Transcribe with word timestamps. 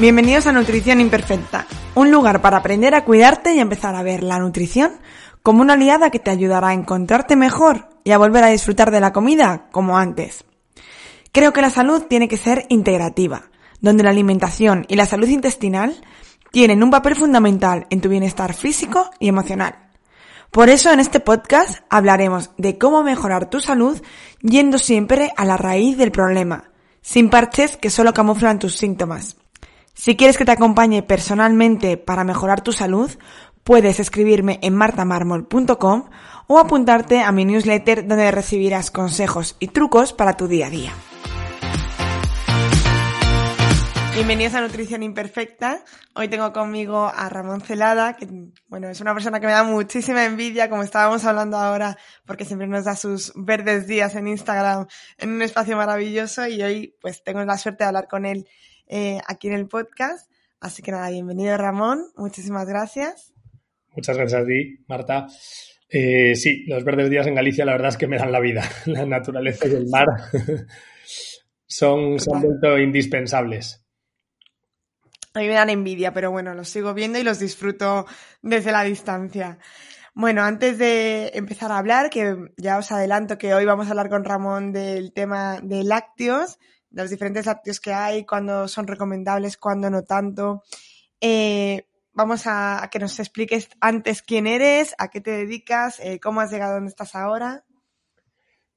Bienvenidos 0.00 0.46
a 0.46 0.52
Nutrición 0.52 0.98
Imperfecta, 0.98 1.66
un 1.94 2.10
lugar 2.10 2.40
para 2.40 2.56
aprender 2.56 2.94
a 2.94 3.04
cuidarte 3.04 3.52
y 3.52 3.60
empezar 3.60 3.94
a 3.94 4.02
ver 4.02 4.22
la 4.22 4.38
nutrición 4.38 4.92
como 5.42 5.60
una 5.60 5.74
aliada 5.74 6.08
que 6.08 6.18
te 6.18 6.30
ayudará 6.30 6.68
a 6.68 6.72
encontrarte 6.72 7.36
mejor 7.36 7.90
y 8.02 8.12
a 8.12 8.18
volver 8.18 8.42
a 8.44 8.46
disfrutar 8.46 8.90
de 8.92 9.00
la 9.00 9.12
comida 9.12 9.66
como 9.70 9.98
antes. 9.98 10.46
Creo 11.32 11.52
que 11.52 11.60
la 11.60 11.68
salud 11.68 12.04
tiene 12.08 12.28
que 12.28 12.38
ser 12.38 12.64
integrativa, 12.70 13.50
donde 13.82 14.02
la 14.02 14.08
alimentación 14.08 14.86
y 14.88 14.96
la 14.96 15.04
salud 15.04 15.28
intestinal 15.28 15.94
tienen 16.50 16.82
un 16.82 16.90
papel 16.90 17.14
fundamental 17.14 17.86
en 17.90 18.00
tu 18.00 18.08
bienestar 18.08 18.54
físico 18.54 19.10
y 19.18 19.28
emocional. 19.28 19.90
Por 20.50 20.70
eso 20.70 20.90
en 20.90 21.00
este 21.00 21.20
podcast 21.20 21.80
hablaremos 21.90 22.52
de 22.56 22.78
cómo 22.78 23.02
mejorar 23.02 23.50
tu 23.50 23.60
salud 23.60 24.00
yendo 24.40 24.78
siempre 24.78 25.30
a 25.36 25.44
la 25.44 25.58
raíz 25.58 25.98
del 25.98 26.10
problema, 26.10 26.70
sin 27.02 27.28
parches 27.28 27.76
que 27.76 27.90
solo 27.90 28.14
camuflan 28.14 28.58
tus 28.58 28.76
síntomas. 28.76 29.36
Si 29.94 30.16
quieres 30.16 30.38
que 30.38 30.44
te 30.44 30.52
acompañe 30.52 31.02
personalmente 31.02 31.96
para 31.96 32.24
mejorar 32.24 32.62
tu 32.62 32.72
salud, 32.72 33.10
puedes 33.64 34.00
escribirme 34.00 34.58
en 34.62 34.74
martamarmol.com 34.74 36.10
o 36.46 36.58
apuntarte 36.58 37.20
a 37.20 37.32
mi 37.32 37.44
newsletter 37.44 38.06
donde 38.06 38.30
recibirás 38.30 38.90
consejos 38.90 39.56
y 39.60 39.68
trucos 39.68 40.12
para 40.12 40.36
tu 40.36 40.48
día 40.48 40.68
a 40.68 40.70
día. 40.70 40.92
Bienvenidos 44.14 44.54
a 44.54 44.60
Nutrición 44.60 45.02
Imperfecta. 45.02 45.82
Hoy 46.14 46.28
tengo 46.28 46.52
conmigo 46.52 47.10
a 47.14 47.28
Ramón 47.28 47.60
Celada, 47.60 48.16
que 48.16 48.28
bueno, 48.66 48.88
es 48.88 49.00
una 49.00 49.14
persona 49.14 49.40
que 49.40 49.46
me 49.46 49.52
da 49.52 49.62
muchísima 49.62 50.24
envidia, 50.24 50.68
como 50.68 50.82
estábamos 50.82 51.24
hablando 51.24 51.56
ahora, 51.56 51.96
porque 52.26 52.44
siempre 52.44 52.66
nos 52.66 52.84
da 52.84 52.96
sus 52.96 53.32
verdes 53.34 53.86
días 53.86 54.14
en 54.16 54.28
Instagram 54.28 54.88
en 55.18 55.30
un 55.30 55.42
espacio 55.42 55.76
maravilloso 55.76 56.46
y 56.46 56.62
hoy 56.62 56.96
pues 57.00 57.22
tengo 57.22 57.42
la 57.44 57.56
suerte 57.56 57.84
de 57.84 57.88
hablar 57.88 58.08
con 58.08 58.26
él 58.26 58.46
eh, 58.90 59.20
aquí 59.26 59.48
en 59.48 59.54
el 59.54 59.68
podcast. 59.68 60.30
Así 60.60 60.82
que 60.82 60.90
nada, 60.90 61.08
bienvenido 61.08 61.56
Ramón, 61.56 62.04
muchísimas 62.16 62.68
gracias. 62.68 63.32
Muchas 63.94 64.16
gracias 64.16 64.42
a 64.42 64.44
ti, 64.44 64.84
Marta. 64.88 65.26
Eh, 65.88 66.34
sí, 66.36 66.64
los 66.66 66.84
verdes 66.84 67.08
días 67.08 67.26
en 67.26 67.34
Galicia 67.34 67.64
la 67.64 67.72
verdad 67.72 67.88
es 67.88 67.96
que 67.96 68.06
me 68.06 68.18
dan 68.18 68.32
la 68.32 68.40
vida. 68.40 68.62
La 68.86 69.06
naturaleza 69.06 69.66
y 69.66 69.72
el 69.72 69.88
mar 69.88 70.06
son, 71.66 72.18
se 72.18 72.30
han 72.32 72.42
vuelto 72.42 72.78
indispensables. 72.78 73.84
A 75.32 75.38
mí 75.38 75.46
me 75.46 75.54
dan 75.54 75.70
envidia, 75.70 76.12
pero 76.12 76.32
bueno, 76.32 76.54
los 76.54 76.68
sigo 76.68 76.92
viendo 76.92 77.18
y 77.18 77.22
los 77.22 77.38
disfruto 77.38 78.06
desde 78.42 78.72
la 78.72 78.82
distancia. 78.82 79.58
Bueno, 80.12 80.42
antes 80.42 80.76
de 80.76 81.30
empezar 81.34 81.70
a 81.70 81.78
hablar, 81.78 82.10
que 82.10 82.36
ya 82.56 82.78
os 82.78 82.90
adelanto 82.90 83.38
que 83.38 83.54
hoy 83.54 83.64
vamos 83.64 83.86
a 83.86 83.90
hablar 83.90 84.10
con 84.10 84.24
Ramón 84.24 84.72
del 84.72 85.12
tema 85.12 85.60
de 85.62 85.84
lácteos, 85.84 86.58
los 86.90 87.10
diferentes 87.10 87.46
lácteos 87.46 87.80
que 87.80 87.92
hay, 87.92 88.24
cuándo 88.24 88.68
son 88.68 88.86
recomendables, 88.86 89.56
cuándo 89.56 89.90
no 89.90 90.02
tanto. 90.02 90.62
Eh, 91.20 91.84
vamos 92.12 92.42
a, 92.46 92.88
que 92.90 92.98
nos 92.98 93.18
expliques 93.18 93.68
antes 93.80 94.22
quién 94.22 94.46
eres, 94.46 94.94
a 94.98 95.08
qué 95.08 95.20
te 95.20 95.30
dedicas, 95.30 96.00
eh, 96.00 96.18
cómo 96.20 96.40
has 96.40 96.50
llegado 96.50 96.72
a 96.72 96.74
donde 96.76 96.90
estás 96.90 97.14
ahora. 97.14 97.64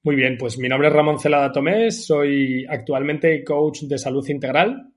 Muy 0.04 0.16
bien, 0.16 0.38
pues 0.38 0.58
mi 0.58 0.68
nombre 0.68 0.90
es 0.90 0.94
Ramón 0.94 1.20
Celada 1.20 1.52
Tomés, 1.52 2.06
soy 2.06 2.66
actualmente 2.68 3.44
coach 3.44 3.84
de 3.84 3.98
salud 3.98 4.28
integral. 4.28 4.90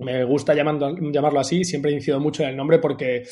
Me 0.00 0.22
gusta 0.24 0.54
llamando, 0.54 0.94
llamarlo 1.10 1.40
así, 1.40 1.64
siempre 1.64 1.90
he 1.90 1.94
incidido 1.94 2.20
mucho 2.20 2.42
en 2.42 2.50
el 2.50 2.56
nombre 2.56 2.78
porque 2.78 3.24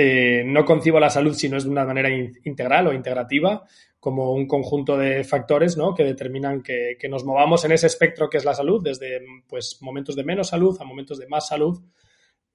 eh, 0.00 0.44
no 0.46 0.64
concibo 0.64 1.00
la 1.00 1.10
salud 1.10 1.34
si 1.34 1.48
no 1.48 1.56
es 1.56 1.64
de 1.64 1.70
una 1.70 1.84
manera 1.84 2.08
integral 2.08 2.86
o 2.86 2.92
integrativa 2.92 3.64
como 3.98 4.32
un 4.32 4.46
conjunto 4.46 4.96
de 4.96 5.24
factores 5.24 5.76
que 5.96 6.04
determinan 6.04 6.62
que, 6.62 6.96
nos 7.10 7.24
movamos 7.24 7.64
en 7.64 7.72
ese 7.72 7.88
espectro 7.88 8.30
que 8.30 8.36
es 8.36 8.44
la 8.44 8.54
salud, 8.54 8.80
desde 8.80 9.20
pues, 9.48 9.78
momentos 9.80 10.14
de 10.14 10.22
menos 10.22 10.50
salud 10.50 10.76
a 10.80 10.84
momentos 10.84 11.18
de 11.18 11.26
más 11.26 11.48
salud. 11.48 11.82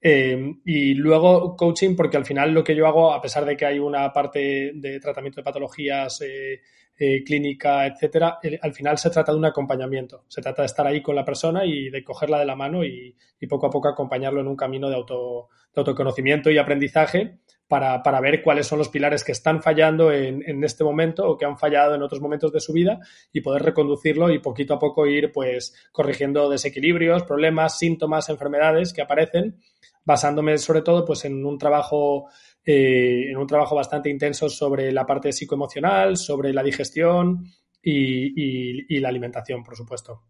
Eh, 0.00 0.54
y 0.64 0.94
luego 0.94 1.54
coaching, 1.54 1.94
porque 1.94 2.16
al 2.16 2.24
final 2.24 2.52
lo 2.52 2.64
que 2.64 2.74
yo 2.74 2.86
hago, 2.86 3.12
a 3.12 3.20
pesar 3.20 3.44
de 3.44 3.58
que 3.58 3.66
hay 3.66 3.78
una 3.78 4.10
parte 4.10 4.72
de 4.74 4.98
tratamiento 4.98 5.40
de 5.40 5.44
patologías 5.44 6.22
eh, 6.22 6.62
eh, 6.96 7.24
clínica, 7.24 7.86
etcétera, 7.86 8.38
al 8.62 8.72
final 8.72 8.98
se 8.98 9.10
trata 9.10 9.32
de 9.32 9.38
un 9.38 9.44
acompañamiento. 9.44 10.24
Se 10.28 10.40
trata 10.40 10.62
de 10.62 10.66
estar 10.66 10.86
ahí 10.86 11.02
con 11.02 11.16
la 11.16 11.24
persona 11.24 11.64
y 11.64 11.90
de 11.90 12.04
cogerla 12.04 12.38
de 12.38 12.46
la 12.46 12.56
mano 12.56 12.84
y, 12.84 13.16
poco 13.48 13.66
a 13.66 13.70
poco 13.70 13.88
acompañarlo 13.88 14.40
en 14.40 14.48
un 14.48 14.56
camino 14.56 14.88
de, 14.88 14.94
auto, 14.94 15.48
de 15.74 15.80
autoconocimiento 15.80 16.50
y 16.50 16.56
aprendizaje 16.56 17.40
para, 17.68 18.20
ver 18.20 18.42
cuáles 18.42 18.66
son 18.66 18.78
los 18.78 18.88
pilares 18.88 19.24
que 19.24 19.32
están 19.32 19.62
fallando 19.62 20.12
en, 20.12 20.62
este 20.62 20.84
momento 20.84 21.28
o 21.28 21.36
que 21.36 21.44
han 21.44 21.58
fallado 21.58 21.94
en 21.94 22.02
otros 22.02 22.20
momentos 22.20 22.52
de 22.52 22.60
su 22.60 22.72
vida 22.72 23.00
y 23.32 23.40
poder 23.40 23.62
reconducirlo 23.62 24.30
y 24.30 24.38
poquito 24.38 24.74
a 24.74 24.78
poco 24.78 25.06
ir 25.06 25.32
pues 25.32 25.74
corrigiendo 25.90 26.48
desequilibrios, 26.48 27.24
problemas, 27.24 27.78
síntomas, 27.78 28.28
enfermedades 28.28 28.92
que 28.92 29.02
aparecen, 29.02 29.58
basándome 30.04 30.58
sobre 30.58 30.82
todo 30.82 31.04
pues 31.04 31.24
en 31.24 31.44
un 31.44 31.58
trabajo 31.58 32.28
eh, 32.64 33.30
en 33.30 33.36
un 33.36 33.46
trabajo 33.46 33.74
bastante 33.74 34.10
intenso 34.10 34.48
sobre 34.48 34.92
la 34.92 35.06
parte 35.06 35.32
psicoemocional, 35.32 36.16
sobre 36.16 36.52
la 36.52 36.62
digestión 36.62 37.46
y 37.82 38.98
la 38.98 39.08
alimentación, 39.08 39.62
por 39.62 39.76
supuesto. 39.76 40.22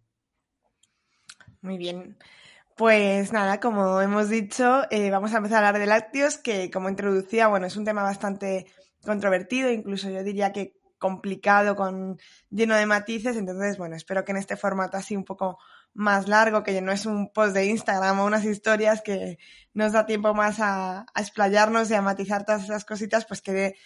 Muy 1.65 1.78
bien. 1.78 2.19
Pues 2.77 3.33
nada, 3.33 3.59
como 3.59 4.00
hemos 4.03 4.28
dicho, 4.28 4.83
eh, 4.91 5.11
vamos 5.11 5.33
a 5.33 5.39
empezar 5.39 5.65
a 5.65 5.69
hablar 5.69 5.81
de 5.81 5.87
lácteos, 5.87 6.37
que 6.37 6.71
como 6.71 6.91
introducía, 6.91 7.47
bueno, 7.49 7.67
es 7.67 7.77
un 7.77 7.84
tema 7.84 8.03
bastante 8.03 8.66
controvertido, 9.03 9.71
incluso 9.71 10.11
yo 10.11 10.22
diría 10.22 10.53
que 10.53 10.77
complicado, 10.99 11.77
con 11.77 12.19
lleno 12.51 12.75
de 12.75 12.84
matices. 12.84 13.37
Entonces, 13.37 13.78
bueno, 13.78 13.97
espero 13.97 14.25
que 14.25 14.33
en 14.33 14.39
este 14.39 14.56
formato 14.56 14.97
así 14.97 15.16
un 15.16 15.25
poco 15.25 15.59
más 15.94 16.28
largo, 16.28 16.62
que 16.62 16.81
no 16.82 16.93
es 16.93 17.06
un 17.06 17.32
post 17.32 17.55
de 17.55 17.66
Instagram 17.66 18.21
o 18.21 18.27
unas 18.27 18.44
historias 18.44 19.00
que 19.00 19.38
nos 19.72 19.93
da 19.93 20.06
tiempo 20.06 20.34
más 20.34 20.59
a, 20.60 21.06
explayarnos 21.16 21.91
y 21.91 21.94
a 21.94 22.03
matizar 22.03 22.44
todas 22.44 22.65
esas 22.65 22.84
cositas, 22.84 23.25
pues 23.25 23.41
quede 23.41 23.77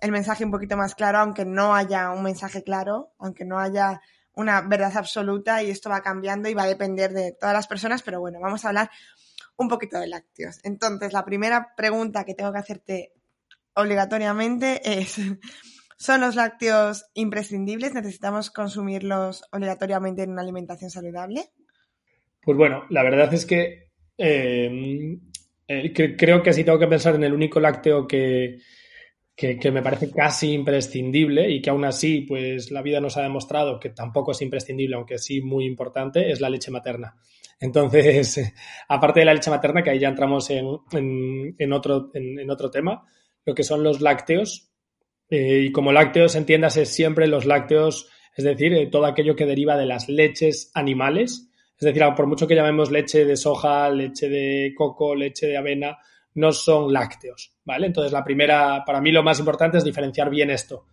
el 0.00 0.12
mensaje 0.12 0.44
un 0.44 0.50
poquito 0.50 0.76
más 0.76 0.94
claro, 0.94 1.18
aunque 1.18 1.44
no 1.44 1.74
haya 1.74 2.10
un 2.10 2.22
mensaje 2.22 2.62
claro, 2.62 3.12
aunque 3.18 3.44
no 3.44 3.58
haya 3.58 4.00
una 4.34 4.60
verdad 4.60 4.96
absoluta 4.96 5.62
y 5.62 5.70
esto 5.70 5.90
va 5.90 6.02
cambiando 6.02 6.48
y 6.48 6.54
va 6.54 6.64
a 6.64 6.68
depender 6.68 7.12
de 7.12 7.32
todas 7.32 7.54
las 7.54 7.66
personas, 7.66 8.02
pero 8.02 8.20
bueno, 8.20 8.38
vamos 8.40 8.64
a 8.64 8.68
hablar 8.68 8.90
un 9.56 9.68
poquito 9.68 9.98
de 9.98 10.06
lácteos. 10.06 10.60
Entonces, 10.62 11.12
la 11.12 11.24
primera 11.24 11.74
pregunta 11.74 12.24
que 12.24 12.34
tengo 12.34 12.52
que 12.52 12.58
hacerte 12.58 13.12
obligatoriamente 13.74 15.00
es, 15.00 15.16
¿son 15.96 16.20
los 16.20 16.34
lácteos 16.34 17.06
imprescindibles? 17.14 17.94
¿Necesitamos 17.94 18.50
consumirlos 18.50 19.44
obligatoriamente 19.52 20.22
en 20.22 20.30
una 20.30 20.42
alimentación 20.42 20.90
saludable? 20.90 21.50
Pues 22.42 22.56
bueno, 22.56 22.84
la 22.90 23.02
verdad 23.02 23.32
es 23.34 23.44
que 23.44 23.90
eh, 24.16 25.18
eh, 25.68 26.16
creo 26.16 26.42
que 26.42 26.52
si 26.52 26.64
tengo 26.64 26.78
que 26.78 26.86
pensar 26.86 27.16
en 27.16 27.24
el 27.24 27.32
único 27.32 27.58
lácteo 27.58 28.06
que, 28.06 28.58
que, 29.36 29.70
me 29.70 29.82
parece 29.82 30.10
casi 30.10 30.52
imprescindible 30.52 31.50
y 31.50 31.60
que 31.60 31.70
aún 31.70 31.84
así, 31.84 32.22
pues 32.22 32.70
la 32.70 32.82
vida 32.82 33.00
nos 33.00 33.16
ha 33.16 33.22
demostrado 33.22 33.78
que 33.78 33.90
tampoco 33.90 34.32
es 34.32 34.40
imprescindible, 34.40 34.96
aunque 34.96 35.18
sí 35.18 35.42
muy 35.42 35.66
importante, 35.66 36.30
es 36.30 36.40
la 36.40 36.48
leche 36.48 36.70
materna. 36.70 37.16
Entonces, 37.60 38.54
aparte 38.88 39.20
de 39.20 39.26
la 39.26 39.34
leche 39.34 39.50
materna, 39.50 39.82
que 39.82 39.90
ahí 39.90 39.98
ya 39.98 40.08
entramos 40.08 40.48
en, 40.50 40.66
en, 41.58 41.72
otro, 41.72 42.10
en, 42.14 42.50
otro 42.50 42.70
tema, 42.70 43.04
lo 43.44 43.54
que 43.54 43.62
son 43.62 43.82
los 43.82 44.00
lácteos, 44.00 44.72
eh, 45.28 45.64
y 45.66 45.72
como 45.72 45.92
lácteos 45.92 46.36
entiéndase 46.36 46.86
siempre 46.86 47.26
los 47.26 47.46
lácteos, 47.46 48.08
es 48.36 48.44
decir, 48.44 48.72
eh, 48.74 48.86
todo 48.86 49.06
aquello 49.06 49.34
que 49.34 49.46
deriva 49.46 49.76
de 49.76 49.86
las 49.86 50.08
leches 50.08 50.70
animales, 50.74 51.48
es 51.78 51.84
decir, 51.84 52.02
por 52.16 52.26
mucho 52.26 52.46
que 52.46 52.54
llamemos 52.54 52.90
leche 52.90 53.24
de 53.24 53.36
soja, 53.36 53.90
leche 53.90 54.28
de 54.28 54.72
coco, 54.74 55.14
leche 55.14 55.46
de 55.46 55.56
avena, 55.56 55.98
no 56.34 56.52
son 56.52 56.92
lácteos, 56.92 57.54
¿vale? 57.64 57.86
Entonces, 57.86 58.12
la 58.12 58.24
primera, 58.24 58.82
para 58.84 59.00
mí 59.00 59.10
lo 59.10 59.22
más 59.22 59.38
importante 59.38 59.78
es 59.78 59.84
diferenciar 59.84 60.30
bien 60.30 60.50
esto. 60.50 60.84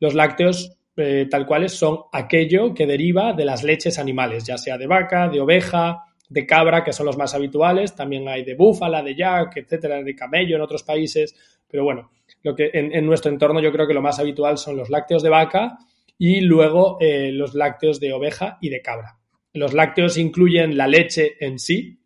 Los 0.00 0.14
lácteos, 0.14 0.76
eh, 0.96 1.26
tal 1.30 1.46
cuales, 1.46 1.72
son 1.72 2.00
aquello 2.12 2.74
que 2.74 2.86
deriva 2.86 3.32
de 3.32 3.44
las 3.44 3.64
leches 3.64 3.98
animales, 3.98 4.44
ya 4.44 4.58
sea 4.58 4.76
de 4.76 4.86
vaca, 4.86 5.28
de 5.28 5.40
oveja, 5.40 6.04
de 6.28 6.46
cabra, 6.46 6.84
que 6.84 6.92
son 6.92 7.06
los 7.06 7.16
más 7.16 7.34
habituales, 7.34 7.94
también 7.94 8.28
hay 8.28 8.44
de 8.44 8.54
búfala, 8.54 9.02
de 9.02 9.14
yak, 9.14 9.56
etcétera, 9.56 10.02
de 10.02 10.14
camello 10.14 10.56
en 10.56 10.62
otros 10.62 10.82
países, 10.82 11.34
pero 11.68 11.84
bueno, 11.84 12.10
lo 12.42 12.54
que 12.54 12.70
en, 12.72 13.06
nuestro 13.06 13.30
entorno 13.30 13.60
yo 13.60 13.72
creo 13.72 13.86
que 13.86 13.94
lo 13.94 14.02
más 14.02 14.18
habitual 14.18 14.58
son 14.58 14.76
los 14.76 14.90
lácteos 14.90 15.22
de 15.22 15.30
vaca 15.30 15.78
y 16.16 16.40
luego 16.40 16.98
eh, 17.00 17.30
los 17.32 17.54
lácteos 17.54 18.00
de 18.00 18.12
oveja 18.12 18.58
y 18.60 18.70
de 18.70 18.82
cabra. 18.82 19.18
Los 19.52 19.72
lácteos 19.72 20.18
incluyen 20.18 20.76
la 20.76 20.86
leche 20.86 21.36
en 21.40 21.58
sí 21.58 22.00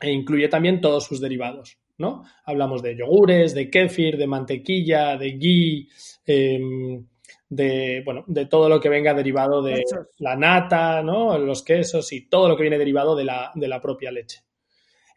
e 0.00 0.10
incluye 0.10 0.48
también 0.48 0.80
todos 0.80 1.04
sus 1.04 1.20
derivados, 1.20 1.78
¿no? 1.98 2.24
Hablamos 2.44 2.82
de 2.82 2.96
yogures, 2.96 3.54
de 3.54 3.70
kéfir, 3.70 4.16
de 4.16 4.26
mantequilla, 4.26 5.16
de 5.16 5.32
ghee, 5.32 5.88
em, 6.26 7.06
de, 7.48 8.02
bueno, 8.04 8.24
de 8.26 8.46
todo 8.46 8.68
lo 8.68 8.80
que 8.80 8.88
venga 8.88 9.14
derivado 9.14 9.62
de 9.62 9.84
la 10.18 10.36
nata, 10.36 11.02
¿no? 11.02 11.38
Los 11.38 11.62
quesos 11.62 12.12
y 12.12 12.28
todo 12.28 12.48
lo 12.48 12.56
que 12.56 12.62
viene 12.62 12.78
derivado 12.78 13.14
de 13.14 13.24
la, 13.24 13.52
de 13.54 13.68
la 13.68 13.80
propia 13.80 14.10
leche. 14.10 14.40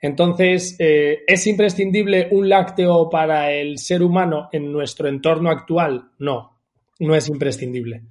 Entonces, 0.06 0.75
eh, 0.78 1.24
¿es 1.25 1.48
imprescindible 1.48 2.28
un 2.30 2.48
lácteo 2.48 3.10
para 3.10 3.52
el 3.52 3.80
ser 3.80 4.04
humano 4.04 4.50
en 4.52 4.72
nuestro 4.72 5.07
entorno 5.07 5.50
actual? 5.50 6.12
No, 6.19 6.60
no 7.00 7.16
es 7.16 7.28
imprescindible. 7.28 8.04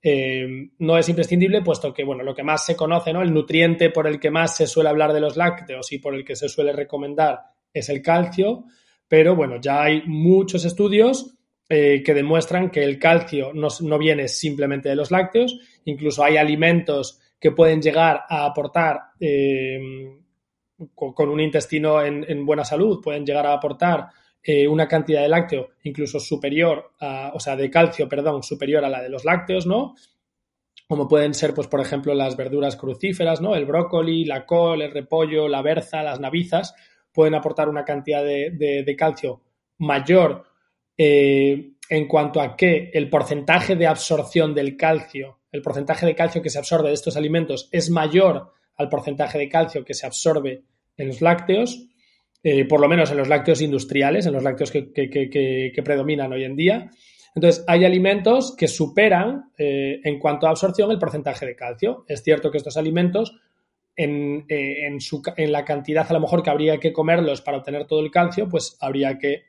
Eh, 0.00 0.70
no 0.78 0.96
es 0.96 1.08
imprescindible, 1.08 1.60
puesto 1.62 1.92
que, 1.92 2.04
bueno, 2.04 2.22
lo 2.22 2.32
que 2.32 2.44
más 2.44 2.64
se 2.64 2.76
conoce, 2.76 3.12
¿no? 3.12 3.22
El 3.22 3.34
nutriente 3.34 3.90
por 3.90 4.06
el 4.06 4.20
que 4.20 4.30
más 4.30 4.56
se 4.56 4.68
suele 4.68 4.90
hablar 4.90 5.12
de 5.12 5.20
los 5.20 5.36
lácteos 5.36 5.90
y 5.90 5.98
por 5.98 6.14
el 6.14 6.24
que 6.24 6.36
se 6.36 6.48
suele 6.48 6.72
recomendar 6.72 7.40
es 7.74 7.88
el 7.88 8.02
calcio, 8.02 8.66
pero 9.08 9.34
bueno, 9.34 9.60
ya 9.60 9.82
hay 9.82 10.04
muchos 10.06 10.64
estudios 10.64 11.34
eh, 11.68 12.04
que 12.04 12.14
demuestran 12.14 12.70
que 12.70 12.84
el 12.84 13.00
calcio 13.00 13.50
no, 13.52 13.66
no, 13.80 13.98
viene 13.98 14.28
simplemente 14.28 14.90
de 14.90 14.96
los 14.96 15.10
lácteos, 15.10 15.58
incluso 15.86 16.22
hay 16.22 16.36
alimentos 16.36 17.18
que 17.40 17.50
pueden 17.50 17.82
llegar 17.82 18.22
a 18.28 18.44
aportar 18.44 19.00
con, 20.94 21.28
un 21.28 21.40
intestino 21.40 22.02
en, 22.02 22.46
buena 22.46 22.64
salud 22.64 23.00
pueden 23.02 23.24
llegar 23.24 23.46
a 23.46 23.54
aportar 23.54 24.08
eh, 24.42 24.66
una 24.66 24.88
cantidad 24.88 25.22
de 25.22 25.28
lácteo 25.28 25.70
incluso 25.84 26.18
superior, 26.18 26.92
a, 27.00 27.32
o 27.34 27.40
sea, 27.40 27.56
de 27.56 27.70
calcio, 27.70 28.08
perdón, 28.08 28.42
superior 28.42 28.84
a 28.84 28.88
la 28.88 29.02
de 29.02 29.08
los 29.08 29.24
lácteos, 29.24 29.66
¿no? 29.66 29.94
Como 30.88 31.08
pueden 31.08 31.32
ser, 31.32 31.54
pues, 31.54 31.68
por 31.68 31.80
ejemplo, 31.80 32.12
las 32.14 32.36
verduras 32.36 32.76
crucíferas, 32.76 33.40
¿no? 33.40 33.54
El 33.54 33.66
brócoli, 33.66 34.24
la 34.24 34.44
col, 34.44 34.82
el 34.82 34.90
repollo, 34.90 35.48
la 35.48 35.62
berza, 35.62 36.02
las 36.02 36.20
navizas, 36.20 36.74
pueden 37.12 37.34
aportar 37.34 37.68
una 37.68 37.84
cantidad 37.84 38.24
de, 38.24 38.96
calcio 38.98 39.42
mayor 39.78 40.44
eh, 40.96 41.72
en 41.88 42.08
cuanto 42.08 42.40
a 42.40 42.56
que 42.56 42.90
el 42.92 43.08
porcentaje 43.08 43.76
de 43.76 43.86
absorción 43.86 44.54
del 44.54 44.76
calcio, 44.76 45.40
el 45.50 45.62
porcentaje 45.62 46.06
de 46.06 46.14
calcio 46.14 46.42
que 46.42 46.50
se 46.50 46.58
absorbe 46.58 46.88
de 46.88 46.94
estos 46.94 47.16
alimentos 47.16 47.68
es 47.70 47.90
mayor 47.90 48.52
al 48.76 48.88
porcentaje 48.88 49.38
de 49.38 49.48
calcio 49.48 49.84
que 49.84 49.94
se 49.94 50.06
absorbe 50.06 50.64
en 50.96 51.08
los 51.08 51.20
lácteos, 51.20 51.88
eh, 52.42 52.64
por 52.64 52.80
lo 52.80 52.88
menos 52.88 53.10
en 53.10 53.18
los 53.18 53.28
lácteos 53.28 53.60
industriales, 53.62 54.26
en 54.26 54.32
los 54.32 54.42
lácteos 54.42 54.70
que, 54.70 55.82
predominan 55.84 56.32
hoy 56.32 56.44
en 56.44 56.56
día. 56.56 56.90
Entonces, 57.34 57.64
hay 57.66 57.84
alimentos 57.84 58.54
que 58.56 58.68
superan 58.68 59.50
eh, 59.56 60.00
en 60.04 60.18
cuanto 60.18 60.46
a 60.46 60.50
absorción 60.50 60.90
el 60.90 60.98
porcentaje 60.98 61.46
de 61.46 61.56
calcio. 61.56 62.04
Es 62.08 62.22
cierto 62.22 62.50
que 62.50 62.58
estos 62.58 62.76
alimentos, 62.76 63.40
en, 63.96 64.44
eh, 64.48 64.86
en, 64.86 65.52
la 65.52 65.64
cantidad 65.64 66.06
a 66.08 66.14
lo 66.14 66.20
mejor 66.20 66.42
que 66.42 66.50
habría 66.50 66.78
que 66.78 66.92
comerlos 66.92 67.40
para 67.40 67.58
obtener 67.58 67.86
todo 67.86 68.00
el 68.00 68.10
calcio, 68.10 68.48
pues 68.48 68.76
habría 68.80 69.18
que 69.18 69.44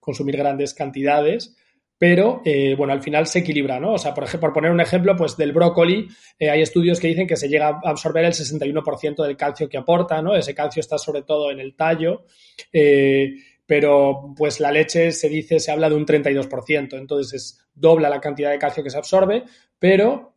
consumir 0.00 0.36
grandes 0.36 0.72
cantidades 0.74 1.54
pero 2.00 2.40
eh, 2.46 2.74
bueno, 2.78 2.94
al 2.94 3.02
final 3.02 3.26
se 3.26 3.40
equilibra, 3.40 3.78
¿no? 3.78 3.92
O 3.92 3.98
sea, 3.98 4.14
por, 4.14 4.24
ejemplo, 4.24 4.48
por 4.48 4.54
poner 4.54 4.70
un 4.70 4.80
ejemplo, 4.80 5.14
pues 5.14 5.36
del 5.36 5.52
brócoli, 5.52 6.08
eh, 6.38 6.48
hay 6.48 6.62
estudios 6.62 6.98
que 6.98 7.08
dicen 7.08 7.26
que 7.26 7.36
se 7.36 7.46
llega 7.46 7.68
a 7.68 7.90
absorber 7.90 8.24
el 8.24 8.32
61% 8.32 9.22
del 9.22 9.36
calcio 9.36 9.68
que 9.68 9.76
aporta, 9.76 10.22
¿no? 10.22 10.34
Ese 10.34 10.54
calcio 10.54 10.80
está 10.80 10.96
sobre 10.96 11.20
todo 11.20 11.50
en 11.50 11.60
el 11.60 11.76
tallo, 11.76 12.24
eh, 12.72 13.34
pero 13.66 14.32
pues 14.34 14.60
la 14.60 14.72
leche 14.72 15.12
se 15.12 15.28
dice, 15.28 15.60
se 15.60 15.70
habla 15.70 15.90
de 15.90 15.96
un 15.96 16.06
32%, 16.06 16.96
entonces 16.96 17.34
es 17.34 17.68
dobla 17.74 18.08
la 18.08 18.18
cantidad 18.18 18.50
de 18.50 18.58
calcio 18.58 18.82
que 18.82 18.88
se 18.88 18.96
absorbe, 18.96 19.44
pero 19.80 20.28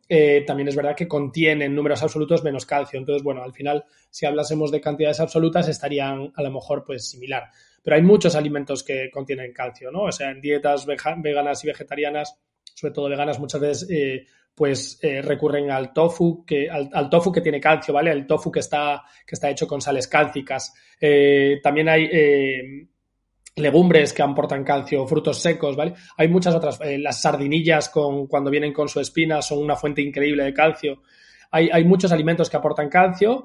también 0.46 0.68
es 0.68 0.76
verdad 0.76 0.94
que 0.94 1.08
contiene 1.08 1.64
en 1.64 1.74
números 1.74 2.02
absolutos 2.02 2.44
menos 2.44 2.66
calcio, 2.66 2.98
entonces 2.98 3.22
bueno, 3.22 3.42
al 3.42 3.54
final, 3.54 3.84
si 4.10 4.26
hablásemos 4.26 4.70
de 4.70 4.80
cantidades 4.80 5.20
absolutas, 5.20 5.66
estarían 5.68 6.30
a 6.34 6.42
lo 6.42 6.50
mejor 6.50 6.84
pues 6.84 7.08
similar. 7.08 7.50
Pero 7.84 7.96
hay 7.96 8.02
muchos 8.02 8.34
alimentos 8.34 8.82
que 8.82 9.10
contienen 9.10 9.52
calcio, 9.52 9.90
¿no? 9.90 10.04
O 10.04 10.12
sea, 10.12 10.30
en 10.30 10.40
dietas 10.40 10.86
veganas 10.86 11.62
y 11.62 11.66
vegetarianas, 11.66 12.40
sobre 12.74 12.94
todo 12.94 13.10
veganas, 13.10 13.38
muchas 13.38 13.60
veces 13.60 13.90
eh, 13.90 14.26
pues 14.54 14.98
eh, 15.02 15.20
recurren 15.20 15.70
al 15.70 15.92
tofu, 15.92 16.46
que, 16.46 16.70
al, 16.70 17.10
tofu 17.10 17.30
que 17.30 17.42
tiene 17.42 17.60
calcio, 17.60 17.92
¿vale? 17.92 18.10
El 18.10 18.26
tofu 18.26 18.50
que 18.50 18.60
está, 18.60 19.02
que 19.26 19.34
está 19.34 19.50
hecho 19.50 19.66
con 19.66 19.82
sales 19.82 20.08
cálcicas. 20.08 20.72
Eh, 20.98 21.60
también 21.62 21.90
hay 21.90 22.08
legumbres 23.56 24.12
que 24.12 24.22
aportan 24.22 24.64
calcio, 24.64 25.06
frutos 25.06 25.40
secos, 25.40 25.76
¿vale? 25.76 25.94
Hay 26.16 26.28
muchas 26.28 26.54
otras. 26.54 26.80
las 26.98 27.22
sardinillas 27.22 27.88
con, 27.88 28.26
cuando 28.26 28.50
vienen 28.50 28.72
con 28.72 28.88
su 28.88 29.00
espina 29.00 29.42
son 29.42 29.58
una 29.58 29.76
fuente 29.76 30.02
increíble 30.02 30.44
de 30.44 30.54
calcio. 30.54 31.02
Hay, 31.50 31.70
hay 31.72 31.84
muchos 31.84 32.10
alimentos 32.12 32.50
que 32.50 32.56
aportan 32.56 32.88
calcio 32.88 33.44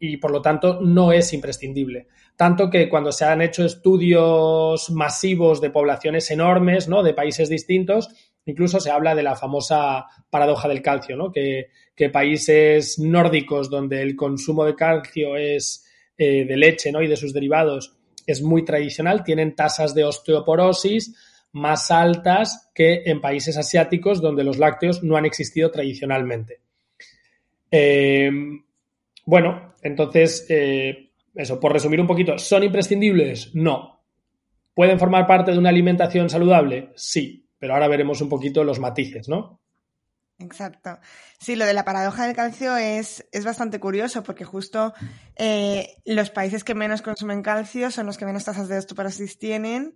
y 0.00 0.16
por 0.16 0.30
lo 0.30 0.42
tanto 0.42 0.80
no 0.80 1.12
es 1.12 1.32
imprescindible. 1.32 2.08
Tanto 2.36 2.70
que 2.70 2.88
cuando 2.88 3.10
se 3.10 3.24
han 3.24 3.42
hecho 3.42 3.64
estudios 3.64 4.90
masivos 4.90 5.60
de 5.60 5.70
poblaciones 5.70 6.30
enormes, 6.30 6.88
¿no? 6.88 7.02
De 7.02 7.14
países 7.14 7.48
distintos, 7.48 8.08
incluso 8.46 8.80
se 8.80 8.90
habla 8.90 9.14
de 9.14 9.22
la 9.22 9.34
famosa 9.34 10.06
paradoja 10.30 10.68
del 10.68 10.82
calcio, 10.82 11.16
¿no? 11.16 11.32
Que, 11.32 11.70
países 12.12 13.00
nórdicos 13.00 13.68
donde 13.68 14.02
el 14.02 14.14
consumo 14.14 14.64
de 14.64 14.76
calcio 14.76 15.36
es 15.36 15.84
eh, 16.16 16.44
de 16.44 16.56
leche, 16.56 16.92
¿no? 16.92 17.02
Y 17.02 17.08
de 17.08 17.16
sus 17.16 17.32
derivados 17.32 17.97
es 18.28 18.42
muy 18.42 18.64
tradicional, 18.64 19.24
tienen 19.24 19.54
tasas 19.54 19.94
de 19.94 20.04
osteoporosis 20.04 21.16
más 21.52 21.90
altas 21.90 22.70
que 22.74 23.02
en 23.06 23.20
países 23.20 23.56
asiáticos 23.56 24.20
donde 24.20 24.44
los 24.44 24.58
lácteos 24.58 25.02
no 25.02 25.16
han 25.16 25.24
existido 25.24 25.70
tradicionalmente. 25.70 26.60
Eh, 27.70 28.30
bueno, 29.24 29.74
entonces, 29.82 30.46
eh, 30.48 31.10
eso, 31.34 31.58
por 31.58 31.72
resumir 31.72 32.00
un 32.00 32.06
poquito, 32.06 32.38
¿son 32.38 32.64
imprescindibles? 32.64 33.54
No. 33.54 34.02
¿Pueden 34.74 34.98
formar 34.98 35.26
parte 35.26 35.52
de 35.52 35.58
una 35.58 35.70
alimentación 35.70 36.28
saludable? 36.28 36.90
Sí, 36.94 37.46
pero 37.58 37.74
ahora 37.74 37.88
veremos 37.88 38.20
un 38.20 38.28
poquito 38.28 38.62
los 38.62 38.78
matices, 38.78 39.28
¿no? 39.28 39.57
Exacto. 40.38 41.00
Sí, 41.40 41.56
lo 41.56 41.66
de 41.66 41.74
la 41.74 41.84
paradoja 41.84 42.26
del 42.26 42.36
calcio 42.36 42.76
es, 42.76 43.26
es 43.32 43.44
bastante 43.44 43.80
curioso 43.80 44.22
porque 44.22 44.44
justo 44.44 44.94
eh, 45.36 45.96
los 46.04 46.30
países 46.30 46.62
que 46.62 46.74
menos 46.74 47.02
consumen 47.02 47.42
calcio 47.42 47.90
son 47.90 48.06
los 48.06 48.18
que 48.18 48.26
menos 48.26 48.44
tasas 48.44 48.68
de 48.68 48.78
osteoporosis 48.78 49.38
tienen 49.38 49.94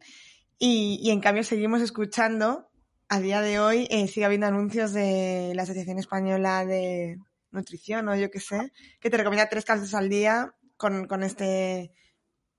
y, 0.58 1.10
en 1.10 1.20
cambio 1.20 1.44
seguimos 1.44 1.80
escuchando, 1.80 2.70
a 3.08 3.20
día 3.20 3.40
de 3.40 3.58
hoy 3.58 3.86
eh, 3.90 4.08
sigue 4.08 4.26
habiendo 4.26 4.46
anuncios 4.46 4.92
de 4.92 5.52
la 5.54 5.62
Asociación 5.62 5.98
Española 5.98 6.64
de, 6.64 7.18
nutrición 7.52 8.08
o 8.08 8.16
yo 8.16 8.30
qué 8.30 8.40
sé, 8.40 8.72
que 9.00 9.10
te 9.10 9.16
recomienda 9.16 9.48
tres 9.48 9.64
calcios 9.64 9.94
al 9.94 10.08
día 10.08 10.54
con, 10.76 11.06
con, 11.06 11.22
este, 11.22 11.92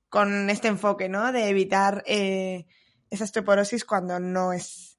con 0.09 0.49
este 0.49 0.69
enfoque, 0.69 1.09
¿no? 1.09 1.31
De 1.31 1.49
evitar 1.49 2.03
eh, 2.05 2.65
esa 3.09 3.25
osteoporosis 3.25 3.83
cuando 3.83 4.19
no 4.19 4.53
es, 4.53 4.92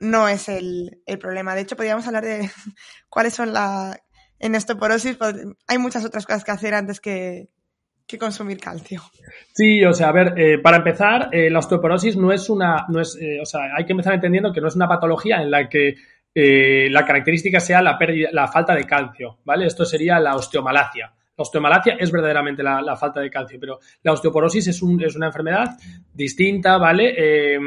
no 0.00 0.28
es 0.28 0.48
el, 0.48 1.02
el, 1.06 1.18
problema. 1.18 1.54
De 1.54 1.62
hecho, 1.62 1.76
podríamos 1.76 2.06
hablar 2.06 2.24
de 2.24 2.50
cuáles 3.08 3.34
son 3.34 3.52
la... 3.52 3.98
En 4.40 4.54
osteoporosis 4.54 5.18
hay 5.66 5.78
muchas 5.78 6.04
otras 6.04 6.24
cosas 6.24 6.44
que 6.44 6.52
hacer 6.52 6.72
antes 6.72 7.00
que, 7.00 7.48
que 8.06 8.18
consumir 8.18 8.58
calcio. 8.58 9.02
Sí, 9.52 9.84
o 9.84 9.92
sea, 9.92 10.10
a 10.10 10.12
ver, 10.12 10.34
eh, 10.36 10.58
para 10.58 10.76
empezar, 10.76 11.28
eh, 11.32 11.50
la 11.50 11.58
osteoporosis 11.58 12.16
no 12.16 12.32
es 12.32 12.48
una, 12.48 12.86
no 12.88 13.00
es, 13.00 13.18
o 13.42 13.44
sea, 13.44 13.62
hay 13.76 13.84
que 13.84 13.92
empezar 13.92 14.14
entendiendo 14.14 14.52
que 14.52 14.60
no 14.60 14.68
es 14.68 14.76
una 14.76 14.86
patología 14.86 15.42
en 15.42 15.50
la 15.50 15.68
que 15.68 15.96
eh, 16.34 16.88
la 16.90 17.04
característica 17.04 17.58
sea 17.58 17.82
la, 17.82 17.98
pérdida, 17.98 18.28
la 18.32 18.46
falta 18.46 18.74
de 18.74 18.84
calcio, 18.84 19.38
¿vale? 19.44 19.66
Esto 19.66 19.84
sería 19.84 20.20
la 20.20 20.36
osteomalacia. 20.36 21.12
La 21.36 21.42
osteomalacia 21.42 21.96
es 21.98 22.12
verdaderamente 22.12 22.62
la, 22.62 22.96
falta 22.96 23.20
de 23.20 23.28
calcio, 23.28 23.58
pero 23.58 23.80
la 24.02 24.12
osteoporosis 24.12 24.68
es, 24.68 24.80
un, 24.80 25.02
es 25.02 25.16
una 25.16 25.26
enfermedad 25.26 25.76
distinta, 26.14 26.78
¿vale? 26.78 27.58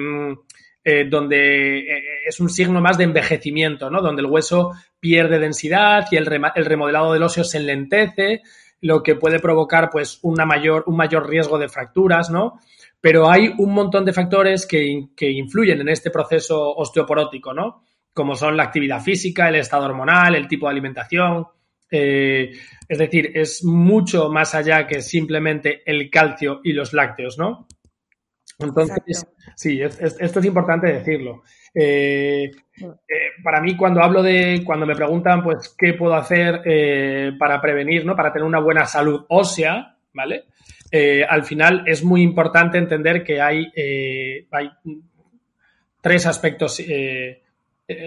Eh, 0.83 1.01
eh, 1.01 1.05
donde 1.07 1.85
es 2.25 2.39
un 2.39 2.49
signo 2.49 2.81
más 2.81 2.97
de 2.97 3.03
envejecimiento, 3.03 3.89
¿no? 3.89 4.01
Donde 4.01 4.21
el 4.21 4.27
hueso 4.27 4.71
pierde 4.99 5.37
densidad 5.37 6.07
y 6.11 6.17
el, 6.17 6.27
el, 6.55 6.65
remodelado 6.65 7.13
del 7.13 7.23
óseo 7.23 7.43
se 7.43 7.59
enlentece, 7.59 8.41
lo 8.81 9.03
que 9.03 9.15
puede 9.15 9.39
provocar, 9.39 9.89
pues, 9.91 10.19
una 10.23 10.45
mayor, 10.45 10.83
un 10.87 10.97
mayor 10.97 11.29
riesgo 11.29 11.59
de 11.59 11.69
fracturas, 11.69 12.31
¿no? 12.31 12.59
Pero 12.99 13.29
hay 13.29 13.53
un 13.59 13.73
montón 13.73 14.05
de 14.05 14.13
factores 14.13 14.65
que, 14.65 15.09
que 15.15 15.29
influyen 15.29 15.81
en 15.81 15.89
este 15.89 16.09
proceso 16.09 16.73
osteoporótico, 16.75 17.53
¿no? 17.53 17.83
como 18.13 18.35
son 18.35 18.57
la 18.57 18.63
actividad 18.63 19.01
física, 19.01 19.49
el 19.49 19.55
estado 19.55 19.85
hormonal, 19.85 20.35
el 20.35 20.47
tipo 20.47 20.67
de 20.67 20.71
alimentación. 20.71 21.47
Eh, 21.89 22.51
es 22.87 22.97
decir, 22.97 23.31
es 23.35 23.63
mucho 23.63 24.29
más 24.29 24.55
allá 24.55 24.87
que 24.87 25.01
simplemente 25.01 25.81
el 25.85 26.09
calcio 26.09 26.61
y 26.63 26.73
los 26.73 26.93
lácteos, 26.93 27.37
¿no? 27.37 27.67
Entonces, 28.59 29.25
sí, 29.55 29.81
esto 29.81 30.39
es 30.39 30.45
importante 30.45 30.87
decirlo. 30.87 31.43
Eh, 31.73 32.51
eh, 32.77 32.91
para 33.43 33.61
mí, 33.61 33.75
cuando 33.75 34.01
hablo 34.01 34.21
de, 34.21 34.61
cuando 34.65 34.85
me 34.85 34.95
preguntan, 34.95 35.43
pues, 35.43 35.75
¿qué 35.77 35.93
puedo 35.93 36.15
hacer 36.15 36.61
para 37.37 37.61
prevenir, 37.61 38.05
¿no? 38.05 38.15
Para 38.15 38.31
tener 38.31 38.47
una 38.47 38.59
buena 38.59 38.85
salud 38.85 39.25
ósea, 39.29 39.95
¿vale? 40.13 40.45
eh, 40.91 41.23
al 41.27 41.45
final 41.45 41.83
es 41.87 42.03
muy 42.03 42.21
importante 42.21 42.77
entender 42.77 43.23
que 43.23 43.39
hay, 43.39 43.71
eh, 43.75 44.45
hay 44.51 44.69
tres 46.01 46.25
aspectos. 46.25 46.79
Eh, 46.81 47.41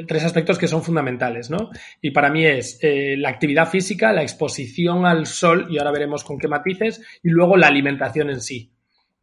tres 0.06 0.24
aspectos 0.24 0.58
que 0.58 0.66
son 0.66 0.82
fundamentales, 0.82 1.50
¿no? 1.50 1.68
Y 2.00 2.10
para 2.10 2.30
mí 2.30 2.46
es 2.46 2.78
la 2.82 3.28
actividad 3.28 3.68
física, 3.68 4.14
la 4.14 4.22
exposición 4.22 5.04
al 5.04 5.26
sol, 5.26 5.66
y 5.68 5.76
ahora 5.76 5.92
veremos 5.92 6.24
con 6.24 6.38
qué 6.38 6.48
matices, 6.48 7.02
y 7.22 7.28
luego 7.28 7.58
la 7.58 7.66
alimentación 7.66 8.30
en 8.30 8.40
sí. 8.40 8.72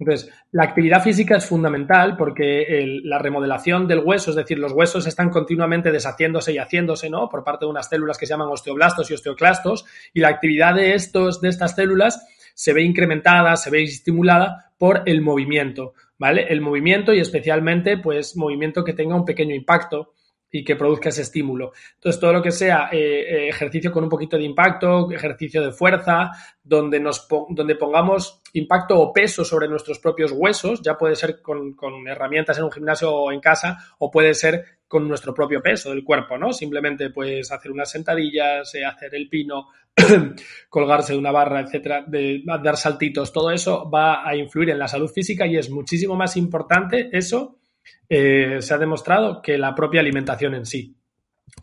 Entonces, 0.02 0.34
la 0.52 0.64
actividad 0.64 1.04
física 1.04 1.38
es 1.38 1.46
fundamental 1.46 2.18
porque 2.18 3.00
la 3.04 3.20
remodelación 3.20 3.88
del 3.88 4.00
hueso, 4.00 4.32
es 4.32 4.36
decir, 4.36 4.58
los 4.58 4.72
huesos 4.72 5.06
están 5.06 5.30
continuamente 5.30 5.92
deshaciéndose 5.92 6.54
y 6.54 6.58
haciéndose, 6.58 7.08
¿no? 7.08 7.30
Por 7.30 7.44
parte 7.44 7.66
de 7.66 7.70
unas 7.70 7.88
células 7.88 8.18
que 8.18 8.26
se 8.26 8.34
llaman 8.34 8.50
osteoblastos 8.50 9.12
y 9.12 9.14
osteoclastos, 9.14 9.86
y 10.12 10.22
la 10.22 10.30
actividad 10.30 10.74
de 10.74 10.96
estos, 10.96 11.40
de 11.40 11.50
estas 11.50 11.76
células 11.76 12.28
se 12.56 12.74
ve 12.74 12.82
incrementada, 12.82 13.56
se 13.58 13.70
ve 13.70 13.84
estimulada 13.84 14.72
por 14.80 15.04
el 15.06 15.22
movimiento, 15.22 15.94
¿vale? 16.18 16.48
El 16.50 16.62
movimiento 16.62 17.14
y 17.14 17.20
especialmente, 17.20 18.00
pues, 18.00 18.36
movimiento 18.36 18.84
que 18.84 18.94
tenga 18.94 19.16
un 19.16 19.26
pequeño 19.26 19.54
impacto 19.54 20.14
y 20.52 20.64
que 20.64 20.76
produzca 20.76 21.10
ese 21.10 21.22
estímulo. 21.22 21.72
Entonces, 21.96 22.20
todo 22.20 22.34
lo 22.34 22.42
que 22.42 22.52
sea 22.52 22.90
eh, 22.92 22.98
eh, 22.98 23.50
ejercicio 23.50 23.92
con 23.92 24.04
un 24.04 24.10
poquito 24.10 24.38
de 24.38 24.44
impacto, 24.44 25.10
ejercicio 25.12 25.62
de 25.62 25.72
fuerza, 25.72 26.32
donde, 26.62 27.00
nos 27.00 27.28
donde 27.50 27.76
pongamos 27.76 28.42
impacto 28.54 29.00
o 29.00 29.14
peso 29.14 29.46
sobre 29.46 29.70
nuestros 29.70 30.00
propios 30.00 30.32
huesos, 30.34 30.82
ya 30.82 30.98
puede 30.98 31.16
ser 31.16 31.42
con, 31.42 31.76
herramientas 32.08 32.58
en 32.58 32.66
un 32.66 32.72
gimnasio 32.72 33.14
o 33.14 33.32
en 33.32 33.40
casa, 33.40 33.78
o 34.00 34.12
puede 34.12 34.34
ser 34.34 34.66
con 34.88 35.08
nuestro 35.08 35.34
propio 35.34 35.62
peso 35.62 35.92
del 35.92 36.04
cuerpo, 36.04 36.38
¿no? 36.38 36.52
Simplemente, 36.52 37.12
pues, 37.12 37.50
hacer 37.50 37.72
unas 37.72 37.90
sentadillas, 37.90 38.76
eh, 38.76 38.84
hacer 38.84 39.16
el 39.16 39.30
pino, 39.30 39.70
colgarse 40.70 41.14
de 41.14 41.20
una 41.20 41.32
barra, 41.32 41.62
etcétera, 41.62 42.06
dar 42.08 42.76
saltitos, 42.76 43.32
todo 43.32 43.52
eso 43.52 43.90
va 43.90 44.28
a 44.28 44.36
influir 44.36 44.72
en 44.72 44.80
la 44.80 44.90
salud 44.90 45.10
física 45.10 45.48
y 45.48 45.58
es 45.58 45.70
muchísimo 45.70 46.16
más 46.16 46.36
importante 46.36 47.10
eso 47.14 47.61
eh, 48.10 48.58
se 48.60 48.74
ha 48.74 48.78
demostrado 48.78 49.42
que 49.42 49.58
la 49.58 49.74
propia 49.76 50.02
alimentación 50.02 50.56
en 50.56 50.66
sí. 50.66 50.96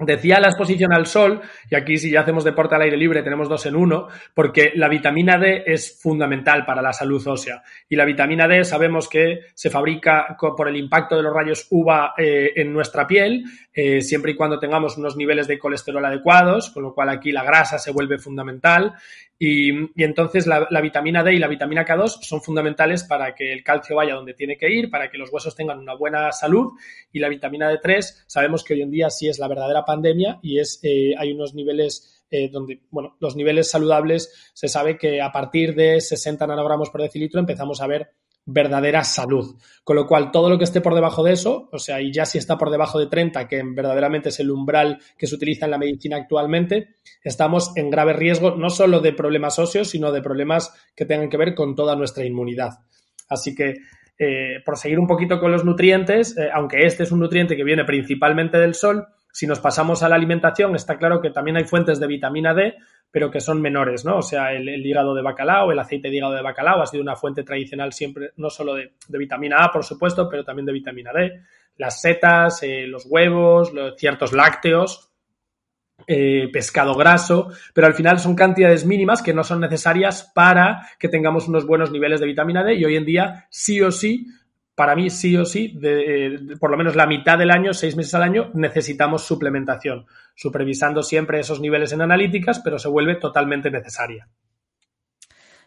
Decía 0.01 0.39
la 0.39 0.49
exposición 0.49 0.93
al 0.93 1.07
sol, 1.07 1.41
y 1.69 1.75
aquí 1.75 1.97
si 1.99 2.11
ya 2.11 2.21
hacemos 2.21 2.45
deporte 2.45 2.77
al 2.77 2.83
aire 2.83 2.97
libre 2.97 3.23
tenemos 3.23 3.49
dos 3.49 3.67
en 3.67 3.75
uno, 3.75 4.07
porque 4.33 4.71
la 4.77 4.89
vitamina 4.89 5.39
D 5.39 5.65
es 5.67 6.01
fundamental 6.01 6.65
para 6.65 6.83
la 6.83 6.93
salud 6.93 7.27
ósea. 7.27 7.63
Y 7.89 7.97
la 7.97 8.05
vitamina 8.05 8.47
D 8.47 8.63
sabemos 8.63 9.09
que 9.09 9.41
se 9.55 9.71
fabrica 9.71 10.37
por 10.39 10.69
el 10.69 10.77
impacto 10.77 11.17
de 11.17 11.23
los 11.23 11.35
rayos 11.35 11.67
UVA 11.71 12.15
eh, 12.17 12.53
en 12.55 12.73
nuestra 12.73 13.09
piel, 13.09 13.43
eh, 13.73 14.01
siempre 14.01 14.33
y 14.33 14.37
cuando 14.37 14.61
tengamos 14.61 14.97
unos 14.99 15.17
niveles 15.17 15.49
de 15.49 15.59
colesterol 15.59 16.05
adecuados, 16.05 16.71
con 16.71 16.85
lo 16.85 16.95
cual 16.95 17.09
aquí 17.09 17.33
la 17.33 17.43
grasa 17.43 17.79
se 17.79 17.91
vuelve 17.91 18.19
fundamental. 18.19 18.95
Y, 19.41 19.71
entonces 20.03 20.47
la, 20.49 20.81
vitamina 20.81 21.23
D 21.23 21.35
y 21.35 21.39
la 21.39 21.47
vitamina 21.47 21.87
K2 21.87 22.23
son 22.23 22.43
fundamentales 22.43 23.05
para 23.05 23.35
que 23.35 23.53
el 23.53 23.63
calcio 23.63 23.97
vaya 23.97 24.15
donde 24.15 24.35
tiene 24.35 24.57
que 24.57 24.69
ir, 24.71 24.91
para 24.91 25.11
que 25.11 25.19
los 25.19 25.33
huesos 25.33 25.55
tengan 25.55 25.79
una 25.79 25.95
buena 25.95 26.33
salud. 26.33 26.73
Y 27.13 27.21
la 27.21 27.29
vitamina 27.29 27.73
D3 27.73 28.25
sabemos 28.27 28.65
que 28.65 28.75
hoy 28.75 28.83
en 28.83 28.91
día 28.91 29.11
sí 29.11 29.29
es 29.29 29.39
la 29.39 29.49
verdadera 29.49 29.85
pandemia 29.85 30.41
y 30.43 30.59
es 30.59 30.81
eh, 30.83 31.15
hay 31.17 31.33
unos 31.33 31.55
niveles 31.55 32.25
eh, 32.31 32.49
donde, 32.51 32.83
bueno, 32.91 33.17
los 33.21 33.37
niveles 33.37 33.71
saludables 33.71 34.51
se 34.53 34.69
sabe 34.69 34.99
que 34.99 35.23
a 35.23 35.31
partir 35.31 35.75
de 35.75 36.01
60 36.01 36.47
nanogramos 36.47 36.91
por 36.91 37.01
decilitro 37.01 37.41
empezamos 37.41 37.81
a 37.81 37.87
ver 37.87 38.11
verdadera 38.49 39.05
salud. 39.05 39.57
Con 39.85 39.97
lo 39.97 40.07
cual, 40.07 40.31
todo 40.33 40.49
lo 40.49 40.59
que 40.59 40.65
esté 40.65 40.81
por 40.81 40.95
debajo 40.95 41.23
de 41.23 41.33
eso, 41.33 41.69
o 41.71 41.79
sea, 41.79 42.01
y 42.01 42.13
ya 42.13 42.25
si 42.25 42.39
está 42.39 42.57
por 42.57 42.71
debajo 42.71 42.99
de 42.99 43.07
30, 43.07 43.47
que 43.47 43.63
verdaderamente 43.63 44.31
es 44.31 44.41
el 44.41 44.51
umbral 44.51 44.99
que 45.19 45.27
se 45.27 45.35
utiliza 45.35 45.67
en 45.67 45.71
la 45.71 45.79
medicina 45.79 46.17
actualmente, 46.17 46.97
estamos 47.23 47.73
en 47.77 47.91
grave 47.91 48.15
riesgo 48.15 48.57
no 48.57 48.71
solo 48.71 49.01
de 49.01 49.13
problemas 49.13 49.59
óseos, 49.59 49.91
sino 49.91 50.13
de 50.13 50.23
problemas 50.23 50.73
que 50.97 51.05
tengan 51.05 51.29
que 51.29 51.37
ver 51.37 51.55
con 51.55 51.77
toda 51.77 51.95
nuestra 51.95 52.25
inmunidad. 52.25 52.71
Así 53.29 53.55
que, 53.55 53.75
eh, 54.19 54.63
por 54.65 54.79
seguir 54.79 54.99
un 54.99 55.07
poquito 55.07 55.39
con 55.39 55.53
los 55.53 55.65
nutrientes, 55.65 56.37
eh, 56.39 56.49
aunque 56.53 56.87
este 56.87 57.03
es 57.03 57.13
un 57.13 57.21
nutriente 57.21 57.55
que 57.55 57.65
viene 57.65 57.85
principalmente 57.85 58.57
del 58.57 58.75
sol, 58.75 59.07
si 59.33 59.47
nos 59.47 59.61
pasamos 59.61 60.03
a 60.03 60.09
la 60.09 60.17
alimentación, 60.17 60.75
está 60.75 60.99
claro 60.99 61.21
que 61.21 61.31
también 61.31 61.57
hay 61.57 61.65
fuentes 61.65 62.01
de 62.01 62.07
vitamina 62.07 62.55
D, 62.55 62.77
pero 63.11 63.31
que 63.31 63.41
son 63.41 63.61
menores, 63.63 64.05
¿no? 64.05 64.19
O 64.19 64.23
sea, 64.23 64.53
el, 64.53 64.69
hígado 64.69 65.15
de 65.15 65.23
bacalao, 65.23 65.73
el 65.73 65.79
aceite 65.79 66.11
de 66.11 66.17
hígado 66.17 66.35
de 66.35 66.43
bacalao 66.43 66.83
ha 66.83 66.87
sido 66.87 67.03
una 67.03 67.17
fuente 67.17 67.43
tradicional 67.43 67.93
siempre, 67.93 68.33
no 68.37 68.51
solo 68.51 68.75
de, 68.75 68.93
vitamina 69.09 69.65
A, 69.65 69.73
por 69.73 69.85
supuesto, 69.85 70.29
pero 70.29 70.45
también 70.45 70.67
de 70.67 70.73
vitamina 70.73 71.13
D. 71.13 71.41
Las 71.77 72.01
setas, 72.01 72.63
eh, 72.63 72.87
los 72.87 73.07
huevos, 73.07 73.73
ciertos 73.97 74.33
lácteos, 74.33 75.13
eh, 76.07 76.49
pescado 76.53 76.95
graso, 76.95 77.51
pero 77.75 77.87
al 77.87 77.95
final 77.95 78.19
son 78.19 78.35
cantidades 78.35 78.87
mínimas 78.87 79.23
que 79.23 79.35
no 79.35 79.43
son 79.43 79.61
necesarias 79.61 80.31
para 80.35 80.89
que 80.99 81.09
tengamos 81.09 81.49
unos 81.49 81.67
buenos 81.67 81.91
niveles 81.91 82.21
de 82.21 82.27
vitamina 82.27 82.63
D 82.63 82.75
y 82.75 82.85
hoy 82.85 82.97
en 82.97 83.05
día 83.05 83.47
sí 83.51 83.81
o 83.81 83.91
sí 83.91 84.27
para 84.79 84.95
mí 84.95 85.11
sí 85.11 85.37
o 85.37 85.45
sí, 85.45 85.77
de, 85.77 86.57
por 86.61 86.71
lo 86.71 86.77
menos 86.77 86.95
la 86.95 87.09
mitad 87.09 87.37
del 87.37 87.51
año, 87.51 87.75
seis 87.75 87.97
meses 87.97 88.15
al 88.15 88.23
año, 88.23 88.53
necesitamos 88.55 89.25
suplementación, 89.25 90.07
supervisando 90.37 91.03
siempre 91.03 91.41
esos 91.41 91.61
niveles 91.61 91.91
en 91.91 92.01
analíticas, 92.01 92.61
pero 92.61 92.79
se 92.79 92.87
vuelve 92.87 93.17
totalmente 93.17 93.73
necesaria. 93.73 94.29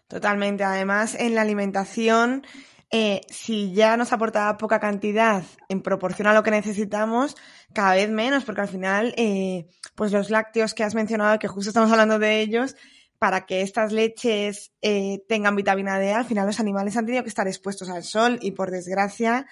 Totalmente. 0.08 0.64
Además, 0.64 1.16
en 1.20 1.36
la 1.36 1.42
alimentación, 1.42 2.46
eh, 2.90 3.20
si 3.30 3.74
ya 3.74 3.98
nos 3.98 4.14
aporta 4.14 4.58
poca 4.58 4.80
cantidad 4.80 5.44
en 5.68 5.82
proporción 5.82 6.30
a 6.30 6.34
lo 6.34 6.42
que 6.42 6.52
necesitamos, 6.52 7.36
cada 7.74 7.96
vez 7.96 8.10
menos, 8.10 8.46
porque 8.46 8.62
al 8.62 8.70
final, 8.70 9.14
eh, 9.18 9.68
pues 9.94 10.14
los 10.14 10.30
lácteos 10.30 10.74
que 10.74 10.86
has 10.86 10.96
mencionado, 10.96 11.38
que 11.38 11.50
justo 11.50 11.72
estamos 11.72 11.92
hablando 11.92 12.18
de 12.18 12.40
ellos, 12.40 12.78
para 13.22 13.46
que 13.46 13.62
estas 13.62 13.92
leches 13.92 14.72
eh, 14.82 15.24
tengan 15.30 15.56
vitamina 15.56 16.00
D, 16.00 16.12
al 16.12 16.26
final 16.26 16.48
los 16.48 16.60
animales 16.60 16.98
han 16.98 17.06
tenido 17.06 17.22
que 17.22 17.30
estar 17.30 17.48
expuestos 17.48 17.88
al 17.88 18.04
sol 18.04 18.40
y 18.42 18.54
por 18.54 18.72
desgracia 18.72 19.46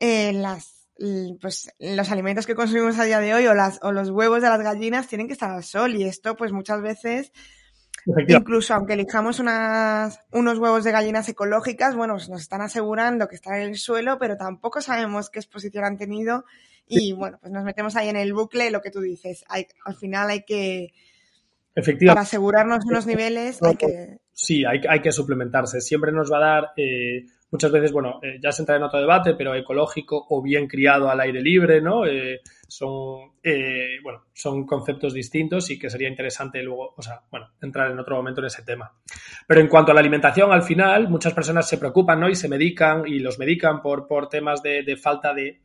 eh, 0.00 0.32
las, 0.32 0.88
pues, 1.40 1.70
los 1.78 2.10
alimentos 2.10 2.48
que 2.48 2.56
consumimos 2.56 2.98
a 2.98 3.04
día 3.04 3.20
de 3.20 3.32
hoy 3.32 3.46
o, 3.46 3.54
las, 3.54 3.78
o 3.82 3.92
los 3.92 4.10
huevos 4.10 4.42
de 4.42 4.48
las 4.48 4.60
gallinas 4.60 5.06
tienen 5.06 5.28
que 5.28 5.34
estar 5.34 5.52
al 5.52 5.62
sol 5.62 5.94
y 5.94 6.02
esto 6.02 6.34
pues 6.34 6.50
muchas 6.50 6.82
veces 6.82 7.30
incluso 8.26 8.74
aunque 8.74 8.94
elijamos 8.94 9.38
unas, 9.38 10.18
unos 10.32 10.58
huevos 10.58 10.82
de 10.82 10.90
gallinas 10.90 11.28
ecológicas, 11.28 11.94
bueno, 11.94 12.14
pues, 12.14 12.28
nos 12.28 12.40
están 12.40 12.60
asegurando 12.60 13.28
que 13.28 13.36
están 13.36 13.54
en 13.60 13.68
el 13.68 13.76
suelo, 13.76 14.18
pero 14.18 14.36
tampoco 14.36 14.80
sabemos 14.80 15.30
qué 15.30 15.38
exposición 15.38 15.84
han 15.84 15.96
tenido 15.96 16.44
y 16.88 17.12
bueno, 17.12 17.38
pues 17.40 17.52
nos 17.52 17.62
metemos 17.62 17.94
ahí 17.94 18.08
en 18.08 18.16
el 18.16 18.34
bucle, 18.34 18.72
lo 18.72 18.80
que 18.80 18.90
tú 18.90 19.00
dices, 19.00 19.44
hay, 19.48 19.68
al 19.84 19.94
final 19.94 20.28
hay 20.28 20.44
que 20.44 20.92
Efectivamente. 21.76 22.14
Para 22.14 22.22
asegurarnos 22.22 22.86
unos 22.86 23.06
niveles 23.06 23.62
hay 23.62 23.76
que... 23.76 24.16
Sí, 24.32 24.64
hay, 24.64 24.80
hay 24.88 25.00
que 25.00 25.12
suplementarse. 25.12 25.80
Siempre 25.80 26.10
nos 26.10 26.32
va 26.32 26.38
a 26.38 26.40
dar, 26.40 26.72
eh, 26.76 27.26
muchas 27.50 27.70
veces, 27.70 27.92
bueno, 27.92 28.18
eh, 28.22 28.38
ya 28.42 28.50
se 28.50 28.62
entra 28.62 28.76
en 28.76 28.82
otro 28.82 28.98
debate, 28.98 29.34
pero 29.34 29.54
ecológico 29.54 30.26
o 30.30 30.42
bien 30.42 30.66
criado 30.68 31.10
al 31.10 31.20
aire 31.20 31.40
libre, 31.40 31.80
¿no? 31.82 32.06
Eh, 32.06 32.40
son, 32.66 33.32
bueno, 34.02 34.24
son 34.32 34.66
conceptos 34.66 35.14
distintos 35.14 35.70
y 35.70 35.78
que 35.78 35.88
sería 35.88 36.08
interesante 36.08 36.62
luego, 36.62 36.94
o 36.96 37.02
sea, 37.02 37.22
bueno, 37.30 37.48
entrar 37.62 37.90
en 37.90 37.98
otro 37.98 38.16
momento 38.16 38.40
en 38.40 38.46
ese 38.46 38.62
tema. 38.62 38.92
Pero 39.46 39.60
en 39.60 39.68
cuanto 39.68 39.92
a 39.92 39.94
la 39.94 40.00
alimentación, 40.00 40.52
al 40.52 40.62
final, 40.62 41.08
muchas 41.08 41.32
personas 41.32 41.68
se 41.68 41.78
preocupan, 41.78 42.20
¿no? 42.20 42.28
Y 42.28 42.34
se 42.34 42.48
medican 42.48 43.06
y 43.06 43.20
los 43.20 43.38
medican 43.38 43.80
por, 43.82 44.06
por 44.06 44.28
temas 44.28 44.62
de, 44.62 44.82
de 44.82 44.96
falta 44.96 45.32
de 45.32 45.60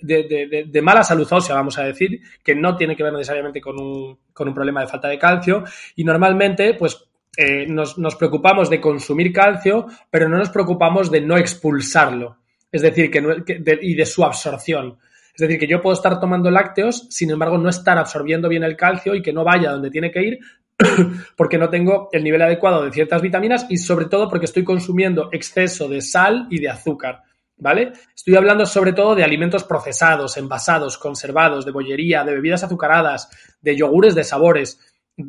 de, 0.00 0.82
mala 0.82 1.04
salud 1.04 1.26
ósea, 1.30 1.54
vamos 1.54 1.78
a 1.78 1.84
decir, 1.84 2.20
que 2.42 2.54
no 2.54 2.76
tiene 2.76 2.96
que 2.96 3.02
ver 3.02 3.12
necesariamente 3.12 3.60
con 3.60 3.80
un, 3.80 4.18
con 4.32 4.48
un 4.48 4.54
problema 4.54 4.80
de 4.80 4.88
falta 4.88 5.08
de 5.08 5.18
calcio. 5.18 5.64
Y 5.96 6.04
normalmente, 6.04 6.74
pues 6.74 7.04
eh, 7.36 7.66
nos, 7.66 7.94
preocupamos 8.16 8.68
de 8.68 8.80
consumir 8.80 9.32
calcio, 9.32 9.86
pero 10.10 10.28
no 10.28 10.36
nos 10.36 10.50
preocupamos 10.50 11.10
de 11.10 11.20
no 11.20 11.36
expulsarlo. 11.36 12.36
Es 12.70 12.82
decir, 12.82 13.10
que, 13.10 13.78
y 13.82 13.94
de 13.94 14.06
su 14.06 14.24
absorción. 14.24 14.98
Es 15.34 15.40
decir, 15.40 15.58
que 15.58 15.66
yo 15.66 15.80
puedo 15.80 15.94
estar 15.94 16.20
tomando 16.20 16.50
lácteos, 16.50 17.06
sin 17.08 17.30
embargo, 17.30 17.56
no 17.56 17.70
estar 17.70 17.96
absorbiendo 17.96 18.48
bien 18.48 18.64
el 18.64 18.76
calcio 18.76 19.14
y 19.14 19.22
que 19.22 19.32
no 19.32 19.44
vaya 19.44 19.72
donde 19.72 19.90
tiene 19.90 20.10
que 20.10 20.22
ir 20.22 20.38
porque 21.36 21.58
no 21.58 21.70
tengo 21.70 22.08
el 22.12 22.22
nivel 22.22 22.42
adecuado 22.42 22.84
de 22.84 22.92
ciertas 22.92 23.22
vitaminas 23.22 23.66
y 23.68 23.78
sobre 23.78 24.06
todo 24.06 24.28
porque 24.28 24.46
estoy 24.46 24.64
consumiendo 24.64 25.30
exceso 25.32 25.88
de 25.88 26.02
sal 26.02 26.46
y 26.50 26.60
de 26.60 26.68
azúcar. 26.68 27.22
¿Vale? 27.62 27.92
Estoy 28.14 28.34
hablando 28.34 28.66
sobre 28.66 28.92
todo 28.92 29.14
de 29.14 29.24
alimentos 29.24 29.64
procesados, 29.64 30.36
envasados, 30.36 30.98
conservados, 30.98 31.64
de 31.64 31.70
bollería, 31.70 32.24
de 32.24 32.34
bebidas 32.34 32.64
azucaradas, 32.64 33.30
de 33.60 33.76
yogures 33.76 34.14
de 34.14 34.24
sabores. 34.24 34.80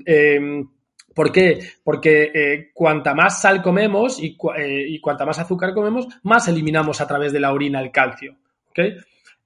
Em, 0.05 0.67
¿Por 1.13 1.31
qué? 1.31 1.59
Porque 1.83 2.31
eh, 2.33 2.71
cuanta 2.73 3.13
más 3.13 3.39
sal 3.39 3.61
comemos 3.61 4.19
y, 4.19 4.35
eh, 4.57 4.85
y, 4.89 4.99
cuanta 4.99 5.25
más 5.25 5.37
azúcar 5.37 5.73
comemos, 5.73 6.07
más 6.23 6.47
eliminamos 6.47 7.01
a 7.01 7.07
través 7.07 7.31
de 7.31 7.39
la 7.39 7.53
orina 7.53 7.79
el 7.79 7.91
calcio. 7.91 8.35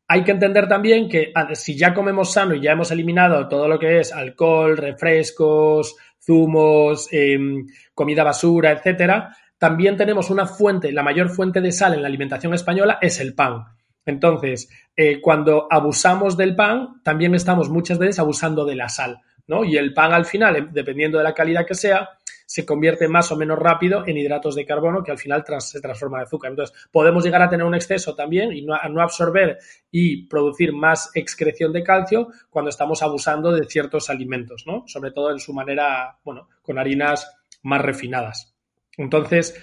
Hay 0.08 0.24
que 0.24 0.32
entender 0.32 0.70
también 0.70 1.10
que 1.10 1.34
si 1.56 1.78
ya 1.78 1.94
comemos 1.94 2.32
sano 2.32 2.56
y 2.56 2.62
ya 2.62 2.72
hemos 2.72 2.90
eliminado 2.92 3.50
todo 3.50 3.68
lo 3.68 3.78
que 3.78 4.00
es 4.00 4.14
alcohol, 4.14 4.78
refrescos, 4.78 5.98
zumos, 6.26 7.10
em, 7.12 7.66
comida 7.94 8.24
basura, 8.24 8.72
etcétera, 8.72 9.36
también 9.58 9.98
tenemos 9.98 10.30
una 10.30 10.46
fuente, 10.46 10.92
la 10.92 11.04
mayor 11.04 11.30
fuente 11.30 11.62
de 11.62 11.72
sal 11.72 11.94
en 11.94 12.02
la 12.02 12.08
alimentación 12.08 12.54
española 12.54 13.00
es 13.02 13.20
el 13.20 13.34
pan. 13.34 13.66
Entonces, 14.06 14.70
eh, 14.96 15.20
cuando 15.20 15.68
abusamos 15.70 16.38
del 16.38 16.56
pan, 16.56 17.02
también 17.04 17.36
estamos 17.36 17.70
muchas 17.70 17.98
veces 17.98 18.20
abusando 18.20 18.66
de 18.66 18.76
la 18.76 18.88
sal, 18.88 19.20
¿no? 19.48 19.66
Y 19.66 19.78
el 19.78 19.94
pan 19.94 20.14
al 20.14 20.26
final, 20.26 20.56
em, 20.56 20.72
dependiendo 20.72 21.18
de 21.18 21.26
la 21.26 21.34
calidad 21.34 21.66
que 21.66 21.76
sea, 21.76 22.10
se 22.46 22.66
convierte 22.66 23.10
más 23.10 23.30
o 23.34 23.36
menos 23.36 23.60
rápido 23.60 24.08
en 24.08 24.16
hidratos 24.16 24.56
de 24.56 24.66
carbono 24.66 25.04
que 25.04 25.12
al 25.12 25.18
final 25.18 25.44
se 25.60 25.82
transforma 25.82 26.20
en 26.20 26.24
azúcar. 26.24 26.52
Entonces, 26.52 26.88
podemos 26.90 27.26
llegar 27.26 27.42
a 27.42 27.50
tener 27.50 27.66
un 27.66 27.76
exceso 27.76 28.16
también 28.16 28.54
y 28.54 28.62
no, 28.62 28.78
no 28.90 29.02
absorber 29.02 29.58
y 29.92 30.28
producir 30.28 30.72
más 30.72 31.12
excreción 31.14 31.74
de 31.74 31.84
calcio 31.84 32.30
cuando 32.50 32.70
estamos 32.70 33.04
abusando 33.04 33.52
de 33.52 33.66
ciertos 33.66 34.10
alimentos, 34.10 34.64
¿no? 34.66 34.86
Sobre 34.88 35.12
todo 35.12 35.32
en 35.32 35.40
su 35.40 35.54
manera, 35.54 36.18
bueno, 36.24 36.48
con 36.62 36.80
harinas 36.80 37.30
más 37.64 37.82
refinadas. 37.82 38.57
Entonces, 38.98 39.56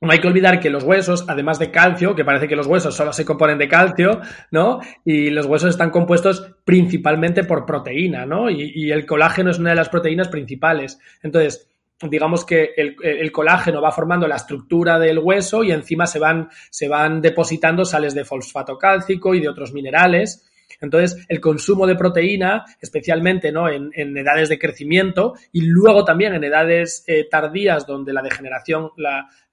no 0.00 0.12
hay 0.12 0.20
que 0.20 0.28
olvidar 0.28 0.60
que 0.60 0.70
los 0.70 0.84
huesos, 0.84 1.24
además 1.28 1.58
de 1.58 1.70
calcio, 1.70 2.14
que 2.14 2.24
parece 2.24 2.48
que 2.48 2.56
los 2.56 2.66
huesos 2.66 2.94
solo 2.94 3.12
se 3.12 3.24
componen 3.24 3.58
de 3.58 3.68
calcio, 3.68 4.20
¿no? 4.50 4.80
Y 5.04 5.30
los 5.30 5.46
huesos 5.46 5.70
están 5.70 5.90
compuestos 5.90 6.54
principalmente 6.64 7.44
por 7.44 7.64
proteína, 7.64 8.26
¿no? 8.26 8.50
Y, 8.50 8.92
el 8.92 9.06
colágeno 9.06 9.50
es 9.50 9.58
una 9.58 9.70
de 9.70 9.76
las 9.76 9.88
proteínas 9.88 10.28
principales. 10.28 10.98
Entonces, 11.22 11.70
digamos 12.02 12.44
que 12.44 12.72
el, 12.76 13.32
colágeno 13.32 13.80
va 13.80 13.92
formando 13.92 14.28
la 14.28 14.36
estructura 14.36 14.98
del 14.98 15.18
hueso 15.18 15.64
y 15.64 15.72
encima 15.72 16.06
se 16.06 16.18
van, 16.18 16.48
se 16.70 16.88
van 16.88 17.22
depositando 17.22 17.84
sales 17.84 18.14
de 18.14 18.24
fosfato 18.24 18.76
cálcico 18.76 19.34
y 19.34 19.40
de 19.40 19.48
otros 19.48 19.72
minerales. 19.72 20.50
Entonces, 20.80 21.24
el 21.28 21.40
consumo 21.40 21.86
de 21.86 21.96
proteína, 21.96 22.64
especialmente 22.80 23.52
¿no? 23.52 23.68
en, 23.68 23.92
edades 24.16 24.48
de 24.48 24.58
crecimiento 24.58 25.34
y 25.52 25.62
luego 25.62 26.04
también 26.04 26.34
en 26.34 26.44
edades 26.44 27.04
eh, 27.06 27.26
tardías 27.30 27.86
donde 27.86 28.12
la 28.12 28.22
degeneración 28.22 28.90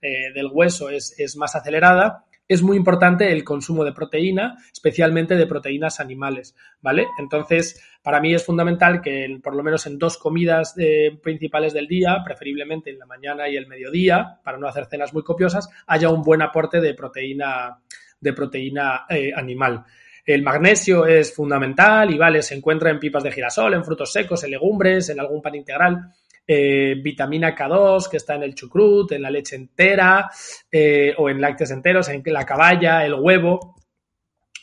eh, 0.01 0.33
del 0.33 0.47
hueso 0.51 0.89
es, 0.89 1.35
más 1.37 1.55
acelerada, 1.55 2.25
es 2.47 2.61
muy 2.61 2.75
importante 2.75 3.31
el 3.31 3.45
consumo 3.45 3.85
de 3.85 3.93
proteína, 3.93 4.57
especialmente 4.73 5.35
de 5.35 5.47
proteínas 5.47 6.01
animales, 6.01 6.53
¿vale? 6.81 7.07
Entonces, 7.17 7.81
para 8.03 8.19
mí 8.19 8.33
es 8.33 8.45
fundamental 8.45 9.01
que 9.01 9.39
por 9.41 9.55
lo 9.55 9.63
menos 9.63 9.87
en 9.87 9.97
dos 9.97 10.17
comidas 10.17 10.75
eh, 10.77 11.17
principales 11.23 11.73
del 11.73 11.87
día, 11.87 12.17
preferiblemente 12.25 12.89
en 12.89 12.99
la 12.99 13.05
mañana 13.05 13.47
y 13.47 13.55
el 13.55 13.67
mediodía, 13.67 14.41
para 14.43 14.57
no 14.57 14.67
hacer 14.67 14.87
cenas 14.87 15.13
muy 15.13 15.23
copiosas, 15.23 15.69
haya 15.87 16.09
un 16.09 16.23
buen 16.23 16.41
aporte 16.41 16.81
de 16.81 16.93
proteína, 16.93 17.79
de 18.19 18.33
proteína 18.33 19.05
animal. 19.35 19.85
El 20.25 20.43
magnesio 20.43 21.05
es 21.05 21.33
fundamental 21.33 22.11
y 22.13 22.17
vale, 22.17 22.41
se 22.41 22.55
encuentra 22.55 22.91
en 22.91 22.99
pipas 22.99 23.23
de 23.23 23.31
girasol, 23.31 23.73
en 23.73 23.83
frutos 23.83 24.11
secos, 24.11 24.43
en 24.43 24.51
legumbres, 24.51 25.09
en 25.09 25.19
algún 25.19 25.41
pan 25.41 25.55
integral. 25.55 26.13
Eh, 26.47 26.95
vitamina 27.01 27.55
K2 27.55 28.09
que 28.09 28.17
está 28.17 28.35
en 28.35 28.43
el 28.43 28.55
chucrut, 28.55 29.11
en 29.11 29.21
la 29.21 29.29
leche 29.29 29.55
entera 29.55 30.29
eh, 30.71 31.13
o 31.17 31.29
en 31.29 31.39
lácteos 31.39 31.71
enteros, 31.71 32.09
en 32.09 32.21
la 32.25 32.45
caballa, 32.45 33.05
el 33.05 33.13
huevo. 33.13 33.75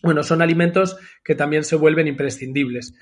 Bueno, 0.02 0.22
son 0.22 0.42
alimentos 0.42 0.96
que 1.24 1.34
también 1.34 1.64
se 1.64 1.76
vuelven 1.76 2.06
imprescindibles. 2.06 2.94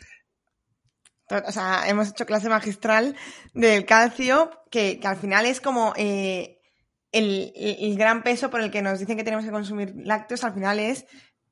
O 1.28 1.50
sea, 1.50 1.88
hemos 1.88 2.10
hecho 2.10 2.26
clase 2.26 2.48
magistral 2.48 3.16
del 3.52 3.84
calcio, 3.84 4.50
que, 4.70 5.00
al 5.02 5.16
final 5.16 5.44
es 5.46 5.60
como 5.60 5.92
eh, 5.96 6.60
el, 7.10 7.52
el, 7.56 7.96
gran 7.96 8.22
peso 8.22 8.50
por 8.50 8.60
el 8.60 8.70
que 8.70 8.82
nos 8.82 9.00
dicen 9.00 9.16
que 9.16 9.24
tenemos 9.24 9.44
que 9.44 9.50
consumir 9.50 9.94
lácteos, 9.96 10.44
al 10.44 10.54
final 10.54 10.78
es 10.78 11.06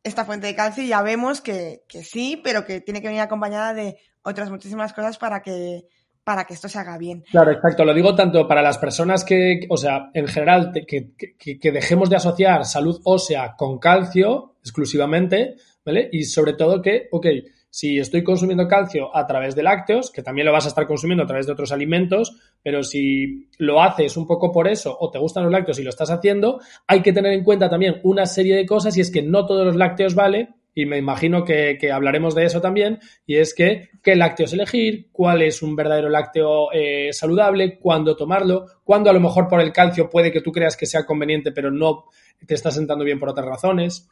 esta 0.04 0.25
fuente 0.25 0.46
de 0.46 0.54
calcio 0.54 0.84
ya 0.84 1.02
vemos 1.02 1.40
que, 1.40 1.80
sí, 2.02 2.40
pero 2.44 2.64
que 2.64 2.80
tiene 2.80 3.00
que 3.00 3.08
venir 3.08 3.23
acompañada 3.23 3.75
de 3.75 3.96
otras 4.23 4.50
muchísimas 4.50 4.92
cosas 4.92 5.18
para 5.18 5.42
que, 5.42 5.87
para 6.23 6.44
que 6.44 6.54
esto 6.54 6.68
se 6.68 6.78
haga 6.78 6.99
bien. 6.99 7.25
Claro, 7.30 7.50
exacto. 7.50 7.84
Lo 7.84 7.94
digo 7.94 8.14
tanto 8.14 8.46
para 8.46 8.62
las 8.62 8.78
personas 8.78 9.25
que, 9.25 9.61
o 9.70 9.76
sea, 9.78 10.11
en 10.12 10.28
general, 10.28 10.73
que, 10.87 11.14
que, 11.16 11.73
dejemos 11.73 12.11
de 12.11 12.16
asociar 12.16 12.66
salud 12.66 13.00
ósea 13.04 13.54
con 13.56 13.78
calcio 13.78 14.56
exclusivamente, 14.62 15.56
¿vale? 15.84 16.11
Y 16.12 16.25
sobre 16.25 16.52
todo 16.52 16.82
que, 16.82 17.08
ok, 17.11 17.26
si 17.75 17.99
estoy 17.99 18.23
consumiendo 18.23 18.69
calcio 18.69 19.11
a 19.16 19.26
través 19.26 19.57
de 19.57 19.64
lácteos, 19.64 20.12
que 20.12 20.23
también 20.23 20.47
lo 20.47 20.52
vas 20.52 20.64
a 20.64 20.69
estar 20.69 20.87
consumiendo 20.87 21.25
a 21.25 21.26
través 21.26 21.45
de 21.45 21.54
otros 21.54 21.73
alimentos, 21.73 22.37
pero 22.62 22.85
si 22.85 23.49
lo 23.59 23.83
haces 23.83 24.16
un 24.16 24.28
poco 24.28 24.52
por 24.52 24.69
eso 24.69 24.97
o 24.97 25.11
te 25.11 25.19
gustan 25.19 25.43
los 25.43 25.50
lácteos 25.50 25.81
y 25.81 25.83
lo 25.83 25.90
estás 25.90 26.09
haciendo, 26.09 26.61
hay 26.87 27.02
que 27.02 27.12
tener 27.12 27.33
en 27.33 27.43
cuenta 27.43 27.69
también 27.69 27.97
una 28.04 28.26
serie 28.26 28.54
de 28.54 28.64
cosas 28.64 28.97
y 28.97 29.00
es 29.00 29.11
que 29.11 29.23
no 29.23 29.45
todos 29.45 29.66
los 29.66 29.75
lácteos 29.75 30.14
vale, 30.14 30.50
y 30.73 30.87
me 30.87 30.99
imagino 30.99 31.43
que, 31.43 31.76
hablaremos 31.93 32.37
de 32.37 32.45
eso 32.45 32.61
también, 32.61 33.00
y 33.26 33.38
es 33.38 33.54
que 33.54 33.88
qué 34.04 34.14
lácteos 34.14 34.52
elegir, 34.52 35.09
cuál 35.11 35.43
es 35.43 35.61
un 35.61 35.75
verdadero 35.75 36.09
lácteo 36.09 36.70
eh, 36.72 37.12
saludable, 37.12 37.81
cuándo 37.81 38.14
tomarlo, 38.14 38.66
cuándo 38.85 39.11
a 39.11 39.12
lo 39.12 39.18
mejor 39.20 39.48
por 39.48 39.61
el 39.61 39.72
calcio 39.72 40.09
puede 40.09 40.31
que 40.31 40.42
tú 40.42 40.53
creas 40.53 40.77
que 40.77 40.87
sea 40.87 41.05
conveniente, 41.05 41.51
pero 41.51 41.72
no 41.72 42.05
te 42.46 42.55
está 42.55 42.70
sentando 42.70 43.05
bien 43.05 43.18
por 43.18 43.31
otras 43.31 43.46
razones. 43.46 44.09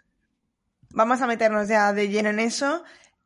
Vamos 0.95 1.23
a 1.23 1.29
meternos 1.29 1.69
ya 1.69 1.93
de 1.93 2.09
lleno 2.09 2.31
en 2.31 2.41
eso 2.41 2.83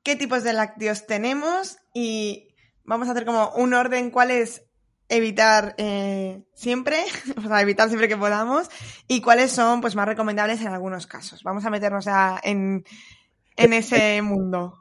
qué 0.07 0.15
tipos 0.15 0.45
de 0.45 0.53
lácteos 0.53 1.05
tenemos 1.09 1.79
y 1.93 2.55
vamos 2.85 3.09
a 3.09 3.11
hacer 3.11 3.25
como 3.25 3.51
un 3.57 3.75
orden 3.75 4.13
cuáles 4.13 4.65
evitar 5.09 5.75
eh, 5.79 6.45
siempre, 6.55 6.99
o 7.37 7.41
sea, 7.41 7.61
evitar 7.61 7.89
siempre 7.89 8.07
que 8.07 8.17
podamos 8.17 8.69
y 9.09 9.21
cuáles 9.21 9.51
son 9.51 9.81
pues 9.81 9.97
más 9.97 10.07
recomendables 10.07 10.61
en 10.61 10.69
algunos 10.69 11.09
casos. 11.09 11.43
Vamos 11.43 11.65
a 11.65 11.71
meternos 11.71 12.05
ya 12.05 12.41
en, 12.45 12.85
ese 13.57 14.23
mundo. 14.23 14.75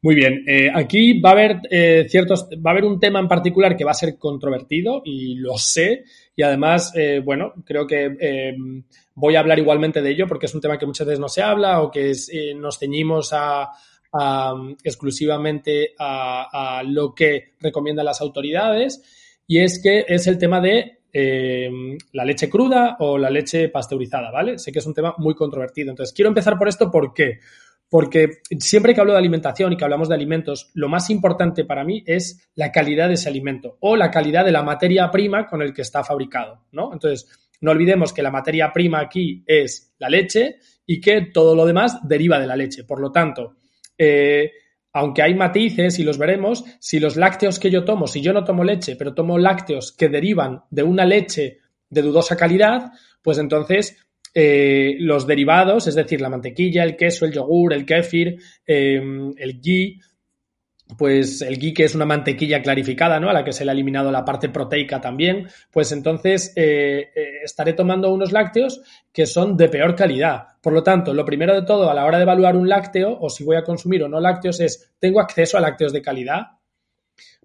Muy 0.00 0.14
bien, 0.14 0.44
eh, 0.46 0.70
aquí 0.72 1.20
va 1.20 1.30
a 1.30 1.32
haber 1.32 1.60
eh, 1.68 2.06
ciertos, 2.08 2.48
va 2.64 2.70
a 2.70 2.74
haber 2.74 2.84
un 2.84 3.00
tema 3.00 3.18
en 3.18 3.26
particular 3.26 3.76
que 3.76 3.84
va 3.84 3.90
a 3.90 3.94
ser 3.94 4.16
controvertido 4.16 5.02
y 5.04 5.34
lo 5.34 5.58
sé 5.58 6.04
y 6.36 6.42
además, 6.44 6.92
bueno, 7.24 7.52
creo 7.64 7.84
que 7.84 8.54
voy 9.14 9.34
a 9.34 9.40
hablar 9.40 9.58
igualmente 9.58 10.00
de 10.00 10.10
ello 10.10 10.28
porque 10.28 10.46
es 10.46 10.54
un 10.54 10.60
tema 10.60 10.78
que 10.78 10.86
muchas 10.86 11.06
veces 11.06 11.18
no 11.20 11.28
se 11.28 11.42
habla 11.42 11.82
o 11.82 11.90
que 11.90 12.12
nos 12.56 12.78
ceñimos 12.78 13.32
a, 13.32 13.68
exclusivamente 14.84 15.94
a, 15.98 16.82
lo 16.84 17.14
que 17.14 17.54
recomiendan 17.60 18.04
las 18.04 18.20
autoridades 18.20 19.02
y 19.46 19.58
es 19.58 19.80
que 19.82 20.04
es 20.06 20.26
el 20.26 20.38
tema 20.38 20.60
de 20.60 21.00
em, 21.12 21.96
la 22.12 22.24
leche 22.24 22.48
cruda 22.48 22.96
o 23.00 23.18
la 23.18 23.30
leche 23.30 23.68
pasteurizada, 23.68 24.30
¿vale? 24.30 24.58
Sé 24.58 24.72
que 24.72 24.78
es 24.78 24.86
un 24.86 24.94
tema 24.94 25.14
muy 25.18 25.34
controvertido. 25.34 25.90
Entonces, 25.90 26.14
quiero 26.14 26.28
empezar 26.28 26.58
por 26.58 26.68
esto, 26.68 26.90
¿por 26.90 27.12
qué? 27.12 27.40
Porque 27.88 28.38
siempre 28.58 28.94
que 28.94 29.00
hablo 29.00 29.12
de 29.12 29.18
alimentación 29.18 29.72
y 29.72 29.76
que 29.76 29.84
hablamos 29.84 30.08
de 30.08 30.14
alimentos, 30.14 30.70
lo 30.74 30.88
más 30.88 31.10
importante 31.10 31.64
para 31.64 31.84
mí 31.84 32.02
es 32.06 32.48
la 32.54 32.72
calidad 32.72 33.08
de 33.08 33.14
ese 33.14 33.28
alimento 33.28 33.76
o 33.80 33.96
la 33.96 34.10
calidad 34.10 34.44
de 34.44 34.52
la 34.52 34.62
materia 34.62 35.10
prima 35.10 35.46
con 35.46 35.60
el 35.60 35.74
que 35.74 35.82
está 35.82 36.02
fabricado, 36.02 36.64
¿no? 36.72 36.92
Entonces, 36.92 37.28
no 37.60 37.70
olvidemos 37.70 38.12
que 38.12 38.22
la 38.22 38.30
materia 38.30 38.72
prima 38.72 39.00
aquí 39.00 39.42
es 39.46 39.94
la 39.98 40.08
leche 40.08 40.56
y 40.86 41.00
que 41.00 41.30
todo 41.32 41.54
lo 41.54 41.64
demás 41.64 41.98
deriva 42.02 42.38
de 42.38 42.46
la 42.46 42.56
leche. 42.56 42.84
Por 42.84 43.00
lo 43.00 43.12
tanto, 43.12 43.56
eh, 43.98 44.52
aunque 44.92 45.22
hay 45.22 45.34
matices 45.34 45.98
y 45.98 46.04
los 46.04 46.18
veremos, 46.18 46.64
si 46.78 47.00
los 47.00 47.16
lácteos 47.16 47.58
que 47.58 47.70
yo 47.70 47.84
tomo, 47.84 48.06
si 48.06 48.20
yo 48.20 48.32
no 48.32 48.44
tomo 48.44 48.62
leche, 48.62 48.96
pero 48.96 49.14
tomo 49.14 49.38
lácteos 49.38 49.92
que 49.92 50.08
derivan 50.08 50.64
de 50.70 50.82
una 50.82 51.04
leche 51.04 51.58
de 51.88 52.02
dudosa 52.02 52.36
calidad, 52.36 52.92
pues 53.22 53.38
entonces 53.38 53.96
eh, 54.34 54.96
los 54.98 55.26
derivados, 55.26 55.86
es 55.86 55.94
decir, 55.94 56.20
la 56.20 56.30
mantequilla, 56.30 56.84
el 56.84 56.96
queso, 56.96 57.24
el 57.24 57.32
yogur, 57.32 57.72
el 57.72 57.86
kéfir, 57.86 58.38
eh, 58.66 59.00
el 59.36 59.60
ghee, 59.60 59.98
pues 60.96 61.42
el 61.42 61.58
que 61.74 61.84
es 61.84 61.94
una 61.94 62.04
mantequilla 62.04 62.62
clarificada, 62.62 63.20
¿no? 63.20 63.30
A 63.30 63.32
la 63.32 63.44
que 63.44 63.52
se 63.52 63.64
le 63.64 63.70
ha 63.70 63.74
eliminado 63.74 64.10
la 64.10 64.24
parte 64.24 64.48
proteica 64.48 65.00
también, 65.00 65.48
pues 65.70 65.92
entonces 65.92 66.52
eh, 66.56 67.10
eh, 67.14 67.40
estaré 67.44 67.72
tomando 67.72 68.12
unos 68.12 68.32
lácteos 68.32 68.82
que 69.12 69.26
son 69.26 69.56
de 69.56 69.68
peor 69.68 69.94
calidad. 69.94 70.48
Por 70.60 70.72
lo 70.72 70.82
tanto, 70.82 71.14
lo 71.14 71.24
primero 71.24 71.54
de 71.54 71.62
todo 71.62 71.90
a 71.90 71.94
la 71.94 72.04
hora 72.04 72.18
de 72.18 72.24
evaluar 72.24 72.56
un 72.56 72.68
lácteo 72.68 73.16
o 73.20 73.28
si 73.28 73.44
voy 73.44 73.56
a 73.56 73.64
consumir 73.64 74.02
o 74.02 74.08
no 74.08 74.20
lácteos 74.20 74.60
es, 74.60 74.94
¿tengo 74.98 75.20
acceso 75.20 75.56
a 75.56 75.60
lácteos 75.60 75.92
de 75.92 76.02
calidad? 76.02 76.42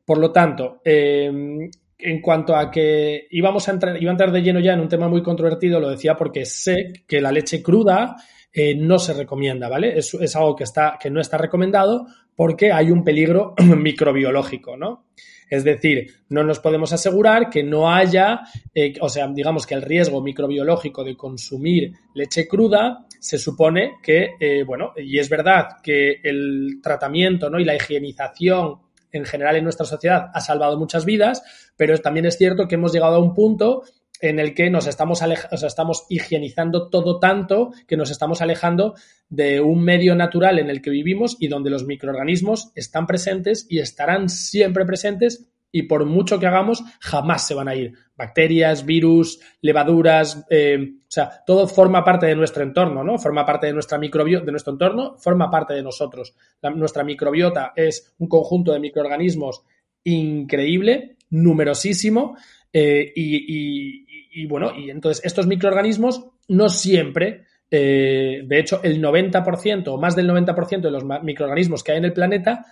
Por 0.06 0.18
lo 0.20 0.32
tanto, 0.32 0.82
em, 0.84 1.70
en 1.98 2.22
cuanto 2.22 2.56
a 2.56 2.72
que 2.72 3.28
íbamos 3.32 3.68
a 3.68 3.72
entrar, 3.72 4.02
iba 4.02 4.12
a 4.12 4.14
entrar 4.14 4.32
de 4.32 4.42
lleno 4.42 4.60
ya 4.60 4.74
en 4.74 4.80
un 4.80 4.88
tema 4.88 5.10
muy 5.10 5.22
controvertido, 5.22 5.80
lo 5.80 5.90
decía 5.90 6.16
porque 6.16 6.46
sé 6.46 6.94
que 7.08 7.20
la 7.20 7.32
leche 7.32 7.62
cruda 7.62 8.16
eh, 8.54 8.76
no 8.76 8.98
se 9.00 9.14
recomienda, 9.14 9.68
¿vale? 9.68 9.98
Es, 9.98 10.14
es, 10.14 10.36
algo 10.36 10.56
que, 10.56 10.64
está, 10.64 10.98
que 11.00 11.10
no 11.10 11.20
está 11.20 11.38
recomendado 11.38 12.08
porque 12.38 12.72
hay 12.72 12.92
un 12.92 13.04
peligro 13.04 13.56
microbiológico, 13.78 14.78
¿no? 14.78 15.08
Es 15.50 15.64
decir, 15.64 16.14
no 16.30 16.44
nos 16.44 16.60
podemos 16.60 16.94
asegurar 16.94 17.50
que 17.50 17.64
no 17.64 17.90
haya, 17.90 18.42
eh, 18.76 18.94
o 19.02 19.10
sea, 19.10 19.28
digamos 19.30 19.66
que 19.66 19.74
el 19.74 19.82
riesgo 19.82 20.22
microbiológico 20.22 21.04
de 21.04 21.18
consumir 21.18 21.94
leche 22.14 22.48
cruda 22.48 23.06
se 23.20 23.38
supone 23.38 23.94
que, 24.04 24.32
eh, 24.40 24.64
bueno, 24.64 24.94
y 24.98 25.18
es 25.18 25.30
verdad 25.30 25.78
que 25.82 26.20
el 26.24 26.80
tratamiento 26.84 27.50
¿no? 27.50 27.60
y 27.60 27.66
la 27.66 27.76
higienización 27.76 28.82
en 29.12 29.26
general 29.26 29.56
en 29.56 29.64
nuestra 29.64 29.86
sociedad 29.86 30.30
ha 30.34 30.42
salvado 30.42 30.78
muchas 30.78 31.06
vidas, 31.06 31.42
pero 31.76 31.98
también 31.98 32.26
es 32.26 32.38
cierto 32.38 32.68
que 32.68 32.76
hemos 32.76 32.94
llegado 32.94 33.16
a 33.16 33.24
un 33.24 33.34
punto 33.34 33.84
en 34.22 34.40
el 34.40 34.54
que 34.54 34.70
nos 34.70 34.88
estamos, 34.88 35.22
o 35.22 35.58
sea, 35.58 35.68
estamos 35.68 36.06
higienizando 36.10 36.90
todo 36.90 37.20
tanto 37.20 37.72
que 37.88 37.98
nos 37.98 38.12
estamos 38.12 38.42
alejando 38.42 38.96
de 39.30 39.62
un 39.62 39.84
medio 39.84 40.16
natural 40.16 40.60
en 40.60 40.70
el 40.70 40.82
que 40.82 40.90
vivimos 40.90 41.38
y 41.40 41.48
donde 41.48 41.70
los 41.70 41.86
microorganismos 41.86 42.72
están 42.76 43.08
presentes 43.08 43.66
y 43.70 43.80
estarán 43.80 44.30
siempre 44.30 44.86
presentes 44.86 45.50
y 45.72 45.84
por 45.84 46.06
mucho 46.06 46.40
que 46.40 46.48
hagamos, 46.48 46.84
jamás 47.00 47.46
se 47.46 47.54
van 47.54 47.68
a 47.68 47.76
ir. 47.76 47.94
Bacterias, 48.16 48.86
virus, 48.86 49.40
levaduras, 49.62 50.46
eh, 50.50 50.78
o 50.80 51.10
sea, 51.10 51.44
todo 51.46 51.68
forma 51.68 52.04
parte 52.04 52.26
de 52.26 52.36
nuestro 52.36 52.64
entorno, 52.64 53.04
¿no? 53.04 53.18
Forma 53.18 53.46
parte 53.46 53.68
de, 53.68 53.74
nuestra 53.74 54.00
de 54.00 54.52
nuestro 54.52 54.74
entorno, 54.74 55.18
forma 55.18 55.52
parte 55.52 55.74
de 55.74 55.84
nosotros. 55.84 56.34
nuestra 56.76 57.04
microbiota 57.04 57.74
es 57.76 58.16
un 58.18 58.28
conjunto 58.28 58.72
de 58.72 58.80
microorganismos 58.80 59.64
increíble 60.04 61.18
numerosísimo 61.30 62.38
eh, 62.72 63.12
y, 63.16 64.07
bueno, 64.46 64.74
y 64.78 64.90
entonces 64.90 65.24
estos 65.26 65.48
microorganismos 65.48 66.26
no 66.48 66.70
siempre, 66.70 67.46
eh, 67.72 68.44
de 68.46 68.60
hecho 68.60 68.82
el 68.84 69.02
90% 69.02 69.88
o 69.88 69.98
más 69.98 70.16
del 70.16 70.30
90% 70.30 70.82
de 70.82 70.92
los 70.92 71.04
microorganismos 71.24 71.84
que 71.84 71.94
hay 71.94 71.98
en 71.98 72.06
el 72.06 72.14
planeta 72.14 72.66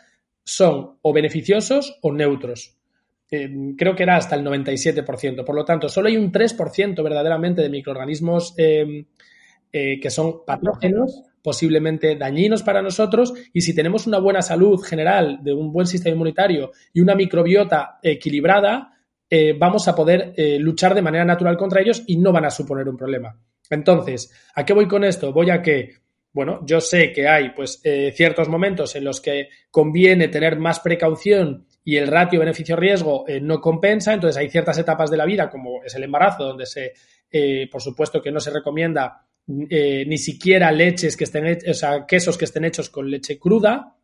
son 0.43 0.97
o 1.01 1.13
beneficiosos 1.13 1.97
o 2.01 2.12
neutros. 2.13 2.78
Eh, 3.32 3.49
creo 3.78 3.95
que 3.95 4.04
era 4.04 4.17
hasta 4.17 4.36
el 4.36 4.45
97%. 4.45 5.43
Por 5.43 5.56
lo 5.56 5.65
tanto, 5.65 5.89
solo 5.89 6.08
hay 6.08 6.17
un 6.17 6.32
3% 6.32 7.04
verdaderamente 7.04 7.62
de 7.62 7.69
microorganismos 7.69 8.54
que 8.56 10.10
son 10.10 10.45
patógenos 10.45 11.23
posiblemente 11.45 12.15
dañinos 12.15 12.63
para 12.63 12.82
nosotros 12.82 13.32
y 13.54 13.62
si 13.62 13.75
tenemos 13.75 14.08
una 14.08 14.17
buena 14.17 14.41
salud 14.41 14.82
general 14.82 15.41
de 15.43 15.54
un 15.54 15.71
buen 15.71 15.86
sistema 15.86 16.15
inmunitario 16.15 16.71
y 16.91 17.01
una 17.01 17.13
microbiota 17.13 17.99
equilibrada, 18.01 18.94
eh, 19.38 19.54
vamos 19.58 19.86
a 19.89 19.95
poder 19.95 20.34
eh, 20.38 20.58
luchar 20.60 20.95
de 20.95 21.02
manera 21.02 21.26
natural 21.26 21.58
contra 21.58 21.82
ellos 21.82 22.04
y 22.08 22.15
no 22.15 22.32
van 22.32 22.45
a 22.45 22.50
suponer 22.50 22.88
un 22.88 22.95
problema. 22.95 23.38
Entonces, 23.69 24.32
¿a 24.56 24.63
qué 24.63 24.71
voy 24.71 24.88
con 24.88 25.04
esto? 25.04 25.34
Voy 25.34 25.50
a 25.50 25.62
que, 25.62 25.95
bueno, 26.32 26.62
yo 26.65 26.80
sé 26.80 27.12
que 27.12 27.28
hay 27.28 27.50
pues 27.50 27.82
eh, 27.84 28.13
ciertos 28.15 28.48
momentos 28.48 28.95
en 28.95 29.04
los 29.04 29.19
que 29.19 29.50
conviene 29.69 30.30
tener 30.30 30.58
más 30.58 30.80
precaución 30.80 31.67
y 31.84 31.98
el 31.98 32.08
ratio 32.08 32.39
beneficio-riesgo 32.39 33.26
no 33.41 33.60
compensa, 33.60 34.13
entonces 34.13 34.38
hay 34.38 34.50
ciertas 34.50 34.78
etapas 34.78 35.12
de 35.12 35.17
la 35.17 35.26
vida, 35.26 35.50
como 35.50 35.84
es 35.84 35.93
el 35.93 36.04
embarazo, 36.04 36.45
donde 36.45 36.65
se, 36.65 36.93
por 37.71 37.80
supuesto 37.80 38.24
que 38.24 38.32
no 38.32 38.39
se 38.39 38.50
recomienda 38.50 39.28
eh, 39.69 40.06
ni 40.08 40.17
siquiera 40.17 40.71
leches 40.71 41.15
que 41.15 41.26
estén, 41.26 41.60
o 41.69 41.74
sea, 41.76 42.08
quesos 42.08 42.36
que 42.36 42.45
estén 42.45 42.65
hechos 42.65 42.89
con 42.89 43.10
leche 43.12 43.38
cruda, 43.38 43.94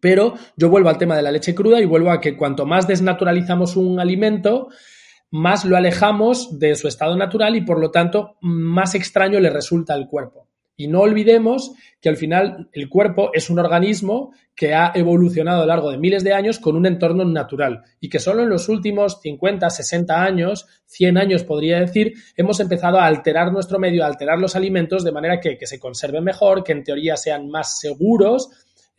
pero 0.00 0.34
yo 0.56 0.68
vuelvo 0.68 0.88
al 0.88 0.98
tema 0.98 1.16
de 1.16 1.22
la 1.22 1.32
leche 1.32 1.54
cruda 1.54 1.80
y 1.80 1.86
vuelvo 1.86 2.10
a 2.10 2.20
que 2.20 2.36
cuanto 2.36 2.66
más 2.66 2.86
desnaturalizamos 2.86 3.76
un 3.76 4.00
alimento, 4.00 4.68
más 5.30 5.64
lo 5.64 5.76
alejamos 5.76 6.58
de 6.58 6.74
su 6.74 6.88
estado 6.88 7.16
natural 7.16 7.56
y 7.56 7.62
por 7.62 7.80
lo 7.80 7.90
tanto 7.90 8.36
más 8.40 8.94
extraño 8.94 9.40
le 9.40 9.50
resulta 9.50 9.94
al 9.94 10.08
cuerpo. 10.08 10.48
Y 10.80 10.86
no 10.86 11.00
olvidemos 11.00 11.72
que 12.00 12.08
al 12.08 12.16
final 12.16 12.68
el 12.72 12.88
cuerpo 12.88 13.30
es 13.34 13.50
un 13.50 13.58
organismo 13.58 14.32
que 14.54 14.74
ha 14.74 14.92
evolucionado 14.94 15.58
a 15.58 15.60
lo 15.62 15.66
largo 15.66 15.90
de 15.90 15.98
miles 15.98 16.22
de 16.22 16.32
años 16.32 16.60
con 16.60 16.76
un 16.76 16.86
entorno 16.86 17.24
natural 17.24 17.82
y 18.00 18.08
que 18.08 18.20
solo 18.20 18.44
en 18.44 18.48
los 18.48 18.68
últimos 18.68 19.20
50, 19.20 19.68
60 19.68 20.22
años, 20.22 20.68
100 20.86 21.18
años 21.18 21.42
podría 21.42 21.80
decir, 21.80 22.14
hemos 22.36 22.60
empezado 22.60 23.00
a 23.00 23.06
alterar 23.06 23.52
nuestro 23.52 23.80
medio, 23.80 24.04
a 24.04 24.06
alterar 24.06 24.38
los 24.38 24.54
alimentos 24.54 25.02
de 25.02 25.10
manera 25.10 25.40
que, 25.40 25.58
se 25.60 25.80
conserven 25.80 26.22
mejor, 26.22 26.62
que 26.62 26.72
en 26.72 26.84
teoría 26.84 27.16
sean 27.16 27.48
más 27.50 27.80
seguros 27.80 28.48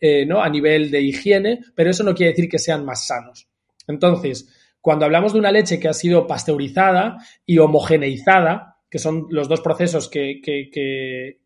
eh, 0.00 0.24
¿no? 0.24 0.42
a 0.42 0.48
nivel 0.48 0.90
de 0.90 1.02
higiene, 1.02 1.60
pero 1.74 1.90
eso 1.90 2.02
no 2.02 2.14
quiere 2.14 2.32
decir 2.32 2.48
que 2.48 2.58
sean 2.58 2.84
más 2.84 3.06
sanos. 3.06 3.48
Entonces, 3.86 4.48
cuando 4.80 5.04
hablamos 5.04 5.32
de 5.32 5.38
una 5.38 5.52
leche 5.52 5.78
que 5.78 5.88
ha 5.88 5.92
sido 5.92 6.26
pasteurizada 6.26 7.18
y 7.44 7.58
homogeneizada, 7.58 8.78
que 8.88 8.98
son 8.98 9.26
los 9.30 9.48
dos 9.48 9.60
procesos 9.60 10.08
que, 10.08 11.36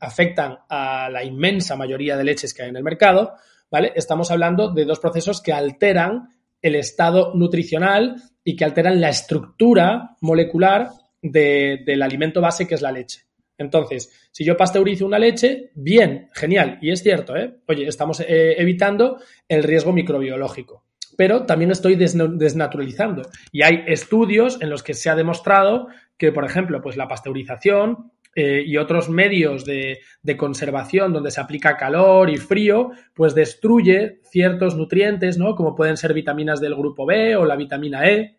afectan 0.00 0.58
a 0.68 1.08
la 1.08 1.24
inmensa 1.24 1.76
mayoría 1.76 2.16
de 2.16 2.24
leches 2.24 2.52
que 2.52 2.62
hay 2.62 2.68
en 2.70 2.76
el 2.76 2.82
mercado, 2.82 3.34
¿vale? 3.70 3.92
Estamos 3.94 4.30
hablando 4.30 4.72
de 4.72 4.84
dos 4.84 4.98
procesos 4.98 5.40
que 5.40 5.52
alteran 5.52 6.28
el 6.60 6.74
estado 6.74 7.32
nutricional 7.34 8.16
y 8.44 8.56
que 8.56 8.64
alteran 8.64 9.00
la 9.00 9.08
estructura 9.08 10.16
molecular 10.20 10.90
del 11.22 12.02
alimento 12.02 12.40
base 12.40 12.66
que 12.66 12.74
es 12.74 12.82
la 12.82 12.92
leche. 12.92 13.22
Entonces, 13.62 14.28
si 14.30 14.44
yo 14.44 14.56
pasteurizo 14.56 15.06
una 15.06 15.18
leche, 15.18 15.70
bien, 15.74 16.28
genial, 16.34 16.78
y 16.82 16.90
es 16.90 17.02
cierto, 17.02 17.36
¿eh? 17.36 17.54
Oye, 17.66 17.86
estamos 17.86 18.20
eh, 18.20 18.54
evitando 18.58 19.18
el 19.48 19.62
riesgo 19.62 19.92
microbiológico 19.92 20.84
pero 21.16 21.44
también 21.44 21.70
estoy 21.70 21.94
desnaturalizando. 21.96 23.22
Y 23.52 23.62
hay 23.62 23.84
estudios 23.86 24.60
en 24.60 24.70
los 24.70 24.82
que 24.82 24.94
se 24.94 25.10
ha 25.10 25.14
demostrado 25.14 25.88
que, 26.16 26.32
por 26.32 26.44
ejemplo, 26.44 26.80
pues 26.80 26.96
la 26.96 27.08
pasteurización 27.08 28.12
eh, 28.34 28.62
y 28.66 28.78
otros 28.78 29.10
medios 29.10 29.64
de, 29.64 30.00
conservación 30.38 31.12
donde 31.12 31.30
se 31.30 31.40
aplica 31.40 31.76
calor 31.76 32.30
y 32.30 32.38
frío, 32.38 32.90
pues 33.14 33.34
destruye 33.34 34.20
ciertos 34.24 34.74
nutrientes, 34.74 35.36
¿no? 35.36 35.54
Como 35.54 35.74
pueden 35.74 35.98
ser 35.98 36.14
vitaminas 36.14 36.60
del 36.60 36.74
grupo 36.74 37.04
B 37.04 37.36
o 37.36 37.44
la 37.44 37.56
vitamina 37.56 38.08
E. 38.08 38.38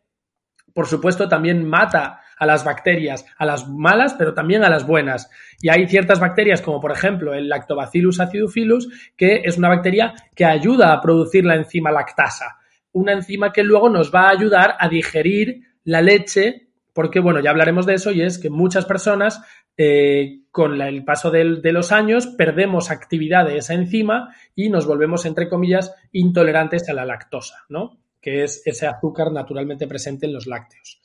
Por 0.74 0.88
supuesto, 0.88 1.30
también 1.30 1.64
mata 1.68 2.22
a 2.44 2.46
las 2.46 2.64
bacterias, 2.64 3.26
a 3.38 3.46
las 3.46 3.68
malas, 3.68 4.14
pero 4.14 4.34
también 4.34 4.64
a 4.64 4.70
las 4.70 4.86
buenas. 4.86 5.30
Y 5.62 5.70
hay 5.70 5.88
ciertas 5.88 6.20
bacterias, 6.20 6.62
como 6.62 6.80
por 6.80 6.92
ejemplo 6.92 7.34
el 7.34 7.50
Lactobacillus 7.50 8.20
acidophilus, 8.20 9.12
que 9.18 9.42
es 9.44 9.58
una 9.58 9.70
bacteria 9.70 10.14
que 10.36 10.46
ayuda 10.46 10.94
a 10.94 11.02
producir 11.02 11.46
la 11.46 11.56
enzima 11.56 11.92
lactasa 11.92 12.60
una 12.94 13.14
enzima 13.14 13.52
que 13.52 13.64
luego 13.64 13.90
nos 13.90 14.14
va 14.14 14.28
a 14.28 14.32
ayudar 14.32 14.76
a 14.80 14.88
digerir 14.88 15.62
la 15.84 16.02
leche, 16.02 16.70
porque 16.94 17.20
bueno, 17.20 17.42
ya 17.42 17.50
hablaremos 17.50 17.86
de 17.86 17.96
eso 17.96 18.12
y 18.12 18.22
es 18.22 18.40
que 18.40 18.50
muchas 18.50 18.86
personas 18.86 19.42
eh, 19.76 20.44
con 20.52 20.80
el 20.80 21.04
paso 21.04 21.32
de 21.32 21.72
los 21.72 21.92
años 21.92 22.28
perdemos 22.28 22.92
actividad 22.92 23.46
de 23.46 23.58
esa 23.58 23.74
enzima 23.74 24.34
y 24.56 24.70
nos 24.70 24.86
volvemos, 24.86 25.26
entre 25.26 25.50
comillas, 25.50 25.94
intolerantes 26.12 26.88
a 26.88 26.94
la 26.94 27.06
lactosa, 27.06 27.66
¿no? 27.68 28.00
Que 28.22 28.44
es 28.44 28.62
ese 28.66 28.88
azúcar 28.88 29.32
naturalmente 29.32 29.88
presente 29.88 30.28
en 30.28 30.34
los 30.34 30.46
lácteos. 30.46 31.02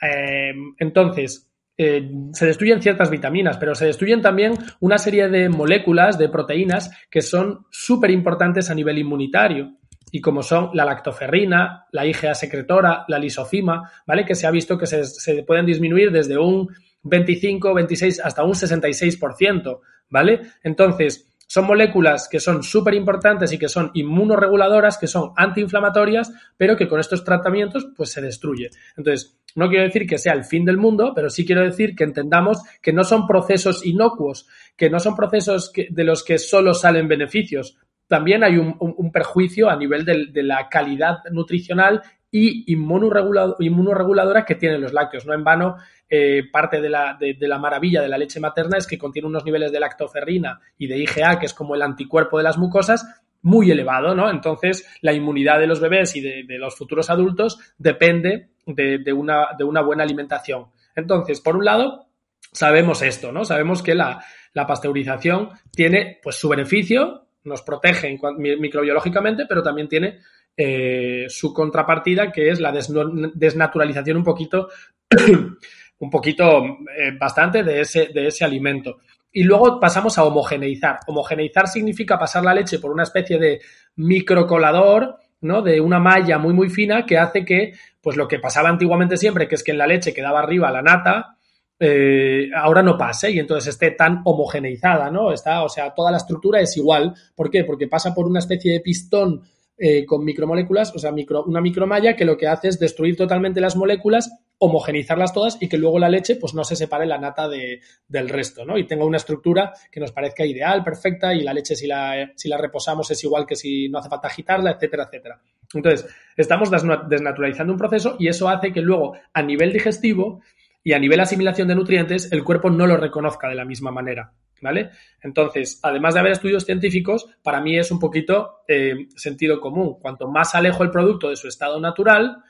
Eh, 0.00 0.52
entonces, 0.78 1.50
eh, 1.76 2.10
se 2.32 2.46
destruyen 2.46 2.82
ciertas 2.82 3.08
vitaminas, 3.08 3.56
pero 3.56 3.74
se 3.74 3.86
destruyen 3.86 4.20
también 4.20 4.54
una 4.80 4.98
serie 4.98 5.28
de 5.28 5.48
moléculas, 5.48 6.18
de 6.18 6.28
proteínas, 6.28 6.90
que 7.10 7.22
son 7.22 7.64
súper 7.70 8.10
importantes 8.10 8.70
a 8.70 8.74
nivel 8.74 8.98
inmunitario 8.98 9.78
y 10.12 10.20
como 10.20 10.42
son 10.42 10.70
la 10.74 10.84
lactoferrina, 10.84 11.86
la 11.92 12.04
IgA 12.04 12.34
secretora, 12.34 13.04
la 13.08 13.18
lisocima, 13.18 13.90
¿vale? 14.06 14.24
Que 14.24 14.34
se 14.34 14.46
ha 14.46 14.50
visto 14.50 14.76
que 14.76 14.86
se, 14.86 15.42
pueden 15.44 15.66
disminuir 15.66 16.10
desde 16.10 16.36
un 16.36 16.68
25, 17.02 17.72
26 17.72 18.20
hasta 18.20 18.44
un 18.44 18.52
66%, 18.52 19.80
¿vale? 20.10 20.40
Entonces, 20.62 21.29
son 21.50 21.66
moléculas 21.66 22.28
que 22.28 22.38
son 22.38 22.62
súper 22.62 22.94
importantes 22.94 23.52
y 23.52 23.58
que 23.58 23.68
son 23.68 23.90
inmunoreguladoras, 23.94 24.96
que 24.96 25.08
son 25.08 25.32
antiinflamatorias, 25.34 26.30
pero 26.56 26.76
que 26.76 26.86
con 26.86 27.00
estos 27.00 27.24
tratamientos 27.24 27.88
pues 27.96 28.12
se 28.12 28.20
destruye. 28.20 28.70
Entonces, 28.96 29.36
no 29.56 29.68
quiero 29.68 29.82
decir 29.82 30.06
que 30.06 30.16
sea 30.16 30.32
el 30.32 30.44
fin 30.44 30.64
del 30.64 30.76
mundo, 30.76 31.10
pero 31.12 31.28
sí 31.28 31.44
quiero 31.44 31.64
decir 31.64 31.96
que 31.96 32.04
entendamos 32.04 32.62
que 32.80 32.92
no 32.92 33.02
son 33.02 33.26
procesos 33.26 33.84
inocuos, 33.84 34.46
que 34.76 34.90
no 34.90 35.00
son 35.00 35.16
procesos 35.16 35.72
de 35.74 36.04
los 36.04 36.22
que 36.22 36.38
solo 36.38 36.72
salen 36.72 37.08
beneficios, 37.08 37.76
también 38.06 38.42
hay 38.42 38.56
un, 38.56 39.10
perjuicio 39.12 39.70
a 39.70 39.76
nivel 39.76 40.04
de, 40.04 40.42
la 40.42 40.68
calidad 40.68 41.18
nutricional 41.30 42.02
y 42.30 42.72
inmunoreguladora 42.72 44.44
que 44.44 44.54
tienen 44.54 44.80
los 44.80 44.92
lácteos. 44.92 45.26
No 45.26 45.34
en 45.34 45.42
vano, 45.42 45.76
eh, 46.08 46.44
parte 46.50 46.80
de 46.80 46.88
la, 46.88 47.16
de, 47.18 47.36
la, 47.40 47.58
maravilla 47.58 48.02
de 48.02 48.08
la 48.08 48.18
leche 48.18 48.40
materna 48.40 48.78
es 48.78 48.86
que 48.86 48.98
contiene 48.98 49.28
unos 49.28 49.44
niveles 49.44 49.72
de 49.72 49.80
lactoferrina 49.80 50.60
y 50.78 50.86
de 50.86 50.98
IgA, 50.98 51.38
que 51.38 51.46
es 51.46 51.54
como 51.54 51.74
el 51.74 51.82
anticuerpo 51.82 52.38
de 52.38 52.44
las 52.44 52.58
mucosas, 52.58 53.22
muy 53.42 53.70
elevado, 53.70 54.14
¿no? 54.14 54.30
Entonces, 54.30 54.86
la 55.00 55.12
inmunidad 55.12 55.58
de 55.58 55.66
los 55.66 55.80
bebés 55.80 56.14
y 56.14 56.20
de, 56.20 56.58
los 56.58 56.76
futuros 56.76 57.10
adultos 57.10 57.58
depende 57.78 58.50
de, 58.66 59.12
una, 59.12 59.48
de 59.58 59.64
una 59.64 59.80
buena 59.80 60.04
alimentación. 60.04 60.66
Entonces, 60.94 61.40
por 61.40 61.56
un 61.56 61.64
lado, 61.64 62.06
sabemos 62.52 63.02
esto, 63.02 63.32
¿no? 63.32 63.44
Sabemos 63.44 63.82
que 63.82 63.94
la, 63.94 64.22
la 64.52 64.66
pasteurización 64.66 65.50
tiene 65.72 66.20
pues 66.22 66.36
su 66.36 66.48
beneficio 66.48 67.26
nos 67.44 67.62
protege 67.62 68.18
microbiológicamente, 68.38 69.46
pero 69.48 69.62
también 69.62 69.88
tiene 69.88 70.18
eh, 70.56 71.26
su 71.28 71.52
contrapartida, 71.54 72.30
que 72.30 72.50
es 72.50 72.60
la 72.60 72.72
desnaturalización 72.72 74.16
un 74.16 74.24
poquito, 74.24 74.68
un 75.98 76.10
poquito 76.10 76.64
eh, 76.64 77.12
bastante 77.18 77.62
de 77.62 77.80
ese, 77.80 78.06
de 78.06 78.26
ese 78.26 78.44
alimento. 78.44 78.98
Y 79.32 79.44
luego 79.44 79.78
pasamos 79.78 80.18
a 80.18 80.24
homogeneizar. 80.24 81.00
Homogeneizar 81.06 81.68
significa 81.68 82.18
pasar 82.18 82.44
la 82.44 82.54
leche 82.54 82.78
por 82.78 82.90
una 82.90 83.04
especie 83.04 83.38
de 83.38 83.60
microcolador, 83.96 85.18
¿no? 85.42 85.62
De 85.62 85.80
una 85.80 86.00
malla 86.00 86.38
muy, 86.38 86.52
muy 86.52 86.68
fina 86.68 87.06
que 87.06 87.16
hace 87.16 87.44
que, 87.44 87.72
pues 88.00 88.16
lo 88.16 88.26
que 88.26 88.38
pasaba 88.38 88.68
antiguamente 88.68 89.16
siempre, 89.16 89.46
que 89.46 89.54
es 89.54 89.62
que 89.62 89.70
en 89.70 89.78
la 89.78 89.86
leche 89.86 90.12
quedaba 90.12 90.40
arriba 90.40 90.70
la 90.72 90.82
nata, 90.82 91.36
eh, 91.82 92.50
ahora 92.54 92.82
no 92.82 92.98
pase 92.98 93.30
y 93.30 93.38
entonces 93.38 93.72
esté 93.72 93.92
tan 93.92 94.20
homogeneizada, 94.24 95.10
¿no? 95.10 95.32
Está, 95.32 95.62
o 95.62 95.68
sea, 95.68 95.94
toda 95.94 96.10
la 96.10 96.18
estructura 96.18 96.60
es 96.60 96.76
igual. 96.76 97.14
¿Por 97.34 97.50
qué? 97.50 97.64
Porque 97.64 97.88
pasa 97.88 98.12
por 98.12 98.26
una 98.26 98.40
especie 98.40 98.72
de 98.72 98.80
pistón 98.80 99.42
eh, 99.82 100.04
con 100.04 100.26
micromoléculas, 100.26 100.94
o 100.94 100.98
sea, 100.98 101.10
una 101.46 101.62
micromalla 101.62 102.14
que 102.14 102.26
lo 102.26 102.36
que 102.36 102.46
hace 102.46 102.68
es 102.68 102.78
destruir 102.78 103.16
totalmente 103.16 103.62
las 103.62 103.76
moléculas, 103.76 104.30
homogenizarlas 104.58 105.32
todas 105.32 105.56
y 105.58 105.70
que 105.70 105.78
luego 105.78 105.98
la 105.98 106.10
leche 106.10 106.36
pues 106.36 106.52
no 106.52 106.64
se 106.64 106.76
separe 106.76 107.06
la 107.06 107.16
nata 107.16 107.48
de, 107.48 107.80
del 108.06 108.28
resto, 108.28 108.66
¿no? 108.66 108.76
Y 108.76 108.86
tenga 108.86 109.06
una 109.06 109.16
estructura 109.16 109.72
que 109.90 109.98
nos 109.98 110.12
parezca 110.12 110.44
ideal, 110.44 110.84
perfecta 110.84 111.32
y 111.32 111.40
la 111.40 111.54
leche 111.54 111.74
si 111.74 111.86
la, 111.86 112.30
si 112.36 112.50
la 112.50 112.58
reposamos 112.58 113.10
es 113.10 113.24
igual 113.24 113.46
que 113.46 113.56
si 113.56 113.88
no 113.88 114.00
hace 114.00 114.10
falta 114.10 114.28
agitarla, 114.28 114.72
etcétera, 114.72 115.04
etcétera. 115.04 115.40
Entonces, 115.72 116.06
estamos 116.36 116.70
desnaturalizando 116.70 117.72
un 117.72 117.78
proceso 117.78 118.16
y 118.18 118.28
eso 118.28 118.50
hace 118.50 118.74
que 118.74 118.82
luego 118.82 119.14
a 119.32 119.42
nivel 119.42 119.72
digestivo 119.72 120.42
y 120.82 120.92
a 120.92 120.98
nivel 120.98 121.20
asimilación 121.20 121.68
de 121.68 121.74
nutrientes 121.74 122.32
el 122.32 122.44
cuerpo 122.44 122.70
no 122.70 122.86
lo 122.86 122.96
reconozca 122.96 123.48
de 123.48 123.54
la 123.54 123.64
misma 123.64 123.90
manera. 123.90 124.32
¿Vale? 124.62 124.90
Entonces, 125.22 125.80
además 125.82 126.12
de 126.12 126.20
haber 126.20 126.32
estudios 126.32 126.66
científicos, 126.66 127.26
para 127.42 127.62
mí 127.62 127.78
es 127.78 127.90
un 127.90 127.98
poquito 127.98 128.58
eh, 128.68 129.08
sentido 129.16 129.58
común. 129.58 129.98
Cuanto 129.98 130.28
más 130.28 130.54
alejo 130.54 130.82
el 130.82 130.90
producto 130.90 131.30
de 131.30 131.36
su 131.36 131.48
estado 131.48 131.80
natural, 131.80 132.42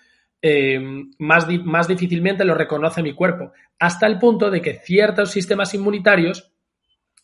eh, 0.43 0.81
más, 1.19 1.47
más 1.65 1.87
difícilmente 1.87 2.45
lo 2.45 2.55
reconoce 2.55 3.03
mi 3.05 3.15
cuerpo. 3.15 3.53
Hasta 3.79 4.09
el 4.09 4.19
punto 4.19 4.51
de 4.51 4.61
que 4.61 4.81
ciertos 4.81 5.31
sistemas 5.31 5.73
inmunitarios, 5.75 6.53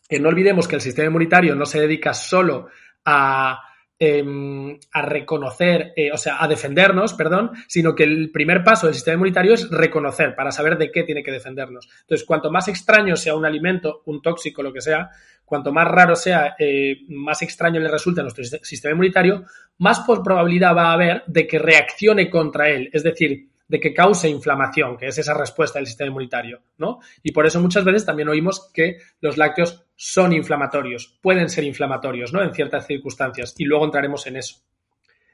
que 0.07 0.21
no 0.21 0.29
olvidemos 0.29 0.69
que 0.69 0.75
el 0.75 0.81
sistema 0.81 1.07
inmunitario 1.07 1.53
no 1.53 1.65
se 1.65 1.81
dedica 1.81 2.13
solo 2.13 2.69
a 3.03 3.66
Em, 3.99 4.77
a 4.91 5.01
reconocer, 5.01 5.91
eh, 5.95 6.11
o 6.11 6.17
sea, 6.17 6.37
a 6.39 6.47
defendernos, 6.47 7.15
perdón, 7.15 7.53
sino 7.67 7.95
que 7.95 8.03
el 8.03 8.29
primer 8.29 8.63
paso 8.63 8.85
del 8.85 8.93
sistema 8.93 9.15
inmunitario 9.15 9.55
es 9.55 9.71
reconocer 9.71 10.35
para 10.35 10.51
saber 10.51 10.77
de 10.77 10.91
qué 10.91 11.01
tiene 11.01 11.23
que 11.23 11.31
defendernos. 11.31 11.89
Entonces, 12.01 12.23
cuanto 12.23 12.51
más 12.51 12.67
extraño 12.67 13.15
sea 13.15 13.33
un 13.33 13.43
alimento, 13.43 14.03
un 14.05 14.21
tóxico, 14.21 14.61
lo 14.61 14.71
que 14.71 14.81
sea, 14.81 15.09
cuanto 15.43 15.73
más 15.73 15.87
raro 15.87 16.15
sea, 16.15 16.55
eh, 16.59 16.97
más 17.09 17.41
extraño 17.41 17.79
le 17.79 17.89
resulte 17.89 18.19
a 18.21 18.23
nuestro 18.23 18.43
sistema 18.43 18.91
inmunitario, 18.91 19.45
más 19.79 20.01
probabilidad 20.23 20.75
va 20.75 20.89
a 20.89 20.93
haber 20.93 21.23
de 21.25 21.47
que 21.47 21.57
reaccione 21.57 22.29
contra 22.29 22.69
él. 22.69 22.91
Es 22.93 23.01
decir, 23.01 23.47
de 23.67 23.79
que 23.79 23.93
cause 23.93 24.29
inflamación, 24.29 24.97
que 24.97 25.07
es 25.07 25.17
esa 25.17 25.33
respuesta 25.33 25.79
del 25.79 25.87
sistema 25.87 26.07
inmunitario, 26.07 26.61
¿no? 26.77 26.99
Y 27.21 27.31
por 27.31 27.45
eso 27.45 27.59
muchas 27.59 27.83
veces 27.83 28.05
también 28.05 28.29
oímos 28.29 28.71
que 28.73 28.97
los 29.19 29.37
lácteos 29.37 29.85
son 29.95 30.33
inflamatorios, 30.33 31.17
pueden 31.21 31.49
ser 31.49 31.63
inflamatorios, 31.63 32.31
¿no? 32.33 32.41
En 32.41 32.53
ciertas 32.53 32.87
circunstancias, 32.87 33.53
y 33.57 33.65
luego 33.65 33.85
entraremos 33.85 34.25
en 34.27 34.37
eso. 34.37 34.57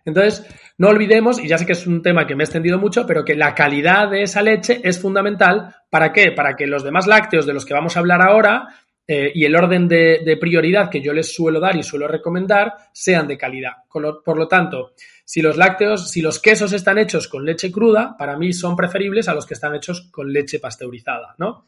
Entonces, 0.05 0.45
no 0.77 0.89
olvidemos, 0.89 1.39
y 1.39 1.47
ya 1.47 1.57
sé 1.57 1.65
que 1.65 1.71
es 1.73 1.87
un 1.87 2.01
tema 2.01 2.27
que 2.27 2.35
me 2.35 2.43
he 2.43 2.45
extendido 2.45 2.77
mucho, 2.77 3.05
pero 3.07 3.23
que 3.23 3.35
la 3.35 3.55
calidad 3.55 4.09
de 4.09 4.23
esa 4.23 4.41
leche 4.41 4.81
es 4.83 4.99
fundamental. 4.99 5.75
¿Para 5.89 6.11
qué? 6.11 6.31
Para 6.31 6.55
que 6.55 6.67
los 6.67 6.83
demás 6.83 7.07
lácteos 7.07 7.45
de 7.45 7.53
los 7.53 7.65
que 7.65 7.73
vamos 7.73 7.95
a 7.95 7.99
hablar 7.99 8.21
ahora 8.21 8.67
eh, 9.07 9.31
y 9.33 9.45
el 9.45 9.55
orden 9.55 9.87
de, 9.87 10.37
prioridad 10.39 10.89
que 10.89 11.01
yo 11.01 11.13
les 11.13 11.33
suelo 11.33 11.59
dar 11.61 11.75
y 11.77 11.83
suelo 11.83 12.07
recomendar 12.07 12.73
sean 12.91 13.27
de 13.27 13.37
calidad. 13.37 13.73
por 13.89 14.37
lo 14.37 14.47
tanto, 14.47 14.91
si 15.25 15.41
los 15.41 15.57
lácteos, 15.57 16.09
si 16.09 16.21
los 16.21 16.39
quesos 16.39 16.73
están 16.73 16.97
hechos 16.97 17.27
con 17.27 17.45
leche 17.45 17.71
cruda, 17.71 18.15
para 18.17 18.37
mí 18.37 18.53
son 18.53 18.75
preferibles 18.75 19.27
a 19.27 19.33
los 19.33 19.45
que 19.45 19.53
están 19.53 19.75
hechos 19.75 20.09
con 20.11 20.31
leche 20.31 20.59
pasteurizada, 20.59 21.35
¿no? 21.37 21.67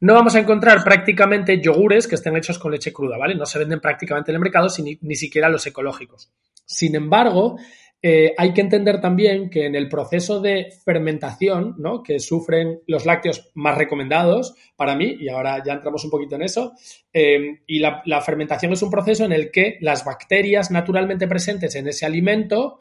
No 0.00 0.14
vamos 0.14 0.34
a 0.34 0.40
encontrar 0.40 0.84
prácticamente 0.84 1.60
yogures 1.60 2.06
que 2.06 2.16
estén 2.16 2.36
hechos 2.36 2.58
con 2.58 2.72
leche 2.72 2.92
cruda, 2.92 3.16
¿vale? 3.16 3.34
No 3.34 3.46
se 3.46 3.58
venden 3.58 3.80
prácticamente 3.80 4.30
en 4.30 4.36
el 4.36 4.42
mercado, 4.42 4.68
ni 5.00 5.14
siquiera 5.16 5.48
los 5.48 5.66
ecológicos. 5.66 6.30
Sin 6.66 6.94
embargo, 6.96 7.58
eh, 8.02 8.34
hay 8.36 8.52
que 8.52 8.60
entender 8.60 9.00
también 9.00 9.48
que 9.48 9.66
en 9.66 9.74
el 9.74 9.88
proceso 9.88 10.40
de 10.40 10.68
fermentación, 10.84 11.74
¿no? 11.78 12.02
que 12.02 12.20
sufren 12.20 12.80
los 12.86 13.06
lácteos 13.06 13.50
más 13.54 13.76
recomendados 13.78 14.54
para 14.76 14.94
mí, 14.94 15.16
y 15.18 15.28
ahora 15.28 15.62
ya 15.64 15.72
entramos 15.72 16.04
un 16.04 16.10
poquito 16.10 16.36
en 16.36 16.42
eso, 16.42 16.72
eh, 17.12 17.62
y 17.66 17.78
la, 17.78 18.02
fermentación 18.20 18.72
es 18.72 18.82
un 18.82 18.90
proceso 18.90 19.24
en 19.24 19.32
el 19.32 19.50
que 19.50 19.78
las 19.80 20.04
bacterias 20.04 20.70
naturalmente 20.70 21.26
presentes 21.26 21.74
en 21.74 21.88
ese 21.88 22.06
alimento 22.06 22.80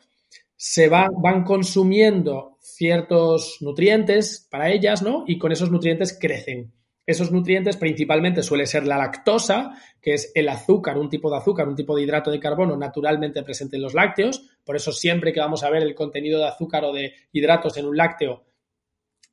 se 0.55 0.89
van, 0.89 1.09
van 1.21 1.43
consumiendo 1.43 2.57
ciertos 2.61 3.57
nutrientes 3.61 4.47
para 4.51 4.69
ellas, 4.69 5.01
¿no? 5.01 5.23
Y 5.27 5.37
con 5.37 5.51
esos 5.51 5.71
nutrientes 5.71 6.17
crecen. 6.19 6.73
Esos 7.05 7.31
nutrientes 7.31 7.77
principalmente 7.77 8.41
suele 8.41 8.65
ser 8.65 8.87
la 8.87 8.97
lactosa, 8.97 9.77
que 10.01 10.13
es 10.15 10.31
el 10.33 10.49
azúcar, 10.49 10.97
un 10.97 11.09
tipo 11.09 11.29
de 11.29 11.37
azúcar, 11.37 11.67
un 11.67 11.75
tipo 11.75 11.95
de 11.95 12.01
hidrato 12.01 12.31
de 12.31 12.39
carbono 12.39 12.75
naturalmente 12.75 13.43
presente 13.43 13.75
en 13.75 13.83
los 13.83 13.93
lácteos. 13.93 14.49
Por 14.65 14.75
eso 14.75 14.91
siempre 14.91 15.31
que 15.31 15.39
vamos 15.39 15.63
a 15.63 15.69
ver 15.69 15.83
el 15.83 15.95
contenido 15.95 16.39
de 16.39 16.47
azúcar 16.47 16.83
o 16.85 16.91
de 16.91 17.13
hidratos 17.31 17.77
en 17.77 17.85
un 17.85 17.95
lácteo, 17.95 18.43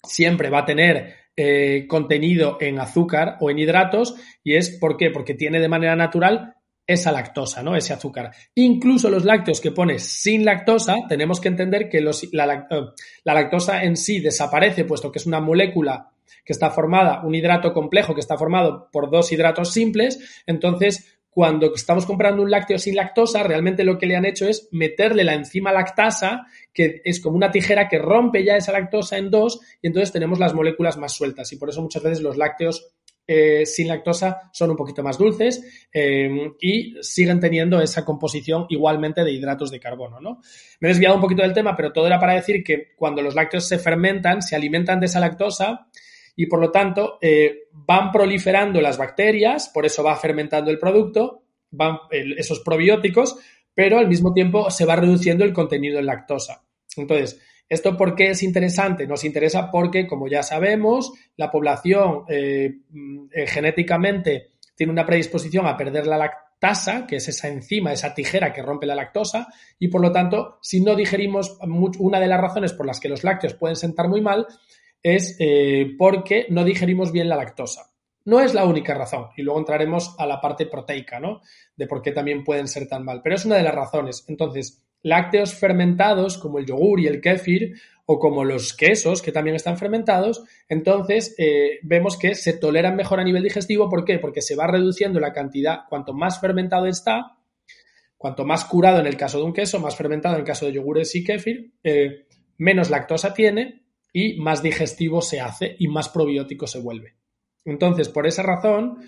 siempre 0.02 0.50
va 0.50 0.60
a 0.60 0.64
tener 0.64 1.14
eh, 1.36 1.86
contenido 1.88 2.58
en 2.60 2.78
azúcar 2.78 3.38
o 3.40 3.50
en 3.50 3.58
hidratos. 3.58 4.14
¿Y 4.44 4.56
es 4.56 4.70
por 4.78 4.96
qué? 4.96 5.10
Porque 5.10 5.34
tiene 5.34 5.60
de 5.60 5.68
manera 5.68 5.96
natural 5.96 6.56
esa 6.86 7.12
lactosa, 7.12 7.62
¿no? 7.62 7.76
Ese 7.76 7.92
azúcar. 7.92 8.32
Incluso 8.54 9.08
los 9.08 9.24
lácteos 9.24 9.60
que 9.60 9.70
pones 9.70 10.02
sin 10.02 10.44
lactosa, 10.44 10.96
tenemos 11.08 11.40
que 11.40 11.48
entender 11.48 11.88
que 11.88 12.00
la, 12.00 12.66
eh, 12.70 12.80
la 13.24 13.34
lactosa 13.34 13.82
en 13.84 13.96
sí 13.96 14.20
desaparece, 14.20 14.84
puesto 14.84 15.10
que 15.10 15.18
es 15.18 15.26
una 15.26 15.40
molécula 15.40 16.10
que 16.44 16.52
está 16.52 16.70
formada, 16.70 17.22
un 17.24 17.34
hidrato 17.34 17.72
complejo 17.72 18.14
que 18.14 18.20
está 18.20 18.36
formado 18.36 18.88
por 18.90 19.10
dos 19.10 19.30
hidratos 19.32 19.72
simples, 19.72 20.42
entonces 20.46 21.21
cuando 21.32 21.74
estamos 21.74 22.04
comprando 22.04 22.42
un 22.42 22.50
lácteo 22.50 22.78
sin 22.78 22.94
lactosa, 22.94 23.42
realmente 23.42 23.84
lo 23.84 23.96
que 23.96 24.04
le 24.04 24.16
han 24.16 24.26
hecho 24.26 24.46
es 24.46 24.68
meterle 24.70 25.24
la 25.24 25.32
enzima 25.32 25.72
lactasa, 25.72 26.46
que 26.74 27.00
es 27.06 27.20
como 27.20 27.36
una 27.36 27.50
tijera 27.50 27.88
que 27.88 27.98
rompe 27.98 28.44
ya 28.44 28.56
esa 28.56 28.70
lactosa 28.70 29.16
en 29.16 29.30
dos, 29.30 29.58
y 29.80 29.86
entonces 29.86 30.12
tenemos 30.12 30.38
las 30.38 30.52
moléculas 30.52 30.98
más 30.98 31.14
sueltas. 31.14 31.50
Y 31.50 31.56
por 31.56 31.70
eso 31.70 31.80
muchas 31.80 32.02
veces 32.02 32.20
los 32.20 32.36
lácteos 32.36 32.92
eh, 33.26 33.64
sin 33.64 33.88
lactosa 33.88 34.50
son 34.52 34.72
un 34.72 34.76
poquito 34.76 35.02
más 35.02 35.16
dulces 35.16 35.88
eh, 35.90 36.50
y 36.60 36.96
siguen 37.00 37.40
teniendo 37.40 37.80
esa 37.80 38.04
composición 38.04 38.66
igualmente 38.68 39.24
de 39.24 39.32
hidratos 39.32 39.70
de 39.70 39.80
carbono. 39.80 40.20
¿no? 40.20 40.42
Me 40.80 40.88
he 40.88 40.92
desviado 40.92 41.14
un 41.14 41.22
poquito 41.22 41.40
del 41.40 41.54
tema, 41.54 41.74
pero 41.74 41.94
todo 41.94 42.06
era 42.06 42.20
para 42.20 42.34
decir 42.34 42.62
que 42.62 42.92
cuando 42.94 43.22
los 43.22 43.34
lácteos 43.34 43.66
se 43.66 43.78
fermentan, 43.78 44.42
se 44.42 44.54
alimentan 44.54 45.00
de 45.00 45.06
esa 45.06 45.18
lactosa 45.18 45.86
y 46.34 46.46
por 46.46 46.60
lo 46.60 46.70
tanto 46.70 47.18
eh, 47.20 47.68
van 47.72 48.10
proliferando 48.10 48.80
las 48.80 48.98
bacterias, 48.98 49.68
por 49.68 49.86
eso 49.86 50.02
va 50.02 50.16
fermentando 50.16 50.70
el 50.70 50.78
producto, 50.78 51.42
van 51.70 51.98
esos 52.10 52.60
probióticos, 52.60 53.36
pero 53.74 53.98
al 53.98 54.08
mismo 54.08 54.32
tiempo 54.32 54.70
se 54.70 54.84
va 54.84 54.96
reduciendo 54.96 55.44
el 55.44 55.52
contenido 55.52 55.98
en 55.98 56.06
lactosa. 56.06 56.64
Entonces, 56.96 57.40
¿esto 57.68 57.96
por 57.96 58.14
qué 58.14 58.30
es 58.30 58.42
interesante? 58.42 59.06
Nos 59.06 59.24
interesa 59.24 59.70
porque, 59.70 60.06
como 60.06 60.28
ya 60.28 60.42
sabemos, 60.42 61.12
la 61.36 61.50
población 61.50 62.24
eh, 62.28 62.80
mm, 62.90 63.26
eh, 63.32 63.46
genéticamente 63.46 64.52
tiene 64.74 64.92
una 64.92 65.06
predisposición 65.06 65.66
a 65.66 65.76
perder 65.76 66.06
la 66.06 66.18
lactasa, 66.18 67.06
que 67.06 67.16
es 67.16 67.28
esa 67.28 67.48
enzima, 67.48 67.92
esa 67.92 68.14
tijera 68.14 68.52
que 68.52 68.62
rompe 68.62 68.86
la 68.86 68.94
lactosa, 68.94 69.48
y 69.78 69.88
por 69.88 70.00
lo 70.00 70.12
tanto, 70.12 70.58
si 70.60 70.80
no 70.80 70.94
digerimos, 70.94 71.58
una 71.98 72.20
de 72.20 72.28
las 72.28 72.40
razones 72.40 72.72
por 72.72 72.86
las 72.86 73.00
que 73.00 73.08
los 73.08 73.24
lácteos 73.24 73.54
pueden 73.54 73.76
sentar 73.76 74.08
muy 74.08 74.20
mal 74.20 74.46
es 75.02 75.36
eh, 75.38 75.94
porque 75.98 76.46
no 76.48 76.64
digerimos 76.64 77.12
bien 77.12 77.28
la 77.28 77.36
lactosa. 77.36 77.92
No 78.24 78.40
es 78.40 78.54
la 78.54 78.64
única 78.64 78.94
razón, 78.94 79.30
y 79.36 79.42
luego 79.42 79.58
entraremos 79.58 80.14
a 80.16 80.26
la 80.26 80.40
parte 80.40 80.66
proteica, 80.66 81.18
¿no? 81.18 81.40
De 81.76 81.88
por 81.88 82.02
qué 82.02 82.12
también 82.12 82.44
pueden 82.44 82.68
ser 82.68 82.86
tan 82.86 83.04
mal, 83.04 83.20
pero 83.22 83.34
es 83.34 83.44
una 83.44 83.56
de 83.56 83.64
las 83.64 83.74
razones. 83.74 84.24
Entonces, 84.28 84.84
lácteos 85.02 85.54
fermentados 85.54 86.38
como 86.38 86.58
el 86.58 86.66
yogur 86.66 87.00
y 87.00 87.08
el 87.08 87.20
kéfir 87.20 87.74
o 88.06 88.20
como 88.20 88.44
los 88.44 88.74
quesos 88.74 89.22
que 89.22 89.32
también 89.32 89.56
están 89.56 89.76
fermentados, 89.76 90.44
entonces 90.68 91.34
eh, 91.38 91.80
vemos 91.82 92.16
que 92.16 92.36
se 92.36 92.52
toleran 92.52 92.94
mejor 92.94 93.18
a 93.18 93.24
nivel 93.24 93.42
digestivo. 93.42 93.88
¿Por 93.88 94.04
qué? 94.04 94.20
Porque 94.20 94.40
se 94.42 94.54
va 94.54 94.68
reduciendo 94.68 95.18
la 95.18 95.32
cantidad, 95.32 95.80
cuanto 95.88 96.12
más 96.12 96.40
fermentado 96.40 96.86
está, 96.86 97.38
cuanto 98.16 98.44
más 98.44 98.64
curado 98.64 99.00
en 99.00 99.06
el 99.06 99.16
caso 99.16 99.38
de 99.38 99.44
un 99.44 99.52
queso, 99.52 99.80
más 99.80 99.96
fermentado 99.96 100.36
en 100.36 100.42
el 100.42 100.46
caso 100.46 100.66
de 100.66 100.72
yogures 100.72 101.12
y 101.16 101.24
kéfir, 101.24 101.72
eh, 101.82 102.26
menos 102.58 102.88
lactosa 102.88 103.34
tiene 103.34 103.81
y 104.12 104.38
más 104.40 104.62
digestivo 104.62 105.22
se 105.22 105.40
hace 105.40 105.76
y 105.78 105.88
más 105.88 106.08
probiótico 106.08 106.66
se 106.66 106.80
vuelve. 106.80 107.14
Entonces, 107.64 108.08
por 108.08 108.26
esa 108.26 108.42
razón, 108.42 108.98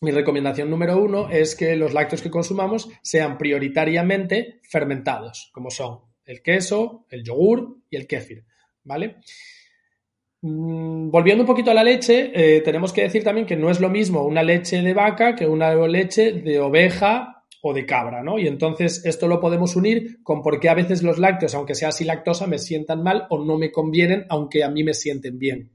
mi 0.00 0.10
recomendación 0.10 0.70
número 0.70 0.98
uno 0.98 1.28
es 1.30 1.54
que 1.54 1.76
los 1.76 1.92
lácteos 1.92 2.22
que 2.22 2.30
consumamos 2.30 2.88
sean 3.02 3.38
prioritariamente 3.38 4.60
fermentados, 4.62 5.50
como 5.52 5.70
son 5.70 6.00
el 6.24 6.42
queso, 6.42 7.06
el 7.10 7.24
yogur 7.24 7.78
y 7.90 7.96
el 7.96 8.06
kéfir, 8.06 8.44
¿vale? 8.82 9.16
Mm, 10.42 11.10
volviendo 11.10 11.42
un 11.42 11.46
poquito 11.46 11.70
a 11.70 11.74
la 11.74 11.82
leche, 11.82 12.30
eh, 12.34 12.60
tenemos 12.60 12.92
que 12.92 13.02
decir 13.02 13.24
también 13.24 13.46
que 13.46 13.56
no 13.56 13.70
es 13.70 13.80
lo 13.80 13.88
mismo 13.88 14.24
una 14.24 14.42
leche 14.42 14.82
de 14.82 14.92
vaca 14.92 15.34
que 15.34 15.46
una 15.46 15.74
leche 15.86 16.32
de 16.32 16.60
oveja 16.60 17.33
o 17.66 17.72
de 17.72 17.86
cabra, 17.86 18.22
¿no? 18.22 18.38
Y 18.38 18.46
entonces 18.46 19.06
esto 19.06 19.26
lo 19.26 19.40
podemos 19.40 19.74
unir 19.74 20.22
con 20.22 20.42
por 20.42 20.60
qué 20.60 20.68
a 20.68 20.74
veces 20.74 21.02
los 21.02 21.18
lácteos, 21.18 21.54
aunque 21.54 21.74
sea 21.74 21.92
sin 21.92 22.08
lactosa, 22.08 22.46
me 22.46 22.58
sientan 22.58 23.02
mal 23.02 23.26
o 23.30 23.42
no 23.42 23.56
me 23.56 23.72
convienen, 23.72 24.26
aunque 24.28 24.62
a 24.62 24.68
mí 24.68 24.84
me 24.84 24.92
sienten 24.92 25.38
bien. 25.38 25.70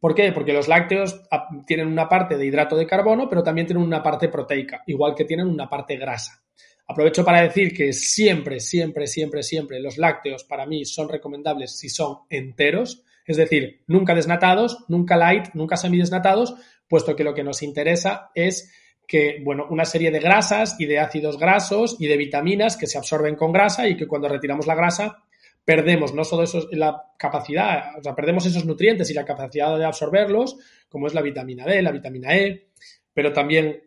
¿Por 0.00 0.12
qué? 0.16 0.32
Porque 0.32 0.52
los 0.52 0.66
lácteos 0.66 1.22
ah, 1.30 1.46
tienen 1.68 1.86
una 1.86 2.08
parte 2.08 2.36
de 2.36 2.44
hidrato 2.44 2.76
de 2.76 2.88
carbono, 2.88 3.28
pero 3.28 3.44
también 3.44 3.68
tienen 3.68 3.84
una 3.84 4.02
parte 4.02 4.28
proteica, 4.28 4.82
igual 4.88 5.14
que 5.14 5.24
tienen 5.24 5.46
una 5.46 5.70
parte 5.70 5.96
grasa. 5.96 6.42
Aprovecho 6.88 7.24
para 7.24 7.42
decir 7.42 7.72
que 7.72 7.92
siempre, 7.92 8.58
siempre, 8.58 9.06
siempre, 9.06 9.44
siempre 9.44 9.78
los 9.78 9.96
lácteos 9.96 10.42
para 10.42 10.66
mí 10.66 10.84
son 10.84 11.08
recomendables 11.08 11.78
si 11.78 11.88
son 11.90 12.22
enteros, 12.28 13.04
es 13.24 13.36
decir, 13.36 13.84
nunca 13.86 14.16
desnatados, 14.16 14.84
nunca 14.88 15.16
light, 15.16 15.54
nunca 15.54 15.76
semidesnatados, 15.76 16.56
puesto 16.88 17.14
que 17.14 17.22
lo 17.22 17.34
que 17.34 17.44
nos 17.44 17.62
interesa 17.62 18.32
es 18.34 18.72
que, 19.06 19.40
bueno, 19.42 19.66
una 19.70 19.84
serie 19.84 20.10
de 20.10 20.20
grasas 20.20 20.76
y 20.78 20.86
de 20.86 20.98
ácidos 20.98 21.38
grasos 21.38 21.96
y 21.98 22.06
de 22.06 22.16
vitaminas 22.16 22.76
que 22.76 22.86
se 22.86 22.98
absorben 22.98 23.36
con 23.36 23.52
grasa 23.52 23.88
y 23.88 23.96
que 23.96 24.06
cuando 24.06 24.28
retiramos 24.28 24.66
la 24.66 24.74
grasa 24.74 25.24
perdemos 25.64 26.14
no 26.14 26.24
solo 26.24 26.42
eso, 26.42 26.68
la 26.72 27.12
capacidad, 27.18 27.98
o 27.98 28.02
sea, 28.02 28.14
perdemos 28.14 28.44
esos 28.46 28.66
nutrientes 28.66 29.10
y 29.10 29.14
la 29.14 29.24
capacidad 29.24 29.76
de 29.78 29.84
absorberlos, 29.84 30.56
como 30.88 31.06
es 31.06 31.14
la 31.14 31.22
vitamina 31.22 31.64
D, 31.64 31.80
la 31.80 31.90
vitamina 31.90 32.36
E, 32.36 32.68
pero 33.14 33.32
también 33.32 33.80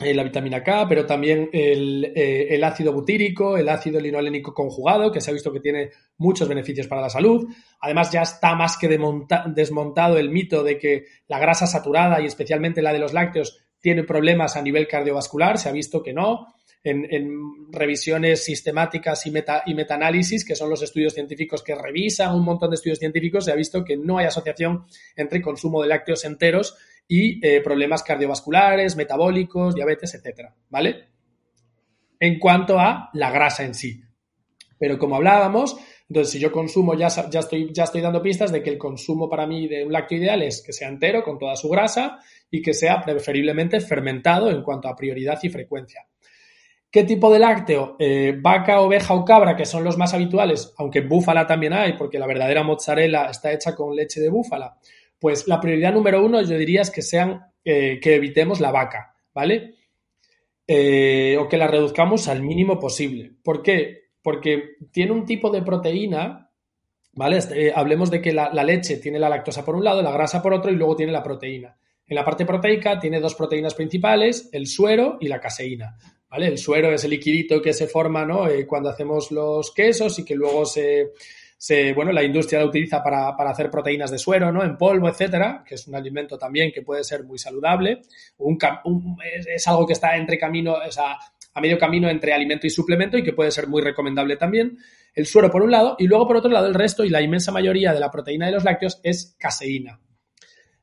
eh, 0.00 0.14
la 0.14 0.22
vitamina 0.22 0.62
K, 0.62 0.86
pero 0.88 1.04
también 1.04 1.50
eh, 1.52 2.46
el, 2.50 2.62
ácido 2.62 2.92
butírico, 2.92 3.56
el 3.56 3.68
ácido 3.68 3.98
linolénico 3.98 4.54
conjugado, 4.54 5.10
que 5.10 5.20
se 5.20 5.30
ha 5.30 5.34
visto 5.34 5.52
que 5.52 5.58
tiene 5.58 5.90
muchos 6.18 6.48
beneficios 6.48 6.86
para 6.86 7.02
la 7.02 7.10
salud. 7.10 7.48
Además, 7.80 8.12
ya 8.12 8.22
está 8.22 8.54
más 8.54 8.78
que 8.78 8.88
desmontado 8.88 10.18
el 10.18 10.30
mito 10.30 10.62
de 10.62 10.78
que 10.78 11.06
la 11.26 11.40
grasa 11.40 11.66
saturada 11.66 12.20
y 12.20 12.26
especialmente 12.26 12.80
la 12.80 12.92
de 12.92 13.00
los 13.00 13.12
lácteos 13.12 13.58
tiene 13.80 14.04
problemas 14.04 14.56
a 14.56 14.62
nivel 14.62 14.86
cardiovascular. 14.88 15.58
Se 15.58 15.68
ha 15.68 15.72
visto 15.72 16.02
que 16.02 16.12
no. 16.12 16.54
En, 16.84 17.70
revisiones 17.70 18.44
sistemáticas 18.44 19.26
y, 19.26 19.30
meta, 19.30 19.62
y 19.66 19.74
metaanálisis, 19.74 20.44
que 20.44 20.54
son 20.54 20.70
los 20.70 20.82
estudios 20.82 21.12
científicos 21.12 21.62
que 21.62 21.74
revisan 21.74 22.34
un 22.34 22.44
montón 22.44 22.70
de 22.70 22.76
estudios 22.76 22.98
científicos, 22.98 23.44
se 23.44 23.52
ha 23.52 23.56
visto 23.56 23.84
que 23.84 23.96
no 23.96 24.16
hay 24.16 24.26
asociación 24.26 24.86
entre 25.16 25.42
consumo 25.42 25.82
de 25.82 25.88
lácteos 25.88 26.24
enteros 26.24 26.76
y 27.06 27.44
eh, 27.46 27.60
problemas 27.62 28.02
cardiovasculares, 28.02 28.96
metabólicos, 28.96 29.74
diabetes, 29.74 30.14
etcétera, 30.14 30.54
¿vale? 30.70 31.08
En 32.20 32.38
cuanto 32.38 32.78
a 32.78 33.10
la 33.12 33.30
grasa 33.30 33.64
en 33.64 33.74
sí. 33.74 34.00
Pero 34.78 34.98
como 34.98 35.16
hablábamos, 35.16 35.76
entonces 36.08 36.32
si 36.32 36.38
yo 36.38 36.50
consumo, 36.50 36.94
ya, 36.94 37.08
estoy 37.08 38.00
dando 38.00 38.22
pistas 38.22 38.50
de 38.50 38.62
que 38.62 38.70
el 38.70 38.78
consumo 38.78 39.28
para 39.28 39.46
mí 39.46 39.68
de 39.68 39.84
un 39.84 39.92
lácteo 39.92 40.18
ideal 40.18 40.42
es 40.42 40.62
que 40.62 40.72
sea 40.72 40.88
entero, 40.88 41.22
con 41.22 41.38
toda 41.38 41.54
su 41.54 41.68
grasa, 41.68 42.18
y 42.50 42.62
que 42.62 42.72
sea 42.72 43.02
preferiblemente 43.02 43.78
fermentado 43.80 44.50
en 44.50 44.62
cuanto 44.62 44.88
a 44.88 44.96
prioridad 44.96 45.38
y 45.42 45.50
frecuencia. 45.50 46.06
¿Qué 46.90 47.04
tipo 47.04 47.30
de 47.30 47.38
lácteo? 47.38 47.96
Eh, 47.98 48.34
vaca, 48.40 48.80
oveja 48.80 49.12
o 49.12 49.22
cabra, 49.22 49.54
que 49.54 49.66
son 49.66 49.84
los 49.84 49.98
más 49.98 50.14
habituales, 50.14 50.72
aunque 50.78 51.02
búfala 51.02 51.46
también 51.46 51.74
hay, 51.74 51.92
porque 51.92 52.18
la 52.18 52.26
verdadera 52.26 52.62
mozzarella 52.62 53.26
está 53.26 53.52
hecha 53.52 53.74
con 53.74 53.94
leche 53.94 54.22
de 54.22 54.30
búfala. 54.30 54.78
Pues 55.18 55.46
la 55.46 55.60
prioridad 55.60 55.92
número 55.92 56.24
uno 56.24 56.40
yo 56.40 56.56
diría 56.56 56.80
es 56.80 56.90
que 56.90 57.02
sean, 57.02 57.42
eh, 57.62 58.00
que 58.00 58.14
evitemos 58.14 58.60
la 58.60 58.70
vaca, 58.70 59.14
¿vale? 59.34 59.74
Eh, 60.66 61.36
o 61.38 61.46
que 61.46 61.58
la 61.58 61.66
reduzcamos 61.66 62.28
al 62.28 62.42
mínimo 62.42 62.78
posible. 62.78 63.32
¿Por 63.42 63.62
qué? 63.62 64.07
Porque 64.28 64.76
tiene 64.92 65.12
un 65.12 65.24
tipo 65.24 65.48
de 65.48 65.62
proteína, 65.62 66.50
¿vale? 67.14 67.38
Este, 67.38 67.68
eh, 67.68 67.72
hablemos 67.74 68.10
de 68.10 68.20
que 68.20 68.34
la, 68.34 68.50
leche 68.62 68.98
tiene 68.98 69.18
la 69.18 69.30
lactosa 69.30 69.64
por 69.64 69.74
un 69.74 69.82
lado, 69.82 70.02
la 70.02 70.12
grasa 70.12 70.42
por 70.42 70.52
otro 70.52 70.70
y 70.70 70.74
luego 70.74 70.94
tiene 70.96 71.12
la 71.12 71.22
proteína. 71.22 71.78
En 72.06 72.14
la 72.14 72.26
parte 72.26 72.44
proteica 72.44 72.98
tiene 73.00 73.20
dos 73.20 73.34
proteínas 73.34 73.72
principales, 73.72 74.50
el 74.52 74.66
suero 74.66 75.16
y 75.18 75.28
la 75.28 75.40
caseína. 75.40 75.96
¿Vale? 76.28 76.46
El 76.46 76.58
suero 76.58 76.92
es 76.92 77.04
el 77.04 77.12
liquidito 77.12 77.62
que 77.62 77.72
se 77.72 77.86
forma 77.86 78.26
¿no? 78.26 78.44
cuando 78.66 78.90
hacemos 78.90 79.30
los 79.30 79.72
quesos 79.72 80.18
y 80.18 80.26
que 80.26 80.34
luego 80.34 80.66
se, 80.66 81.14
bueno, 81.94 82.12
la 82.12 82.22
industria 82.22 82.58
la 82.58 82.66
utiliza 82.66 83.02
para, 83.02 83.30
hacer 83.30 83.70
proteínas 83.70 84.10
de 84.10 84.18
suero, 84.18 84.52
¿no? 84.52 84.62
En 84.62 84.76
polvo, 84.76 85.08
etcétera, 85.08 85.64
que 85.66 85.76
es 85.76 85.88
un 85.88 85.94
alimento 85.94 86.36
también 86.36 86.70
que 86.70 86.82
puede 86.82 87.02
ser 87.02 87.24
muy 87.24 87.38
saludable. 87.38 88.02
es, 89.46 89.66
algo 89.68 89.86
que 89.86 89.94
está 89.94 90.18
entre 90.18 90.38
camino, 90.38 90.76
a 91.58 91.60
medio 91.60 91.78
camino 91.78 92.08
entre 92.08 92.32
alimento 92.32 92.66
y 92.66 92.70
suplemento 92.70 93.18
y 93.18 93.22
que 93.22 93.32
puede 93.32 93.50
ser 93.50 93.66
muy 93.68 93.82
recomendable 93.82 94.36
también. 94.36 94.78
El 95.14 95.26
suero 95.26 95.50
por 95.50 95.62
un 95.62 95.70
lado 95.70 95.96
y 95.98 96.06
luego 96.06 96.26
por 96.26 96.36
otro 96.36 96.50
lado 96.50 96.66
el 96.66 96.74
resto 96.74 97.04
y 97.04 97.10
la 97.10 97.20
inmensa 97.20 97.52
mayoría 97.52 97.92
de 97.92 98.00
la 98.00 98.10
proteína 98.10 98.46
de 98.46 98.52
los 98.52 98.64
lácteos 98.64 99.00
es 99.02 99.36
caseína. 99.38 100.00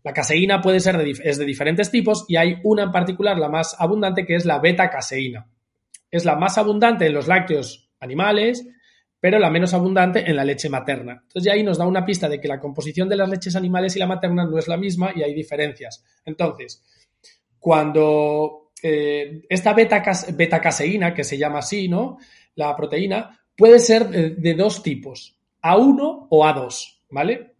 La 0.03 0.13
caseína 0.13 0.61
puede 0.61 0.79
ser 0.79 0.97
de, 0.97 1.13
es 1.23 1.39
de 1.39 1.45
diferentes 1.45 1.89
tipos 1.89 2.25
y 2.27 2.35
hay 2.35 2.57
una 2.63 2.83
en 2.83 2.91
particular, 2.91 3.39
la 3.39 3.49
más 3.49 3.75
abundante, 3.79 4.23
que 4.23 4.35
es 4.35 4.45
la 4.45 4.59
beta-caseína. 4.59 5.49
Es 6.11 6.25
la 6.25 6.35
más 6.35 6.59
abundante 6.59 7.07
en 7.07 7.13
los 7.13 7.27
lácteos 7.27 7.89
animales, 7.99 8.67
pero 9.19 9.39
la 9.39 9.49
menos 9.49 9.73
abundante 9.73 10.29
en 10.29 10.35
la 10.35 10.45
leche 10.45 10.69
materna. 10.69 11.13
Entonces, 11.13 11.43
ya 11.43 11.53
ahí 11.53 11.63
nos 11.63 11.79
da 11.79 11.87
una 11.87 12.05
pista 12.05 12.29
de 12.29 12.39
que 12.39 12.47
la 12.47 12.59
composición 12.59 13.09
de 13.09 13.15
las 13.15 13.27
leches 13.27 13.55
animales 13.55 13.95
y 13.95 13.99
la 13.99 14.05
materna 14.05 14.45
no 14.45 14.59
es 14.59 14.67
la 14.67 14.77
misma 14.77 15.11
y 15.15 15.23
hay 15.23 15.33
diferencias. 15.33 16.05
Entonces, 16.23 16.83
cuando 17.57 18.64
eh, 18.87 19.41
esta 19.49 19.73
beta, 19.73 20.61
caseína, 20.61 21.11
que 21.11 21.23
se 21.23 21.39
llama 21.39 21.57
así, 21.57 21.87
¿no? 21.87 22.19
La 22.53 22.75
proteína, 22.75 23.41
puede 23.57 23.79
ser 23.79 24.07
de, 24.07 24.53
dos 24.53 24.83
tipos, 24.83 25.35
A1 25.63 26.27
o 26.29 26.45
A2, 26.45 26.99
¿vale? 27.09 27.55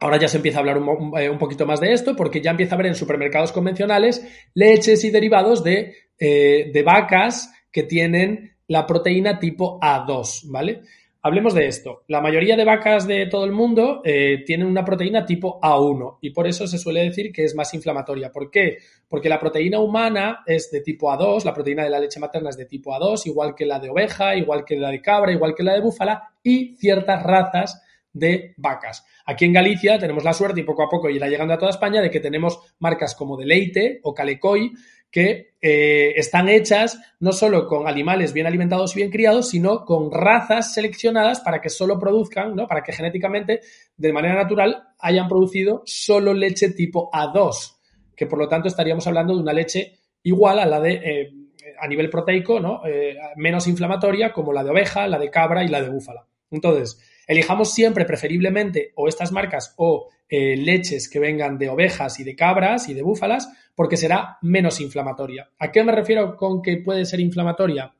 Ahora 0.00 0.18
ya 0.18 0.28
se 0.28 0.36
empieza 0.36 0.58
a 0.58 0.60
hablar 0.60 0.76
eh, 1.18 1.30
un, 1.30 1.38
poquito 1.38 1.64
más 1.64 1.80
de 1.80 1.94
esto 1.94 2.14
porque 2.14 2.42
ya 2.42 2.50
empieza 2.50 2.74
a 2.74 2.76
haber 2.76 2.88
en 2.88 2.94
supermercados 2.94 3.52
convencionales 3.52 4.22
leches 4.52 5.02
y 5.04 5.08
derivados 5.08 5.64
de, 5.64 5.94
eh, 6.18 6.70
de 6.70 6.82
vacas 6.82 7.50
que 7.72 7.84
tienen 7.84 8.54
la 8.68 8.86
proteína 8.86 9.38
tipo 9.38 9.80
A2, 9.80 10.50
¿vale? 10.50 10.82
Hablemos 11.26 11.54
de 11.54 11.66
esto. 11.66 12.04
La 12.06 12.20
mayoría 12.20 12.56
de 12.56 12.64
vacas 12.64 13.04
de 13.04 13.26
todo 13.26 13.44
el 13.44 13.50
mundo 13.50 14.00
eh, 14.04 14.44
tienen 14.46 14.68
una 14.68 14.84
proteína 14.84 15.26
tipo 15.26 15.60
A1 15.60 16.18
y 16.20 16.30
por 16.30 16.46
eso 16.46 16.68
se 16.68 16.78
suele 16.78 17.02
decir 17.02 17.32
que 17.32 17.42
es 17.42 17.56
más 17.56 17.74
inflamatoria. 17.74 18.30
¿Por 18.30 18.48
qué? 18.48 18.78
Porque 19.08 19.28
la 19.28 19.40
proteína 19.40 19.80
humana 19.80 20.44
es 20.46 20.70
de 20.70 20.82
tipo 20.82 21.10
A2, 21.10 21.42
la 21.42 21.52
proteína 21.52 21.82
de 21.82 21.90
la 21.90 21.98
leche 21.98 22.20
materna 22.20 22.50
es 22.50 22.56
de 22.56 22.66
tipo 22.66 22.92
A2, 22.92 23.26
igual 23.26 23.56
que 23.56 23.66
la 23.66 23.80
de 23.80 23.90
oveja, 23.90 24.36
igual 24.36 24.64
que 24.64 24.76
la 24.76 24.88
de 24.88 25.02
cabra, 25.02 25.32
igual 25.32 25.52
que 25.56 25.64
la 25.64 25.74
de 25.74 25.80
búfala 25.80 26.30
y 26.44 26.76
ciertas 26.76 27.20
razas 27.24 27.82
de 28.12 28.54
vacas. 28.56 29.04
Aquí 29.26 29.46
en 29.46 29.52
Galicia 29.52 29.98
tenemos 29.98 30.22
la 30.22 30.32
suerte 30.32 30.60
y 30.60 30.62
poco 30.64 30.84
a 30.84 30.88
poco 30.88 31.10
irá 31.10 31.26
llegando 31.26 31.54
a 31.54 31.58
toda 31.58 31.72
España 31.72 32.00
de 32.00 32.10
que 32.10 32.20
tenemos 32.20 32.60
marcas 32.78 33.16
como 33.16 33.36
Deleite 33.36 33.98
o 34.04 34.14
Calecoy 34.14 34.72
que 35.10 35.54
eh, 35.60 36.12
están 36.16 36.48
hechas 36.48 37.00
no 37.20 37.32
solo 37.32 37.66
con 37.66 37.88
animales 37.88 38.32
bien 38.32 38.46
alimentados 38.46 38.94
y 38.94 39.00
bien 39.00 39.10
criados, 39.10 39.48
sino 39.48 39.84
con 39.84 40.10
razas 40.12 40.74
seleccionadas 40.74 41.40
para 41.40 41.60
que 41.60 41.70
solo 41.70 41.98
produzcan, 41.98 42.54
¿no? 42.54 42.66
Para 42.66 42.82
que 42.82 42.92
genéticamente, 42.92 43.60
de 43.96 44.12
manera 44.12 44.34
natural, 44.34 44.88
hayan 44.98 45.28
producido 45.28 45.82
solo 45.86 46.34
leche 46.34 46.70
tipo 46.70 47.10
A2, 47.10 47.76
que 48.14 48.26
por 48.26 48.38
lo 48.38 48.48
tanto 48.48 48.68
estaríamos 48.68 49.06
hablando 49.06 49.34
de 49.34 49.42
una 49.42 49.52
leche 49.52 49.98
igual 50.22 50.58
a 50.58 50.66
la 50.66 50.80
de 50.80 50.92
eh, 50.92 51.32
a 51.78 51.88
nivel 51.88 52.10
proteico, 52.10 52.60
¿no? 52.60 52.82
Eh, 52.86 53.16
menos 53.36 53.66
inflamatoria, 53.66 54.32
como 54.32 54.52
la 54.52 54.64
de 54.64 54.70
oveja, 54.70 55.06
la 55.08 55.18
de 55.18 55.30
cabra 55.30 55.64
y 55.64 55.68
la 55.68 55.82
de 55.82 55.88
búfala. 55.88 56.26
Entonces, 56.50 57.00
elijamos 57.26 57.72
siempre 57.72 58.04
preferiblemente 58.04 58.92
o 58.94 59.08
estas 59.08 59.32
marcas 59.32 59.74
o 59.76 60.08
leches 60.28 61.08
que 61.08 61.18
vengan 61.18 61.58
de 61.58 61.68
ovejas 61.68 62.18
y 62.20 62.24
de 62.24 62.34
cabras 62.34 62.88
y 62.88 62.94
de 62.94 63.02
búfalas, 63.02 63.48
porque 63.74 63.96
será 63.96 64.38
menos 64.42 64.80
inflamatoria. 64.80 65.50
¿A 65.58 65.70
qué 65.70 65.84
me 65.84 65.92
refiero 65.92 66.36
con 66.36 66.62
que 66.62 66.78
puede 66.78 67.04
ser 67.04 67.20
inflamatoria? 67.20 67.94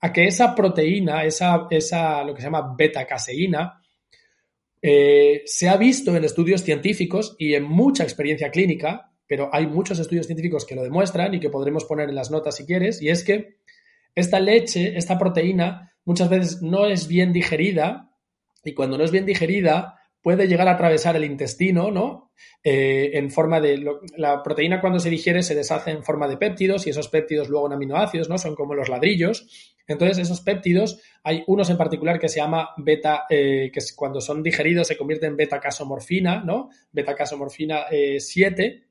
A 0.00 0.12
que 0.12 0.26
esa 0.26 0.54
proteína, 0.54 1.24
esa, 1.24 1.66
esa 1.70 2.22
lo 2.24 2.34
que 2.34 2.40
se 2.40 2.46
llama 2.46 2.74
beta-caseína, 2.76 3.80
eh, 4.80 5.42
se 5.46 5.68
ha 5.68 5.76
visto 5.76 6.14
en 6.16 6.24
estudios 6.24 6.62
científicos 6.62 7.36
y 7.38 7.54
en 7.54 7.62
mucha 7.62 8.02
experiencia 8.02 8.50
clínica, 8.50 9.12
pero 9.26 9.48
hay 9.52 9.66
muchos 9.66 9.98
estudios 9.98 10.26
científicos 10.26 10.66
que 10.66 10.74
lo 10.74 10.82
demuestran 10.82 11.34
y 11.34 11.40
que 11.40 11.50
podremos 11.50 11.84
poner 11.84 12.08
en 12.08 12.16
las 12.16 12.30
notas 12.30 12.56
si 12.56 12.66
quieres, 12.66 13.00
y 13.00 13.08
es 13.08 13.22
que 13.22 13.58
esta 14.14 14.40
leche, 14.40 14.96
esta 14.98 15.18
proteína, 15.18 15.94
muchas 16.04 16.28
veces 16.28 16.62
no 16.62 16.86
es 16.86 17.06
bien 17.06 17.32
digerida 17.32 18.10
y 18.64 18.74
cuando 18.74 18.98
no 18.98 19.04
es 19.04 19.10
bien 19.10 19.24
digerida, 19.24 20.00
puede 20.22 20.46
llegar 20.46 20.68
a 20.68 20.72
atravesar 20.72 21.16
el 21.16 21.24
intestino, 21.24 21.90
¿no? 21.90 22.30
Eh, 22.64 23.10
en 23.14 23.30
forma 23.30 23.60
de. 23.60 23.84
la 24.16 24.42
proteína 24.42 24.80
cuando 24.80 25.00
se 25.00 25.10
digiere 25.10 25.42
se 25.42 25.54
deshace 25.54 25.90
en 25.90 26.04
forma 26.04 26.28
de 26.28 26.36
péptidos 26.36 26.86
y 26.86 26.90
esos 26.90 27.08
péptidos 27.08 27.48
luego 27.48 27.66
en 27.66 27.72
aminoácidos, 27.72 28.28
¿no? 28.28 28.38
Son 28.38 28.54
como 28.54 28.74
los 28.74 28.88
ladrillos. 28.88 29.76
Entonces, 29.86 30.18
esos 30.18 30.40
péptidos, 30.40 31.00
hay 31.24 31.42
unos 31.48 31.68
en 31.70 31.76
particular 31.76 32.20
que 32.20 32.28
se 32.28 32.38
llama 32.38 32.70
beta, 32.76 33.24
eh, 33.28 33.70
que 33.72 33.80
cuando 33.96 34.20
son 34.20 34.42
digeridos 34.42 34.86
se 34.86 34.96
convierte 34.96 35.26
en 35.26 35.36
beta-casomorfina, 35.36 36.44
¿no? 36.44 36.70
Beta-casomorfina 36.92 37.86
7. 38.18 38.64
Eh, 38.64 38.82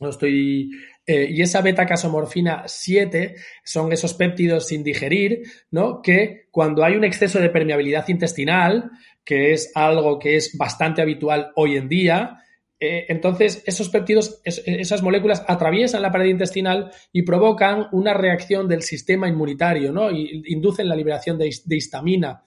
no 0.00 0.08
estoy. 0.08 0.70
Y 1.06 1.42
esa 1.42 1.62
beta-casomorfina 1.62 2.64
7 2.66 3.34
son 3.64 3.92
esos 3.92 4.14
péptidos 4.14 4.68
sin 4.68 4.84
digerir, 4.84 5.42
¿no? 5.70 6.00
Que 6.00 6.46
cuando 6.50 6.84
hay 6.84 6.94
un 6.94 7.04
exceso 7.04 7.40
de 7.40 7.50
permeabilidad 7.50 8.08
intestinal, 8.08 8.90
que 9.24 9.52
es 9.52 9.72
algo 9.74 10.18
que 10.18 10.36
es 10.36 10.56
bastante 10.56 11.02
habitual 11.02 11.52
hoy 11.56 11.76
en 11.76 11.88
día. 11.88 12.38
Eh, 12.78 13.06
entonces, 13.08 13.62
esos 13.66 13.88
péptidos, 13.88 14.40
esas 14.44 15.02
moléculas 15.02 15.44
atraviesan 15.46 16.02
la 16.02 16.10
pared 16.10 16.26
intestinal 16.26 16.90
y 17.12 17.22
provocan 17.22 17.86
una 17.92 18.12
reacción 18.12 18.68
del 18.68 18.82
sistema 18.82 19.28
inmunitario, 19.28 19.92
¿no? 19.92 20.10
Y 20.10 20.42
inducen 20.46 20.88
la 20.88 20.96
liberación 20.96 21.38
de, 21.38 21.48
histamina. 21.48 22.44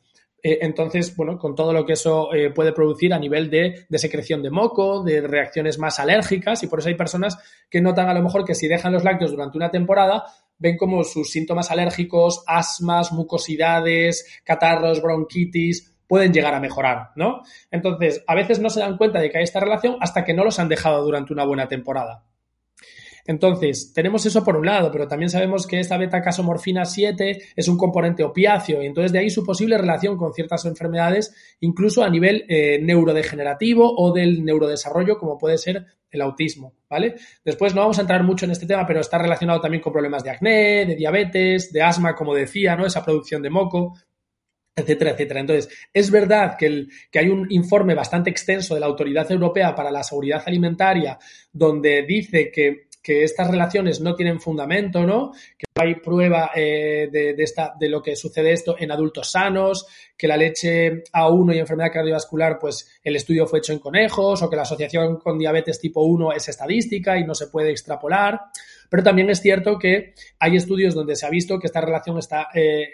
Eh, 0.48 0.60
entonces, 0.62 1.16
bueno, 1.16 1.40
con 1.40 1.56
todo 1.56 1.74
lo 1.74 1.88
que 1.88 1.94
eso 1.94 2.32
eh, 2.32 2.52
puede 2.52 2.72
producir 2.72 3.12
a 3.16 3.18
nivel 3.18 3.50
de, 3.50 3.88
de, 3.90 3.98
secreción 3.98 4.44
de 4.44 4.52
moco, 4.52 5.02
de 5.02 5.22
reacciones 5.22 5.80
más 5.80 6.00
alérgicas, 6.00 6.62
y 6.62 6.68
por 6.68 6.78
eso 6.78 6.90
hay 6.90 6.94
personas 6.94 7.40
que 7.68 7.82
notan 7.82 8.10
a 8.10 8.14
lo 8.14 8.22
mejor 8.22 8.46
que 8.46 8.54
si 8.54 8.68
dejan 8.68 8.94
los 8.94 9.04
lácteos 9.04 9.32
durante 9.32 9.58
una 9.58 9.72
temporada, 9.72 10.26
ven 10.60 10.78
como 10.78 11.04
sus 11.04 11.32
síntomas 11.32 11.72
alérgicos, 11.72 12.44
asmas, 12.46 13.12
mucosidades, 13.12 14.40
catarros, 14.44 15.02
bronquitis, 15.02 15.98
pueden 16.06 16.32
llegar 16.32 16.54
a 16.54 16.60
mejorar, 16.60 17.10
¿no? 17.16 17.42
Entonces, 17.72 18.24
a 18.28 18.36
veces 18.36 18.60
no 18.60 18.70
se 18.70 18.82
dan 18.82 18.98
cuenta 18.98 19.20
de 19.20 19.32
que 19.32 19.40
hay 19.40 19.44
esta 19.46 19.62
relación 19.62 19.98
hasta 20.00 20.24
que 20.24 20.36
no 20.36 20.44
los 20.44 20.60
han 20.60 20.70
dejado 20.70 21.04
durante 21.04 21.34
una 21.34 21.44
buena 21.44 21.68
temporada. 21.68 22.24
Entonces, 23.28 23.92
tenemos 23.94 24.26
eso 24.26 24.44
por 24.44 24.56
un 24.56 24.66
lado, 24.66 24.92
pero 24.92 25.08
también 25.08 25.30
sabemos 25.30 25.66
que 25.66 25.80
esta 25.80 25.98
beta-casomorfina 25.98 26.86
7 26.86 27.42
es 27.56 27.68
un 27.68 27.78
componente 27.78 28.24
opiáceo 28.24 28.84
y 28.84 28.86
entonces 28.86 29.12
de 29.12 29.20
ahí 29.20 29.30
su 29.30 29.44
posible 29.44 29.78
relación 29.78 30.16
con 30.16 30.34
ciertas 30.34 30.66
enfermedades, 30.66 31.34
incluso 31.60 32.04
a 32.04 32.10
nivel 32.10 32.46
eh, 32.48 32.80
neurodegenerativo 32.82 33.96
o 33.98 34.14
del 34.14 34.46
neurodesarrollo, 34.46 35.18
como 35.18 35.38
puede 35.40 35.58
ser 35.58 35.86
el 36.12 36.22
autismo, 36.22 36.76
¿vale? 36.88 37.16
Después 37.44 37.74
no 37.74 37.82
vamos 37.82 37.98
a 37.98 38.02
entrar 38.02 38.24
mucho 38.24 38.46
en 38.46 38.52
este 38.52 38.68
tema, 38.68 38.86
pero 38.86 39.02
está 39.02 39.18
relacionado 39.18 39.60
también 39.60 39.82
con 39.82 39.92
problemas 39.92 40.24
de 40.24 40.30
acné, 40.30 40.86
de 40.86 40.96
diabetes, 40.96 41.74
de 41.74 41.82
asma, 41.82 42.16
como 42.16 42.36
decía, 42.36 42.76
¿no? 42.76 42.86
Esa 42.86 43.04
producción 43.04 43.42
de 43.42 43.50
moco 43.50 43.96
etcétera, 44.76 45.12
etcétera. 45.12 45.40
Entonces, 45.40 45.70
es 45.94 46.12
verdad 46.12 46.58
que, 46.58 46.88
que, 47.10 47.20
hay 47.20 47.30
un 47.30 47.50
informe 47.50 47.96
bastante 47.96 48.30
extenso 48.30 48.74
de 48.74 48.82
la 48.82 48.88
Autoridad 48.88 49.32
Europea 49.32 49.74
para 49.74 49.90
la 49.90 50.04
Seguridad 50.04 50.44
Alimentaria 50.46 51.18
donde 51.52 52.04
dice 52.04 52.52
que, 52.52 52.85
que 53.06 53.24
estas 53.24 53.52
relaciones 53.52 54.02
no 54.02 54.16
tienen 54.16 54.42
fundamento, 54.42 55.06
¿no? 55.06 55.32
Que 55.56 55.66
hay 55.76 55.94
prueba 56.00 56.50
eh, 56.56 57.08
de, 57.12 57.36
esta, 57.38 57.76
de 57.80 57.88
lo 57.88 58.02
que 58.02 58.16
sucede 58.16 58.52
esto 58.52 58.76
en 58.80 58.92
adultos 58.92 59.30
sanos, 59.30 59.86
que 60.18 60.28
la 60.28 60.36
leche 60.36 61.04
A1 61.14 61.54
y 61.56 61.60
enfermedad 61.60 61.92
cardiovascular, 61.94 62.58
pues 62.58 63.00
el 63.04 63.16
estudio 63.16 63.46
fue 63.46 63.60
hecho 63.60 63.74
en 63.74 63.80
conejos, 63.80 64.42
o 64.42 64.50
que 64.50 64.56
la 64.56 64.64
asociación 64.64 65.18
con 65.18 65.38
diabetes 65.38 65.80
tipo 65.80 66.02
1 66.02 66.32
es 66.32 66.50
estadística 66.50 67.16
y 67.16 67.24
no 67.24 67.36
se 67.36 67.46
puede 67.46 67.70
extrapolar. 67.70 68.42
Pero 68.90 69.04
también 69.04 69.30
es 69.30 69.40
cierto 69.40 69.78
que 69.78 70.16
hay 70.40 70.56
estudios 70.56 70.96
donde 70.96 71.16
se 71.16 71.28
ha 71.28 71.30
visto 71.30 71.60
que 71.60 71.68
esta 71.68 71.82
relación 71.82 72.18
está, 72.18 72.48
eh, 72.56 72.90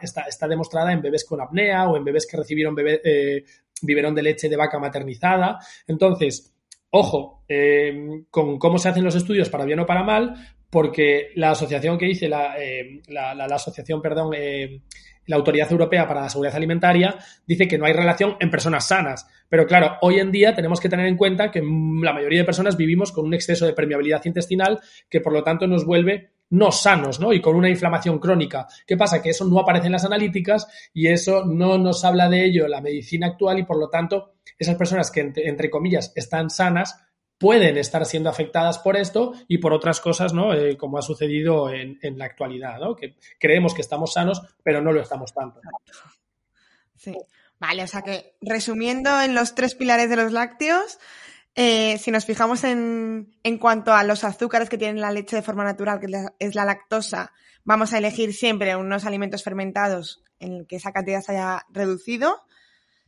está, 0.00 0.22
está, 0.28 0.46
demostrada 0.46 0.92
en 0.92 1.02
bebés 1.02 1.24
con 1.24 1.40
apnea 1.40 1.88
o 1.88 1.96
en 1.96 2.04
bebés 2.04 2.28
que 2.30 2.36
recibieron 2.36 2.76
bebé, 2.76 3.00
eh, 3.02 3.44
de 3.82 4.22
leche 4.22 4.48
de 4.48 4.56
vaca 4.56 4.78
maternizada. 4.78 5.58
Entonces, 5.88 6.55
ojo 6.90 7.44
eh, 7.48 8.24
con 8.30 8.58
cómo 8.58 8.78
se 8.78 8.88
hacen 8.88 9.04
los 9.04 9.14
estudios 9.14 9.48
para 9.48 9.64
bien 9.64 9.80
o 9.80 9.86
para 9.86 10.02
mal, 10.02 10.34
porque 10.70 11.28
la 11.34 11.50
asociación 11.50 11.98
que 11.98 12.06
dice, 12.06 12.28
la, 12.28 12.56
eh, 12.58 13.00
la, 13.08 13.34
la, 13.34 13.46
la 13.46 13.56
asociación, 13.56 14.02
perdón, 14.02 14.32
eh, 14.36 14.82
la 15.26 15.36
Autoridad 15.36 15.70
Europea 15.70 16.06
para 16.06 16.22
la 16.22 16.28
Seguridad 16.28 16.56
Alimentaria 16.56 17.16
dice 17.46 17.68
que 17.68 17.78
no 17.78 17.86
hay 17.86 17.92
relación 17.92 18.36
en 18.40 18.50
personas 18.50 18.86
sanas. 18.86 19.26
Pero 19.48 19.66
claro, 19.66 19.96
hoy 20.02 20.18
en 20.18 20.30
día 20.30 20.54
tenemos 20.54 20.80
que 20.80 20.88
tener 20.88 21.06
en 21.06 21.16
cuenta 21.16 21.50
que 21.50 21.60
la 21.60 22.12
mayoría 22.12 22.40
de 22.40 22.44
personas 22.44 22.76
vivimos 22.76 23.12
con 23.12 23.26
un 23.26 23.34
exceso 23.34 23.66
de 23.66 23.72
permeabilidad 23.72 24.24
intestinal 24.24 24.80
que 25.08 25.20
por 25.20 25.32
lo 25.32 25.42
tanto 25.42 25.66
nos 25.66 25.84
vuelve 25.84 26.30
no 26.50 26.70
sanos, 26.70 27.18
¿no? 27.18 27.32
Y 27.32 27.40
con 27.40 27.56
una 27.56 27.68
inflamación 27.68 28.20
crónica. 28.20 28.68
¿Qué 28.86 28.96
pasa? 28.96 29.20
Que 29.20 29.30
eso 29.30 29.44
no 29.44 29.58
aparece 29.58 29.86
en 29.86 29.92
las 29.92 30.04
analíticas 30.04 30.90
y 30.94 31.08
eso 31.08 31.44
no 31.44 31.76
nos 31.76 32.04
habla 32.04 32.28
de 32.28 32.44
ello 32.44 32.68
la 32.68 32.80
medicina 32.80 33.26
actual 33.26 33.58
y 33.58 33.64
por 33.64 33.78
lo 33.78 33.88
tanto 33.88 34.35
esas 34.58 34.76
personas 34.76 35.10
que 35.10 35.32
entre 35.36 35.70
comillas 35.70 36.12
están 36.14 36.50
sanas 36.50 37.00
pueden 37.38 37.76
estar 37.76 38.04
siendo 38.06 38.30
afectadas 38.30 38.78
por 38.78 38.96
esto 38.96 39.34
y 39.46 39.58
por 39.58 39.72
otras 39.72 40.00
cosas, 40.00 40.32
¿no? 40.32 40.54
Eh, 40.54 40.76
como 40.76 40.98
ha 40.98 41.02
sucedido 41.02 41.70
en, 41.70 41.98
en, 42.02 42.18
la 42.18 42.24
actualidad, 42.24 42.78
¿no? 42.78 42.96
Que 42.96 43.16
creemos 43.38 43.74
que 43.74 43.82
estamos 43.82 44.14
sanos, 44.14 44.42
pero 44.62 44.80
no 44.80 44.92
lo 44.92 45.02
estamos 45.02 45.34
tanto. 45.34 45.60
Sí. 46.96 47.14
Vale, 47.58 47.84
o 47.84 47.86
sea 47.86 48.02
que 48.02 48.36
resumiendo 48.40 49.20
en 49.20 49.34
los 49.34 49.54
tres 49.54 49.74
pilares 49.74 50.10
de 50.10 50.16
los 50.16 50.32
lácteos, 50.32 50.98
eh, 51.54 51.96
si 51.98 52.10
nos 52.10 52.26
fijamos 52.26 52.64
en, 52.64 53.34
en, 53.42 53.58
cuanto 53.58 53.94
a 53.94 54.04
los 54.04 54.24
azúcares 54.24 54.68
que 54.68 54.76
tiene 54.76 55.00
la 55.00 55.10
leche 55.10 55.36
de 55.36 55.42
forma 55.42 55.64
natural, 55.64 55.98
que 55.98 56.06
es 56.38 56.54
la 56.54 56.66
lactosa, 56.66 57.32
vamos 57.64 57.94
a 57.94 57.98
elegir 57.98 58.34
siempre 58.34 58.76
unos 58.76 59.06
alimentos 59.06 59.42
fermentados 59.42 60.22
en 60.38 60.66
que 60.66 60.76
esa 60.76 60.92
cantidad 60.92 61.22
se 61.22 61.32
haya 61.32 61.64
reducido. 61.70 62.42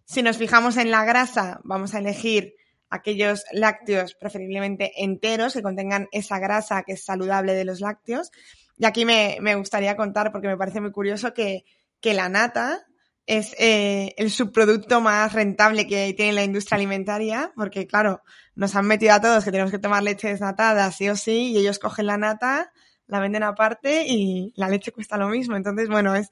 Si 0.09 0.23
nos 0.23 0.39
fijamos 0.39 0.79
en 0.79 0.91
la 0.91 1.05
grasa, 1.05 1.61
vamos 1.65 1.95
a 1.95 1.99
elegir 1.99 2.55
aquellos 2.89 3.45
lácteos 3.53 4.15
preferiblemente 4.15 5.05
enteros 5.05 5.53
que 5.53 5.61
contengan 5.61 6.09
esa 6.13 6.39
grasa 6.39 6.83
que 6.83 6.93
es 6.93 7.05
saludable 7.05 7.53
de 7.53 7.67
los 7.67 7.81
lácteos. 7.83 8.31
Y 8.79 8.87
aquí 8.87 9.05
me, 9.05 9.37
me 9.43 9.55
gustaría 9.55 9.99
contar, 9.99 10.33
porque 10.33 10.49
me 10.49 10.57
parece 10.57 10.81
muy 10.81 10.93
curioso, 10.93 11.35
que, 11.35 11.67
que 12.01 12.15
la 12.15 12.31
nata 12.31 12.87
es 13.27 13.55
eh, 13.59 14.15
el 14.17 14.31
subproducto 14.31 15.03
más 15.03 15.35
rentable 15.35 15.87
que 15.87 16.15
tiene 16.15 16.33
la 16.33 16.45
industria 16.45 16.77
alimentaria, 16.77 17.53
porque 17.55 17.87
claro, 17.87 18.23
nos 18.55 18.75
han 18.77 18.87
metido 18.87 19.13
a 19.13 19.21
todos 19.21 19.45
que 19.45 19.51
tenemos 19.51 19.71
que 19.71 19.79
tomar 19.79 20.03
leche 20.03 20.29
desnatada 20.29 20.91
sí 20.91 21.11
o 21.11 21.17
sí, 21.17 21.53
y 21.53 21.59
ellos 21.59 21.79
cogen 21.79 22.07
la 22.07 22.17
nata, 22.17 22.73
la 23.09 23.21
venden 23.21 23.43
aparte 23.43 24.07
y 24.07 24.55
la 24.57 24.71
leche 24.71 24.91
cuesta 24.91 25.19
lo 25.19 25.29
mismo. 25.29 25.55
Entonces, 25.55 25.87
bueno, 25.91 26.17
es... 26.17 26.31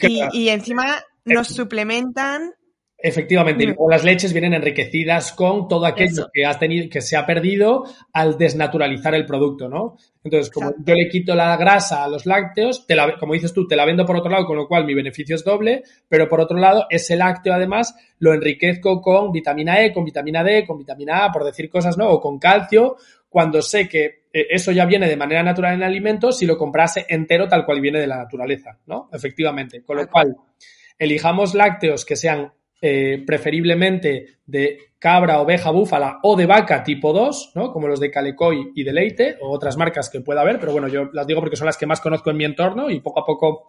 Y, 0.00 0.22
y 0.32 0.48
encima 0.48 1.04
nos 1.26 1.48
suplementan 1.48 2.54
Efectivamente, 3.04 3.64
y 3.64 3.66
luego 3.66 3.90
las 3.90 4.04
leches 4.04 4.32
vienen 4.32 4.54
enriquecidas 4.54 5.32
con 5.32 5.66
todo 5.66 5.86
aquello 5.86 6.28
que 6.32 6.46
has 6.46 6.60
tenido, 6.60 6.88
que 6.88 7.00
se 7.00 7.16
ha 7.16 7.26
perdido 7.26 7.82
al 8.12 8.38
desnaturalizar 8.38 9.12
el 9.16 9.26
producto, 9.26 9.68
¿no? 9.68 9.96
Entonces, 10.22 10.52
como 10.52 10.68
Exacto. 10.68 10.84
yo 10.86 10.94
le 10.94 11.08
quito 11.08 11.34
la 11.34 11.56
grasa 11.56 12.04
a 12.04 12.08
los 12.08 12.26
lácteos, 12.26 12.86
te 12.86 12.94
la, 12.94 13.18
como 13.18 13.34
dices 13.34 13.52
tú, 13.52 13.66
te 13.66 13.74
la 13.74 13.84
vendo 13.84 14.06
por 14.06 14.16
otro 14.16 14.30
lado, 14.30 14.46
con 14.46 14.56
lo 14.56 14.68
cual 14.68 14.84
mi 14.84 14.94
beneficio 14.94 15.34
es 15.34 15.42
doble, 15.42 15.82
pero 16.08 16.28
por 16.28 16.40
otro 16.40 16.56
lado, 16.56 16.86
ese 16.90 17.16
lácteo 17.16 17.52
además 17.52 17.92
lo 18.20 18.32
enriquezco 18.32 19.02
con 19.02 19.32
vitamina 19.32 19.84
E, 19.84 19.92
con 19.92 20.04
vitamina 20.04 20.44
D, 20.44 20.64
con 20.64 20.78
vitamina 20.78 21.24
A, 21.24 21.32
por 21.32 21.42
decir 21.42 21.68
cosas, 21.68 21.98
¿no? 21.98 22.08
O 22.08 22.20
con 22.20 22.38
calcio, 22.38 22.98
cuando 23.28 23.62
sé 23.62 23.88
que 23.88 24.04
eh, 24.32 24.46
eso 24.48 24.70
ya 24.70 24.86
viene 24.86 25.08
de 25.08 25.16
manera 25.16 25.42
natural 25.42 25.74
en 25.74 25.82
alimentos 25.82 26.38
si 26.38 26.46
lo 26.46 26.56
comprase 26.56 27.04
entero 27.08 27.48
tal 27.48 27.64
cual 27.64 27.80
viene 27.80 27.98
de 27.98 28.06
la 28.06 28.18
naturaleza, 28.18 28.78
¿no? 28.86 29.10
Efectivamente. 29.12 29.82
Con 29.82 29.96
lo 29.96 30.08
cual, 30.08 30.36
elijamos 30.96 31.56
lácteos 31.56 32.04
que 32.04 32.14
sean 32.14 32.52
eh, 32.84 33.22
preferiblemente 33.24 34.38
de 34.44 34.76
cabra, 34.98 35.40
oveja, 35.40 35.70
búfala 35.70 36.18
o 36.24 36.34
de 36.34 36.46
vaca 36.46 36.82
tipo 36.82 37.12
2, 37.12 37.52
¿no? 37.54 37.72
Como 37.72 37.86
los 37.86 38.00
de 38.00 38.10
Calecoy 38.10 38.72
y 38.74 38.82
de 38.82 38.92
Leite 38.92 39.36
o 39.40 39.50
otras 39.50 39.76
marcas 39.76 40.10
que 40.10 40.20
pueda 40.20 40.40
haber, 40.40 40.58
pero 40.58 40.72
bueno, 40.72 40.88
yo 40.88 41.08
las 41.12 41.24
digo 41.24 41.40
porque 41.40 41.54
son 41.54 41.66
las 41.66 41.76
que 41.76 41.86
más 41.86 42.00
conozco 42.00 42.30
en 42.30 42.36
mi 42.36 42.44
entorno 42.44 42.90
y 42.90 42.98
poco 42.98 43.20
a 43.20 43.24
poco, 43.24 43.66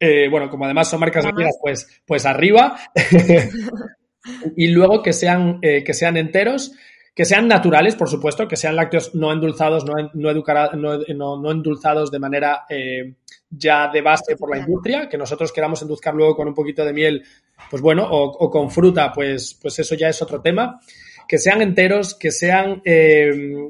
eh, 0.00 0.28
bueno, 0.30 0.48
como 0.48 0.64
además 0.64 0.88
son 0.88 1.00
marcas 1.00 1.26
amigas, 1.26 1.58
pues, 1.60 2.02
pues 2.06 2.24
arriba. 2.24 2.78
y 4.56 4.68
luego 4.68 5.02
que 5.02 5.12
sean, 5.12 5.58
eh, 5.60 5.84
que 5.84 5.92
sean 5.92 6.16
enteros, 6.16 6.72
que 7.16 7.24
sean 7.24 7.48
naturales, 7.48 7.96
por 7.96 8.10
supuesto, 8.10 8.46
que 8.46 8.56
sean 8.56 8.76
lácteos 8.76 9.14
no 9.14 9.32
endulzados, 9.32 9.86
no, 9.86 9.94
no, 10.12 10.30
educara, 10.30 10.72
no, 10.74 10.98
no, 10.98 11.50
endulzados 11.50 12.10
de 12.10 12.18
manera 12.18 12.66
eh, 12.68 13.14
ya 13.48 13.88
de 13.88 14.02
base 14.02 14.36
por 14.36 14.54
la 14.54 14.58
industria, 14.58 15.08
que 15.08 15.16
nosotros 15.16 15.50
queramos 15.50 15.80
endulzar 15.80 16.14
luego 16.14 16.36
con 16.36 16.46
un 16.46 16.52
poquito 16.52 16.84
de 16.84 16.92
miel, 16.92 17.24
pues 17.70 17.80
bueno, 17.80 18.06
o, 18.06 18.24
o 18.24 18.50
con 18.50 18.70
fruta, 18.70 19.10
pues, 19.14 19.58
pues 19.62 19.78
eso 19.78 19.94
ya 19.94 20.10
es 20.10 20.20
otro 20.20 20.42
tema. 20.42 20.78
Que 21.26 21.38
sean 21.38 21.62
enteros, 21.62 22.14
que 22.14 22.30
sean 22.30 22.82
eh, 22.84 23.66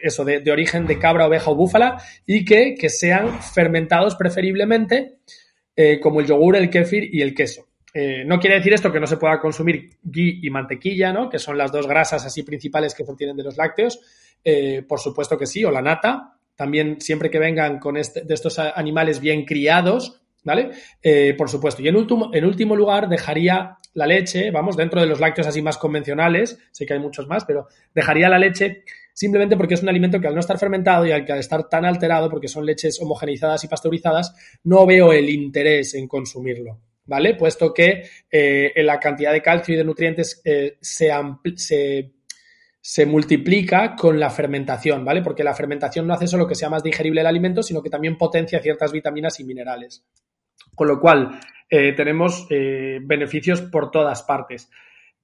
eso, 0.00 0.24
de, 0.24 0.40
de, 0.40 0.50
origen 0.50 0.86
de 0.86 0.98
cabra, 0.98 1.26
oveja 1.26 1.50
o 1.50 1.54
búfala, 1.54 2.02
y 2.24 2.46
que, 2.46 2.76
que 2.76 2.88
sean 2.88 3.42
fermentados 3.42 4.16
preferiblemente, 4.16 5.18
eh, 5.76 6.00
como 6.00 6.20
el 6.20 6.26
yogur, 6.26 6.56
el 6.56 6.70
kéfir 6.70 7.14
y 7.14 7.20
el 7.20 7.34
queso. 7.34 7.66
Eh, 7.92 8.24
no 8.24 8.38
quiere 8.38 8.56
decir 8.56 8.72
esto 8.72 8.92
que 8.92 9.00
no 9.00 9.06
se 9.06 9.16
pueda 9.16 9.40
consumir 9.40 9.98
ghee 10.02 10.40
y 10.42 10.50
mantequilla, 10.50 11.12
¿no? 11.12 11.28
Que 11.28 11.38
son 11.38 11.58
las 11.58 11.72
dos 11.72 11.86
grasas 11.86 12.24
así 12.24 12.42
principales 12.42 12.94
que 12.94 13.04
se 13.04 13.10
obtienen 13.10 13.36
de 13.36 13.44
los 13.44 13.56
lácteos. 13.56 14.00
Eh, 14.44 14.82
por 14.88 15.00
supuesto 15.00 15.36
que 15.36 15.46
sí, 15.46 15.64
o 15.64 15.70
la 15.70 15.82
nata, 15.82 16.36
también 16.54 17.00
siempre 17.00 17.30
que 17.30 17.38
vengan 17.38 17.78
con 17.78 17.96
este, 17.96 18.22
de 18.22 18.34
estos 18.34 18.58
animales 18.58 19.20
bien 19.20 19.44
criados, 19.44 20.22
¿vale? 20.44 20.70
Eh, 21.02 21.34
por 21.36 21.48
supuesto. 21.48 21.82
Y 21.82 21.88
en 21.88 21.96
último, 21.96 22.30
en 22.32 22.44
último 22.44 22.76
lugar, 22.76 23.08
dejaría 23.08 23.78
la 23.94 24.06
leche, 24.06 24.50
vamos, 24.50 24.76
dentro 24.76 25.00
de 25.00 25.06
los 25.06 25.20
lácteos 25.20 25.46
así 25.46 25.62
más 25.62 25.76
convencionales, 25.76 26.58
sé 26.70 26.86
que 26.86 26.94
hay 26.94 27.00
muchos 27.00 27.26
más, 27.26 27.44
pero 27.44 27.66
dejaría 27.94 28.28
la 28.28 28.38
leche 28.38 28.84
simplemente 29.12 29.56
porque 29.56 29.74
es 29.74 29.82
un 29.82 29.88
alimento 29.88 30.20
que 30.20 30.28
al 30.28 30.34
no 30.34 30.40
estar 30.40 30.58
fermentado 30.58 31.04
y 31.04 31.12
al, 31.12 31.24
que 31.24 31.32
al 31.32 31.40
estar 31.40 31.68
tan 31.68 31.84
alterado, 31.84 32.30
porque 32.30 32.48
son 32.48 32.64
leches 32.64 33.00
homogeneizadas 33.02 33.64
y 33.64 33.68
pasteurizadas, 33.68 34.34
no 34.64 34.86
veo 34.86 35.12
el 35.12 35.28
interés 35.28 35.94
en 35.94 36.06
consumirlo. 36.06 36.78
¿Vale? 37.10 37.34
Puesto 37.34 37.74
que 37.74 38.04
eh, 38.30 38.72
la 38.84 39.00
cantidad 39.00 39.32
de 39.32 39.42
calcio 39.42 39.74
y 39.74 39.76
de 39.76 39.82
nutrientes 39.82 40.40
eh, 40.44 40.78
se, 40.80 41.10
se 42.80 43.06
multiplica 43.06 43.96
con 43.96 44.20
la 44.20 44.30
fermentación, 44.30 45.04
¿vale? 45.04 45.20
Porque 45.20 45.42
la 45.42 45.52
fermentación 45.52 46.06
no 46.06 46.14
hace 46.14 46.28
solo 46.28 46.46
que 46.46 46.54
sea 46.54 46.70
más 46.70 46.84
digerible 46.84 47.22
el 47.22 47.26
alimento, 47.26 47.64
sino 47.64 47.82
que 47.82 47.90
también 47.90 48.16
potencia 48.16 48.62
ciertas 48.62 48.92
vitaminas 48.92 49.40
y 49.40 49.44
minerales. 49.44 50.04
Con 50.72 50.86
lo 50.86 51.00
cual, 51.00 51.40
eh, 51.68 51.94
tenemos 51.94 52.46
beneficios 52.48 53.60
por 53.60 53.90
todas 53.90 54.22
partes. 54.22 54.70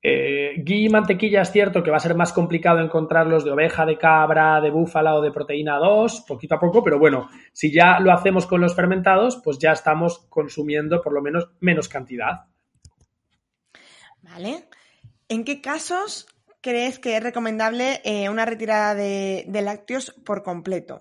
Eh, 0.09 0.63
y 0.65 0.89
mantequilla 0.89 1.43
es 1.43 1.51
cierto 1.51 1.83
que 1.83 1.91
va 1.91 1.97
a 1.97 2.01
ser 2.01 2.15
más 2.15 2.33
complicado 2.33 2.79
encontrarlos 2.79 3.45
de 3.45 3.51
oveja, 3.51 3.85
de 3.85 3.99
cabra, 3.99 4.61
de 4.61 4.71
búfala 4.71 5.17
o 5.17 5.21
de 5.21 5.33
proteína 5.33 5.79
2, 5.79 6.21
poquito 6.29 6.55
a 6.55 6.61
poco, 6.61 6.85
pero 6.85 7.01
bueno, 7.01 7.29
si 7.53 7.73
ya 7.73 7.99
lo 7.99 8.13
hacemos 8.13 8.47
con 8.47 8.61
los 8.61 8.77
fermentados, 8.77 9.41
pues 9.43 9.59
ya 9.59 9.73
estamos 9.73 10.21
consumiendo 10.29 11.03
por 11.03 11.13
lo 11.13 11.23
menos 11.23 11.49
menos 11.59 11.89
cantidad. 11.89 12.45
Vale. 14.23 14.69
¿En 15.29 15.43
qué 15.43 15.61
casos 15.61 16.29
crees 16.61 17.01
que 17.01 17.17
es 17.17 17.23
recomendable 17.25 18.01
eh, 18.05 18.29
una 18.29 18.45
retirada 18.45 18.95
de, 18.95 19.45
lácteos 19.61 20.15
por 20.25 20.45
completo? 20.45 21.01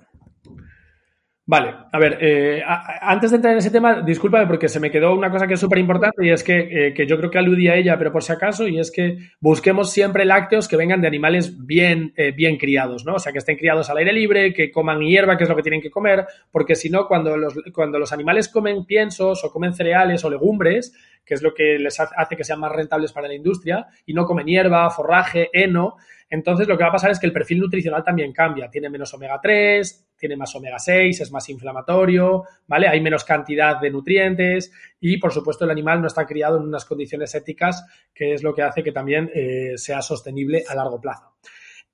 Vale, 1.47 1.75
a 1.91 1.99
ver, 1.99 2.17
eh, 2.21 2.63
antes 2.65 3.29
de 3.29 3.35
entrar 3.35 3.53
en 3.53 3.59
ese 3.59 3.69
tema, 3.69 4.01
discúlpame 4.01 4.47
porque 4.47 4.67
se 4.67 4.79
me 4.79 4.89
quedó 4.89 5.13
una 5.13 5.29
cosa 5.29 5.45
que 5.45 5.53
es 5.53 5.59
súper 5.59 5.77
importante 5.77 6.25
y 6.25 6.31
es 6.31 6.43
que, 6.43 6.87
eh, 6.87 6.93
que, 6.95 7.05
yo 7.05 7.17
creo 7.17 7.29
que 7.29 7.37
aludí 7.37 7.67
a 7.67 7.75
ella, 7.75 7.99
pero 7.99 8.11
por 8.11 8.23
si 8.23 8.33
acaso, 8.33 8.67
y 8.67 8.79
es 8.79 8.91
que 8.91 9.19
busquemos 9.39 9.91
siempre 9.91 10.25
lácteos 10.25 10.67
que 10.67 10.75
vengan 10.75 11.01
de 11.01 11.07
animales 11.07 11.63
bien, 11.67 12.13
eh, 12.17 12.31
bien 12.31 12.57
criados, 12.57 13.05
¿no? 13.05 13.13
O 13.13 13.19
sea, 13.19 13.31
que 13.31 13.37
estén 13.37 13.57
criados 13.57 13.91
al 13.91 13.97
aire 13.97 14.11
libre, 14.11 14.55
que 14.55 14.71
coman 14.71 15.01
hierba, 15.01 15.37
que 15.37 15.43
es 15.43 15.49
lo 15.49 15.55
que 15.55 15.61
tienen 15.61 15.81
que 15.81 15.91
comer, 15.91 16.25
porque 16.51 16.73
si 16.73 16.89
no, 16.89 17.07
cuando 17.07 17.37
los, 17.37 17.53
cuando 17.71 17.99
los 17.99 18.11
animales 18.11 18.49
comen 18.49 18.83
piensos 18.85 19.45
o 19.45 19.51
comen 19.51 19.75
cereales 19.75 20.25
o 20.25 20.31
legumbres, 20.31 20.95
que 21.23 21.35
es 21.35 21.43
lo 21.43 21.53
que 21.53 21.77
les 21.77 21.99
hace 21.99 22.35
que 22.35 22.43
sean 22.43 22.59
más 22.59 22.71
rentables 22.71 23.13
para 23.13 23.27
la 23.27 23.35
industria, 23.35 23.85
y 24.07 24.15
no 24.15 24.25
comen 24.25 24.47
hierba, 24.47 24.89
forraje, 24.89 25.51
heno, 25.53 25.97
entonces 26.29 26.67
lo 26.67 26.77
que 26.77 26.83
va 26.83 26.89
a 26.89 26.93
pasar 26.93 27.11
es 27.11 27.19
que 27.19 27.27
el 27.27 27.33
perfil 27.33 27.59
nutricional 27.59 28.03
también 28.03 28.33
cambia, 28.33 28.69
tiene 28.69 28.89
menos 28.89 29.13
omega 29.13 29.39
3, 29.41 30.07
tiene 30.17 30.35
más 30.35 30.55
omega 30.55 30.79
6, 30.79 31.21
es 31.21 31.31
más 31.31 31.47
inflamatorio, 31.49 32.43
¿vale? 32.67 32.87
Hay 32.87 32.99
menos 32.99 33.23
cantidad 33.23 33.79
de 33.79 33.91
nutrientes 33.91 34.71
y, 34.99 35.17
por 35.17 35.31
supuesto, 35.31 35.65
el 35.65 35.71
animal 35.71 36.01
no 36.01 36.07
está 36.07 36.25
criado 36.25 36.57
en 36.57 36.63
unas 36.63 36.85
condiciones 36.85 37.35
éticas, 37.35 37.85
que 38.13 38.33
es 38.33 38.43
lo 38.43 38.53
que 38.53 38.63
hace 38.63 38.83
que 38.83 38.91
también 38.91 39.29
eh, 39.33 39.73
sea 39.77 40.01
sostenible 40.01 40.63
a 40.67 40.73
largo 40.73 40.99
plazo. 40.99 41.35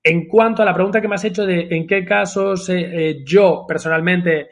En 0.03 0.27
cuanto 0.27 0.63
a 0.63 0.65
la 0.65 0.73
pregunta 0.73 1.01
que 1.01 1.07
me 1.07 1.15
has 1.15 1.25
hecho 1.25 1.45
de 1.45 1.67
en 1.69 1.85
qué 1.85 2.05
casos 2.05 2.69
eh, 2.69 3.09
eh, 3.09 3.23
yo 3.25 3.65
personalmente, 3.67 4.49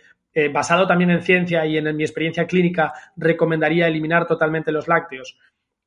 basado 0.54 0.88
también 0.88 1.10
en 1.10 1.22
ciencia 1.22 1.66
y 1.66 1.76
en 1.76 1.98
mi 1.98 2.04
experiencia 2.04 2.48
clínica, 2.48 2.94
recomendaría 3.18 3.88
eliminar 3.88 4.26
totalmente 4.26 4.72
los 4.72 4.88
lácteos, 4.88 5.38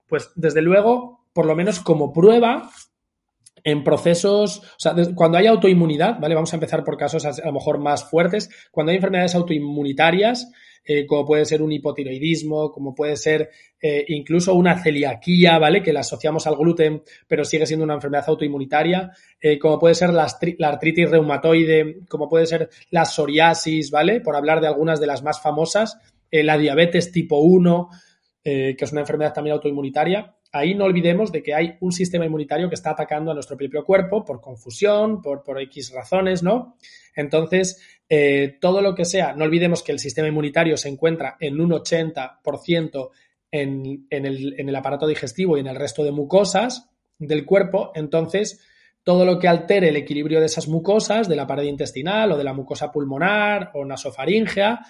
pues 0.07 0.30
desde 0.34 0.61
luego, 0.61 1.24
por 1.32 1.47
lo 1.47 1.55
menos 1.57 1.80
como 1.80 2.12
prueba, 2.12 2.68
en 3.65 3.85
procesos, 3.85 4.59
o 4.59 4.79
sea, 4.79 4.95
cuando 5.15 5.39
hay 5.39 5.47
autoinmunidad, 5.47 6.19
¿vale? 6.21 6.35
Vamos 6.35 6.53
a 6.53 6.57
empezar 6.57 6.85
por 6.85 6.97
casos 6.97 7.25
a, 7.25 7.47
lo 7.47 7.53
mejor 7.53 7.79
más 7.79 8.09
fuertes. 8.09 8.51
Cuando 8.71 8.91
hay 8.91 8.97
enfermedades 8.97 9.35
autoinmunitarias, 9.35 10.51
eh, 10.85 11.07
como 11.07 11.25
puede 11.25 11.45
ser 11.45 11.63
un 11.63 11.71
hipotiroidismo, 11.71 12.73
como 12.73 12.93
puede 12.95 13.17
ser 13.17 13.51
eh, 13.81 14.05
incluso 14.09 14.55
una 14.55 14.83
celiaquía, 14.83 15.59
¿vale? 15.59 15.83
Que 15.83 15.93
la 15.93 16.01
asociamos 16.01 16.47
al 16.47 16.57
gluten, 16.57 17.03
pero 17.29 17.45
sigue 17.45 17.67
siendo 17.67 17.85
una 17.85 17.95
enfermedad 17.95 18.25
autoinmunitaria, 18.27 19.13
eh, 19.41 19.59
como 19.59 19.79
puede 19.79 19.95
ser 19.95 20.11
la, 20.11 20.27
artritis 20.69 21.09
reumatoide, 21.09 22.01
como 22.09 22.29
puede 22.29 22.47
ser 22.47 22.69
la 22.91 23.05
psoriasis, 23.05 23.93
¿vale? 23.93 24.21
Por 24.21 24.35
hablar 24.35 24.61
de 24.61 24.67
algunas 24.67 24.99
de 24.99 25.07
las 25.07 25.23
más 25.23 25.41
famosas, 25.41 25.99
la 26.31 26.57
diabetes 26.57 27.13
tipo 27.13 27.41
1, 27.41 27.91
que 28.43 28.76
es 28.78 28.93
una 28.93 29.03
enfermedad 29.03 29.32
también 29.32 29.55
autoinmunitaria 29.55 30.36
ahí 30.53 30.74
no 30.74 30.84
olvidemos 30.84 31.32
de 31.32 31.43
que 31.43 31.55
hay 31.55 31.76
un 31.80 31.93
sistema 31.93 32.26
inmunitario 32.26 32.68
que 32.68 32.74
está 32.74 32.90
atacando 32.90 33.30
a 33.30 33.34
nuestro 33.34 33.57
propio 33.57 33.84
cuerpo 33.84 34.24
por 34.24 34.40
confusión, 34.40 35.22
por, 35.22 35.43
X 35.62 35.93
razones, 35.93 36.43
¿no? 36.43 36.76
Entonces, 37.16 37.80
eh, 38.09 38.59
todo 38.61 38.82
lo 38.82 38.95
que 38.95 39.07
sea, 39.07 39.32
no 39.34 39.45
olvidemos 39.45 39.82
que 39.82 39.93
el 39.93 39.99
sistema 39.99 40.28
inmunitario 40.28 40.76
se 40.76 40.90
encuentra 40.90 41.36
en 41.40 41.61
un 41.61 41.70
80% 41.70 43.11
en, 43.51 44.07
en, 44.11 44.26
el, 44.26 44.61
en 44.61 44.68
el 44.68 44.76
aparato 44.76 45.07
digestivo 45.07 45.57
y 45.57 45.61
en 45.61 45.66
el 45.66 45.76
resto 45.76 46.05
de 46.05 46.12
mucosas 46.12 46.90
del 47.18 47.47
cuerpo, 47.47 47.93
entonces 47.95 48.61
todo 49.05 49.24
lo 49.24 49.38
que 49.38 49.49
altere 49.49 49.88
el 49.88 49.97
equilibrio 49.97 50.40
de 50.40 50.47
esas 50.47 50.68
mucosas, 50.68 51.28
de 51.28 51.36
la 51.36 51.47
pared 51.47 51.64
intestinal 51.64 52.32
o 52.32 52.36
de 52.36 52.45
la 52.45 52.53
mucosa 52.53 52.93
pulmonar 52.93 53.70
o 53.74 53.84
nasofaringea, 53.84 54.80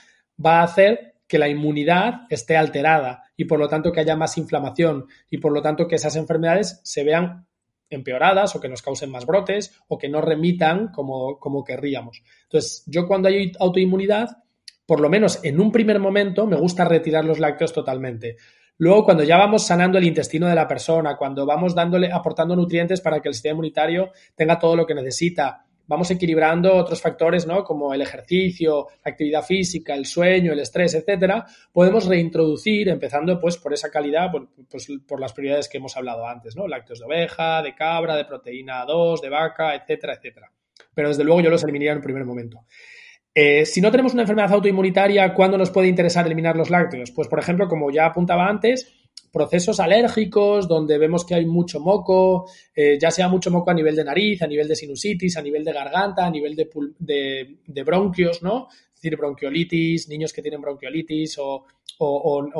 va 0.44 0.60
a 0.60 0.64
hacer 0.64 1.11
que 1.32 1.38
la 1.38 1.48
inmunidad 1.48 2.26
esté 2.28 2.58
alterada 2.58 3.22
y 3.38 3.46
por 3.46 3.58
lo 3.58 3.66
tanto 3.66 3.90
que 3.90 4.00
haya 4.00 4.14
más 4.16 4.36
inflamación 4.36 5.06
y 5.30 5.38
por 5.38 5.50
lo 5.50 5.62
tanto 5.62 5.88
que 5.88 5.94
esas 5.94 6.14
enfermedades 6.16 6.82
se 6.84 7.04
vean 7.04 7.46
empeoradas 7.88 8.54
o 8.54 8.60
que 8.60 8.68
nos 8.68 8.82
causen 8.82 9.10
más 9.10 9.24
brotes 9.24 9.74
o 9.88 9.96
que 9.96 10.10
no 10.10 10.20
remitan 10.20 10.88
como, 10.88 11.40
como 11.40 11.64
querríamos. 11.64 12.22
Entonces, 12.42 12.84
yo 12.86 13.08
cuando 13.08 13.28
hay 13.28 13.50
autoinmunidad, 13.58 14.42
por 14.84 15.00
lo 15.00 15.08
menos 15.08 15.42
en 15.42 15.58
un 15.58 15.72
primer 15.72 16.00
momento, 16.00 16.46
me 16.46 16.56
gusta 16.56 16.84
retirar 16.84 17.24
los 17.24 17.38
lácteos 17.38 17.72
totalmente. 17.72 18.36
Luego, 18.76 19.02
cuando 19.02 19.24
ya 19.24 19.38
vamos 19.38 19.66
sanando 19.66 19.96
el 19.96 20.04
intestino 20.04 20.48
de 20.48 20.54
la 20.54 20.68
persona, 20.68 21.16
cuando 21.16 21.46
vamos 21.46 21.74
dándole, 21.74 22.12
aportando 22.12 22.54
nutrientes 22.54 23.00
para 23.00 23.20
que 23.20 23.28
el 23.28 23.34
sistema 23.34 23.52
inmunitario 23.52 24.10
tenga 24.34 24.58
todo 24.58 24.76
lo 24.76 24.84
que 24.84 24.94
necesita, 24.94 25.64
vamos 25.86 26.10
equilibrando 26.10 26.74
otros 26.74 27.00
factores, 27.00 27.46
¿no? 27.46 27.64
Como 27.64 27.92
el 27.94 28.02
ejercicio, 28.02 28.88
la 29.04 29.12
actividad 29.12 29.42
física, 29.42 29.94
el 29.94 30.06
sueño, 30.06 30.52
el 30.52 30.60
estrés, 30.60 30.94
etcétera, 30.94 31.46
podemos 31.72 32.06
reintroducir, 32.06 32.88
empezando 32.88 33.38
pues 33.40 33.56
por 33.56 33.72
esa 33.72 33.90
calidad, 33.90 34.30
por, 34.30 34.48
pues, 34.70 34.88
por 35.06 35.20
las 35.20 35.32
prioridades 35.32 35.68
que 35.68 35.78
hemos 35.78 35.96
hablado 35.96 36.26
antes, 36.26 36.56
¿no? 36.56 36.66
Lácteos 36.66 37.00
de 37.00 37.06
oveja, 37.06 37.62
de 37.62 37.74
cabra, 37.74 38.16
de 38.16 38.24
proteína 38.24 38.84
2, 38.84 39.20
de 39.20 39.28
vaca, 39.28 39.74
etcétera, 39.74 40.14
etcétera. 40.14 40.50
Pero 40.94 41.08
desde 41.08 41.24
luego 41.24 41.40
yo 41.40 41.50
los 41.50 41.62
eliminaría 41.62 41.92
en 41.92 41.98
un 41.98 42.04
primer 42.04 42.24
momento. 42.24 42.64
Eh, 43.34 43.64
si 43.64 43.80
no 43.80 43.90
tenemos 43.90 44.12
una 44.12 44.22
enfermedad 44.22 44.52
autoinmunitaria, 44.52 45.32
¿cuándo 45.32 45.56
nos 45.56 45.70
puede 45.70 45.88
interesar 45.88 46.26
eliminar 46.26 46.54
los 46.54 46.68
lácteos? 46.68 47.10
Pues, 47.12 47.28
por 47.28 47.38
ejemplo, 47.38 47.66
como 47.66 47.90
ya 47.90 48.06
apuntaba 48.06 48.46
antes, 48.46 48.92
procesos 49.32 49.80
alérgicos 49.80 50.68
donde 50.68 50.98
vemos 50.98 51.24
que 51.24 51.34
hay 51.34 51.46
mucho 51.46 51.80
moco, 51.80 52.50
eh, 52.76 52.98
ya 53.00 53.10
sea 53.10 53.28
mucho 53.28 53.50
moco 53.50 53.70
a 53.70 53.74
nivel 53.74 53.96
de 53.96 54.04
nariz, 54.04 54.42
a 54.42 54.46
nivel 54.46 54.68
de 54.68 54.76
sinusitis, 54.76 55.36
a 55.38 55.42
nivel 55.42 55.64
de 55.64 55.72
garganta, 55.72 56.26
a 56.26 56.30
nivel 56.30 56.54
de, 56.54 57.82
bronquios, 57.82 58.42
¿no? 58.42 58.68
Es 58.70 59.00
decir, 59.00 59.16
bronquiolitis, 59.16 60.08
niños 60.08 60.32
que 60.32 60.42
tienen 60.42 60.60
bronquiolitis 60.60 61.38
o, 61.38 61.64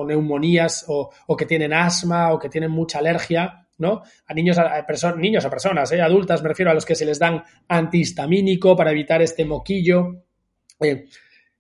neumonías 0.07 0.87
o, 0.89 1.37
que 1.37 1.47
tienen 1.47 1.75
asma 1.75 2.33
o 2.33 2.39
que 2.39 2.49
tienen 2.49 2.71
mucha 2.71 3.01
alergia, 3.01 3.69
¿no? 3.77 4.03
A 4.27 4.33
niños, 4.33 4.57
a, 4.57 4.85
niños, 5.17 5.45
a 5.45 5.51
personas, 5.51 5.93
¿eh? 5.93 6.01
adultas, 6.01 6.43
me 6.43 6.49
refiero 6.49 6.71
a 6.71 6.75
los 6.75 6.87
que 6.87 6.95
se 6.95 7.05
les 7.05 7.19
dan 7.19 7.43
antihistamínico 7.69 8.75
para 8.75 8.93
evitar 8.93 9.21
este 9.21 9.45
moquillo. 9.45 10.25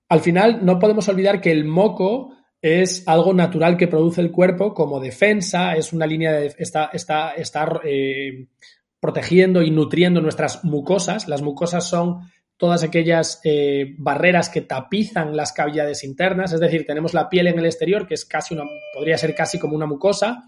al 0.08 0.20
final, 0.20 0.64
no 0.64 0.78
podemos 0.78 1.06
olvidar 1.08 1.40
que 1.40 1.52
el 1.52 1.64
moco 1.66 2.34
es 2.62 3.02
algo 3.08 3.34
natural 3.34 3.76
que 3.76 3.88
produce 3.88 4.20
el 4.20 4.30
cuerpo 4.30 4.72
como 4.72 5.00
defensa, 5.00 5.74
es 5.74 5.92
una 5.92 6.06
línea 6.06 6.32
de... 6.32 6.54
está, 6.56 6.90
está, 6.94 7.80
eh, 7.84 8.46
protegiendo 9.00 9.62
y 9.62 9.72
nutriendo 9.72 10.20
nuestras 10.20 10.62
mucosas. 10.62 11.26
Las 11.26 11.42
mucosas 11.42 11.88
son 11.88 12.20
todas 12.56 12.84
aquellas 12.84 13.40
eh, 13.42 13.96
barreras 13.98 14.48
que 14.48 14.60
tapizan 14.60 15.36
las 15.36 15.52
cavidades 15.52 16.04
internas, 16.04 16.52
es 16.52 16.60
decir, 16.60 16.86
tenemos 16.86 17.12
la 17.12 17.28
piel 17.28 17.48
en 17.48 17.58
el 17.58 17.66
exterior, 17.66 18.06
que 18.06 18.14
es 18.14 18.24
casi 18.24 18.54
una, 18.54 18.62
podría 18.94 19.18
ser 19.18 19.34
casi 19.34 19.58
como 19.58 19.74
una 19.74 19.86
mucosa, 19.86 20.44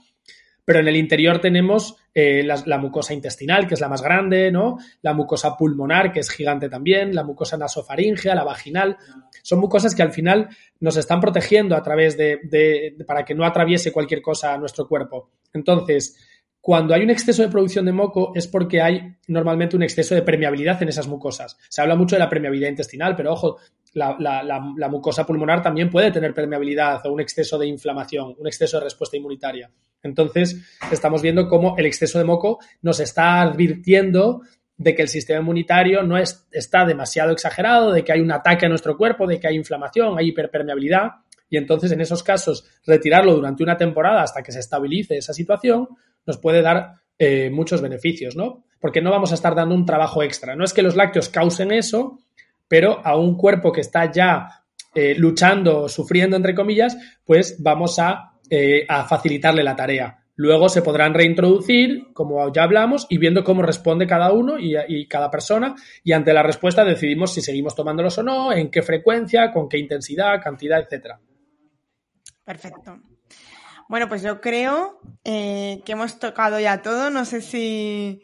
pero 0.64 0.80
en 0.80 0.88
el 0.88 0.96
interior 0.96 1.40
tenemos 1.40 1.96
eh, 2.14 2.42
la, 2.42 2.78
mucosa 2.78 3.12
intestinal, 3.12 3.66
que 3.66 3.74
es 3.74 3.80
la 3.80 3.88
más 3.88 4.02
grande, 4.02 4.50
¿no? 4.50 4.78
La 5.02 5.12
mucosa 5.12 5.56
pulmonar, 5.56 6.12
que 6.12 6.20
es 6.20 6.30
gigante 6.30 6.68
también, 6.68 7.14
la 7.14 7.24
mucosa 7.24 7.56
nasofaringea, 7.56 8.34
la 8.34 8.44
vaginal. 8.44 8.96
Son 9.42 9.58
mucosas 9.58 9.94
que 9.94 10.02
al 10.02 10.12
final 10.12 10.48
nos 10.80 10.96
están 10.96 11.20
protegiendo 11.20 11.76
a 11.76 11.82
través 11.82 12.16
de, 12.16 12.96
para 13.06 13.24
que 13.24 13.34
no 13.34 13.44
atraviese 13.44 13.92
cualquier 13.92 14.22
cosa 14.22 14.54
a 14.54 14.58
nuestro 14.58 14.88
cuerpo. 14.88 15.30
Entonces, 15.52 16.16
cuando 16.60 16.94
hay 16.94 17.02
un 17.02 17.10
exceso 17.10 17.42
de 17.42 17.48
producción 17.48 17.84
de 17.84 17.92
moco 17.92 18.32
es 18.34 18.46
porque 18.48 18.80
hay 18.80 19.16
normalmente 19.28 19.76
un 19.76 19.82
exceso 19.82 20.14
de 20.14 20.22
permeabilidad 20.22 20.82
en 20.82 20.88
esas 20.88 21.06
mucosas. 21.06 21.58
Se 21.68 21.82
habla 21.82 21.94
mucho 21.94 22.16
de 22.16 22.20
la 22.20 22.30
permeabilidad 22.30 22.70
intestinal, 22.70 23.14
pero 23.14 23.34
ojo, 23.34 23.58
la, 23.94 24.88
mucosa 24.90 25.24
pulmonar 25.24 25.62
también 25.62 25.90
puede 25.90 26.10
tener 26.10 26.34
permeabilidad 26.34 27.04
o 27.06 27.12
un 27.12 27.20
exceso 27.20 27.58
de 27.58 27.66
inflamación, 27.66 28.34
un 28.38 28.46
exceso 28.46 28.78
de 28.78 28.84
respuesta 28.84 29.16
inmunitaria. 29.16 29.70
Entonces, 30.02 30.78
estamos 30.90 31.22
viendo 31.22 31.48
cómo 31.48 31.76
el 31.78 31.86
exceso 31.86 32.18
de 32.18 32.24
moco 32.24 32.58
nos 32.82 33.00
está 33.00 33.40
advirtiendo 33.40 34.42
de 34.76 34.94
que 34.94 35.02
el 35.02 35.08
sistema 35.08 35.40
inmunitario 35.40 36.02
no 36.02 36.18
está 36.18 36.84
demasiado 36.84 37.32
exagerado, 37.32 37.92
de 37.92 38.04
que 38.04 38.12
hay 38.12 38.20
un 38.20 38.32
ataque 38.32 38.66
a 38.66 38.68
nuestro 38.68 38.96
cuerpo, 38.96 39.26
de 39.26 39.38
que 39.38 39.46
hay 39.46 39.56
inflamación, 39.56 40.18
hay 40.18 40.28
hiperpermeabilidad. 40.28 41.10
Y 41.48 41.56
entonces, 41.56 41.92
en 41.92 42.00
esos 42.00 42.22
casos, 42.22 42.64
retirarlo 42.84 43.34
durante 43.34 43.62
una 43.62 43.76
temporada 43.76 44.22
hasta 44.22 44.42
que 44.42 44.52
se 44.52 44.58
estabilice 44.58 45.16
esa 45.16 45.32
situación 45.32 45.88
nos 46.26 46.38
puede 46.38 46.62
dar 46.62 46.94
eh, 47.18 47.50
muchos 47.50 47.80
beneficios, 47.80 48.34
¿no? 48.34 48.64
Porque 48.80 49.00
no 49.00 49.10
vamos 49.10 49.30
a 49.30 49.36
estar 49.36 49.54
dando 49.54 49.74
un 49.74 49.86
trabajo 49.86 50.22
extra. 50.22 50.56
No 50.56 50.64
es 50.64 50.72
que 50.72 50.82
los 50.82 50.96
lácteos 50.96 51.28
causen 51.28 51.70
eso, 51.70 52.18
pero 52.74 53.00
a 53.06 53.16
un 53.16 53.36
cuerpo 53.36 53.70
que 53.70 53.82
está 53.82 54.10
ya 54.10 54.64
eh, 54.96 55.14
luchando, 55.16 55.88
sufriendo, 55.88 56.36
entre 56.36 56.56
comillas, 56.56 56.96
pues 57.24 57.62
vamos 57.62 58.00
eh, 58.50 58.84
a, 58.88 59.04
facilitarle 59.04 59.62
la 59.62 59.76
tarea. 59.76 60.24
Luego 60.34 60.68
se 60.68 60.82
podrán 60.82 61.14
reintroducir, 61.14 62.12
como 62.12 62.52
ya 62.52 62.64
hablamos, 62.64 63.06
y 63.08 63.18
viendo 63.18 63.44
cómo 63.44 63.62
responde 63.62 64.08
cada 64.08 64.32
uno 64.32 64.58
y, 64.58 64.74
y, 64.88 65.06
cada 65.06 65.30
persona. 65.30 65.76
Y 66.02 66.10
ante 66.10 66.34
la 66.34 66.42
respuesta 66.42 66.84
decidimos 66.84 67.32
si 67.32 67.42
seguimos 67.42 67.76
tomándolos 67.76 68.18
o 68.18 68.24
no, 68.24 68.52
en 68.52 68.72
qué 68.72 68.82
frecuencia, 68.82 69.52
con 69.52 69.68
qué 69.68 69.78
intensidad, 69.78 70.42
cantidad, 70.42 70.80
etcétera. 70.80 71.20
Perfecto. 72.44 72.98
Bueno, 73.88 74.08
pues 74.08 74.20
yo 74.22 74.40
creo 74.40 74.98
eh, 75.22 75.80
que 75.84 75.92
hemos 75.92 76.18
tocado 76.18 76.58
ya 76.58 76.82
todo. 76.82 77.10
No 77.10 77.24
sé 77.24 77.40
si, 77.40 78.20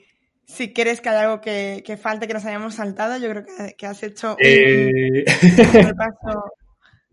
si 0.50 0.72
quieres 0.72 1.00
que 1.00 1.08
haya 1.08 1.22
algo 1.22 1.40
que, 1.40 1.98
falte, 2.00 2.26
que 2.26 2.34
nos 2.34 2.44
hayamos 2.44 2.74
saltado. 2.74 3.18
Yo 3.18 3.30
creo 3.30 3.44
que, 3.76 3.86
has 3.86 4.02
hecho 4.02 4.32
un, 4.32 4.36
eh... 4.40 5.24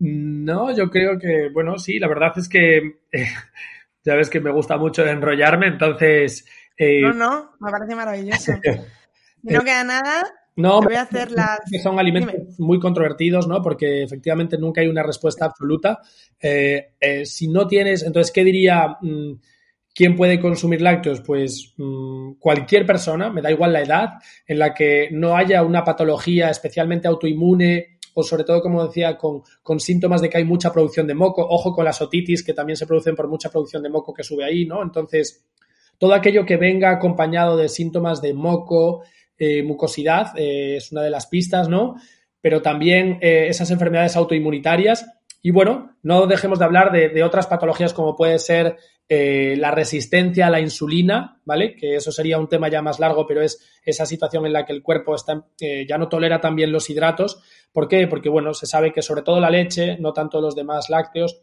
No, 0.00 0.74
yo 0.76 0.90
creo 0.90 1.18
que, 1.18 1.48
bueno, 1.52 1.76
sí, 1.78 1.98
la 1.98 2.08
verdad 2.08 2.32
es 2.36 2.48
que 2.48 2.76
eh, 3.12 3.26
ya 4.04 4.14
ves 4.14 4.30
que 4.30 4.40
me 4.40 4.52
gusta 4.52 4.76
mucho 4.76 5.06
enrollarme, 5.06 5.68
entonces... 5.68 6.46
Eh, 6.76 7.00
no, 7.02 7.12
no, 7.12 7.50
me 7.60 7.70
parece 7.70 7.94
maravilloso. 7.94 8.52
No 9.40 9.62
queda 9.62 9.84
nada, 9.84 10.24
No, 10.56 10.82
voy 10.82 10.96
a 10.96 11.02
hacer 11.02 11.30
las... 11.30 11.60
son 11.80 12.00
alimentos 12.00 12.58
muy 12.58 12.80
controvertidos, 12.80 13.46
¿no? 13.46 13.62
Porque 13.62 14.02
efectivamente 14.02 14.58
nunca 14.58 14.80
hay 14.80 14.88
una 14.88 15.04
respuesta 15.04 15.44
absoluta. 15.44 16.00
Eh, 16.40 16.94
eh, 16.98 17.24
si 17.24 17.46
no 17.46 17.68
tienes, 17.68 18.02
entonces, 18.02 18.32
¿qué 18.32 18.42
diría? 18.42 18.98
Mm, 19.00 19.34
¿Quién 19.98 20.14
puede 20.14 20.38
consumir 20.38 20.80
lácteos? 20.80 21.22
Pues 21.22 21.74
mm, 21.76 22.34
cualquier 22.34 22.86
persona, 22.86 23.30
me 23.30 23.42
da 23.42 23.50
igual 23.50 23.72
la 23.72 23.82
edad, 23.82 24.10
en 24.46 24.60
la 24.60 24.72
que 24.72 25.08
no 25.10 25.36
haya 25.36 25.64
una 25.64 25.82
patología 25.82 26.50
especialmente 26.50 27.08
autoinmune 27.08 27.98
o 28.14 28.22
sobre 28.22 28.44
todo, 28.44 28.60
como 28.62 28.86
decía, 28.86 29.18
con, 29.18 29.42
síntomas 29.80 30.22
de 30.22 30.30
que 30.30 30.38
hay 30.38 30.44
mucha 30.44 30.72
producción 30.72 31.08
de 31.08 31.16
moco. 31.16 31.44
Ojo 31.44 31.72
con 31.72 31.84
las 31.84 32.00
otitis, 32.00 32.44
que 32.44 32.54
también 32.54 32.76
se 32.76 32.86
producen 32.86 33.16
por 33.16 33.26
mucha 33.26 33.50
producción 33.50 33.82
de 33.82 33.88
moco 33.88 34.14
que 34.14 34.22
sube 34.22 34.44
ahí, 34.44 34.66
¿no? 34.66 34.84
Entonces, 34.84 35.44
todo 35.98 36.14
aquello 36.14 36.46
que 36.46 36.56
venga 36.56 36.92
acompañado 36.92 37.56
de 37.56 37.68
síntomas 37.68 38.22
de 38.22 38.34
moco, 38.34 39.02
eh, 39.36 39.64
mucosidad, 39.64 40.28
eh, 40.38 40.76
es 40.76 40.92
una 40.92 41.02
de 41.02 41.10
las 41.10 41.26
pistas, 41.26 41.68
¿no? 41.68 41.96
Pero 42.40 42.62
también 42.62 43.18
eh, 43.20 43.48
esas 43.48 43.72
enfermedades 43.72 44.14
autoinmunitarias. 44.14 45.17
Y 45.40 45.50
bueno, 45.50 45.96
no 46.02 46.26
dejemos 46.26 46.58
de 46.58 46.64
hablar 46.64 46.92
de, 46.92 47.22
otras 47.22 47.46
patologías 47.46 47.94
como 47.94 48.16
puede 48.16 48.38
ser 48.38 48.76
la 49.08 49.70
resistencia 49.70 50.46
a 50.46 50.50
la 50.50 50.60
insulina, 50.60 51.40
¿vale? 51.44 51.74
Que 51.76 51.96
eso 51.96 52.12
sería 52.12 52.38
un 52.38 52.48
tema 52.48 52.68
ya 52.68 52.82
más 52.82 52.98
largo, 52.98 53.26
pero 53.26 53.40
es 53.40 53.58
esa 53.84 54.04
situación 54.04 54.44
en 54.46 54.52
la 54.52 54.66
que 54.66 54.72
el 54.72 54.82
cuerpo 54.82 55.14
está, 55.14 55.46
ya 55.58 55.96
no 55.96 56.08
tolera 56.08 56.40
también 56.40 56.72
los 56.72 56.90
hidratos. 56.90 57.42
¿Por 57.72 57.88
qué? 57.88 58.06
Porque, 58.06 58.28
bueno, 58.28 58.52
se 58.52 58.66
sabe 58.66 58.92
que 58.92 59.00
sobre 59.00 59.22
todo 59.22 59.40
la 59.40 59.50
leche, 59.50 59.96
no 59.98 60.12
tanto 60.12 60.40
los 60.40 60.54
demás 60.54 60.90
lácteos, 60.90 61.40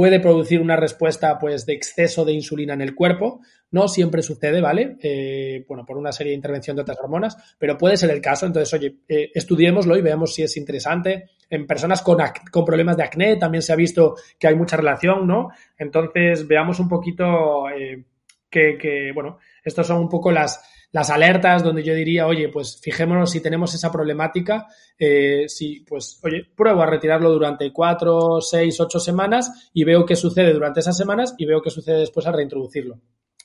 puede 0.00 0.18
producir 0.18 0.62
una 0.62 0.76
respuesta 0.76 1.38
pues 1.38 1.66
de 1.66 1.74
exceso 1.74 2.24
de 2.24 2.32
insulina 2.32 2.72
en 2.72 2.80
el 2.80 2.94
cuerpo. 2.94 3.42
No 3.70 3.86
siempre 3.86 4.22
sucede, 4.22 4.62
¿vale? 4.62 4.96
Eh, 5.02 5.62
bueno, 5.68 5.84
por 5.84 5.98
una 5.98 6.10
serie 6.10 6.30
de 6.30 6.36
intervención 6.36 6.74
de 6.74 6.80
otras 6.80 6.98
hormonas, 7.00 7.36
pero 7.58 7.76
puede 7.76 7.98
ser 7.98 8.08
el 8.08 8.22
caso. 8.22 8.46
Entonces, 8.46 8.72
oye, 8.72 8.96
eh, 9.06 9.30
estudiémoslo 9.34 9.98
y 9.98 10.00
veamos 10.00 10.32
si 10.32 10.42
es 10.42 10.56
interesante. 10.56 11.26
En 11.50 11.66
personas 11.66 12.00
con, 12.00 12.16
con 12.50 12.64
problemas 12.64 12.96
de 12.96 13.02
acné 13.02 13.36
también 13.36 13.60
se 13.60 13.74
ha 13.74 13.76
visto 13.76 14.14
que 14.38 14.48
hay 14.48 14.54
mucha 14.54 14.78
relación, 14.78 15.26
¿no? 15.26 15.50
Entonces, 15.76 16.48
veamos 16.48 16.80
un 16.80 16.88
poquito 16.88 17.68
eh, 17.68 18.02
que, 18.48 18.78
que, 18.80 19.12
bueno, 19.12 19.36
estos 19.62 19.86
son 19.86 19.98
un 19.98 20.08
poco 20.08 20.32
las, 20.32 20.62
las 20.92 21.10
alertas 21.10 21.62
donde 21.62 21.82
yo 21.82 21.94
diría, 21.94 22.26
oye, 22.26 22.48
pues 22.48 22.80
fijémonos 22.80 23.30
si 23.30 23.40
tenemos 23.40 23.74
esa 23.74 23.92
problemática, 23.92 24.66
eh, 24.98 25.48
si, 25.48 25.80
pues, 25.80 26.18
oye, 26.22 26.46
pruebo 26.54 26.82
a 26.82 26.86
retirarlo 26.86 27.30
durante 27.30 27.72
cuatro, 27.72 28.40
seis, 28.40 28.80
ocho 28.80 28.98
semanas 28.98 29.70
y 29.72 29.84
veo 29.84 30.04
qué 30.04 30.16
sucede 30.16 30.52
durante 30.52 30.80
esas 30.80 30.96
semanas 30.96 31.34
y 31.38 31.46
veo 31.46 31.62
qué 31.62 31.70
sucede 31.70 32.00
después 32.00 32.26
al 32.26 32.34
reintroducirlo. 32.34 32.98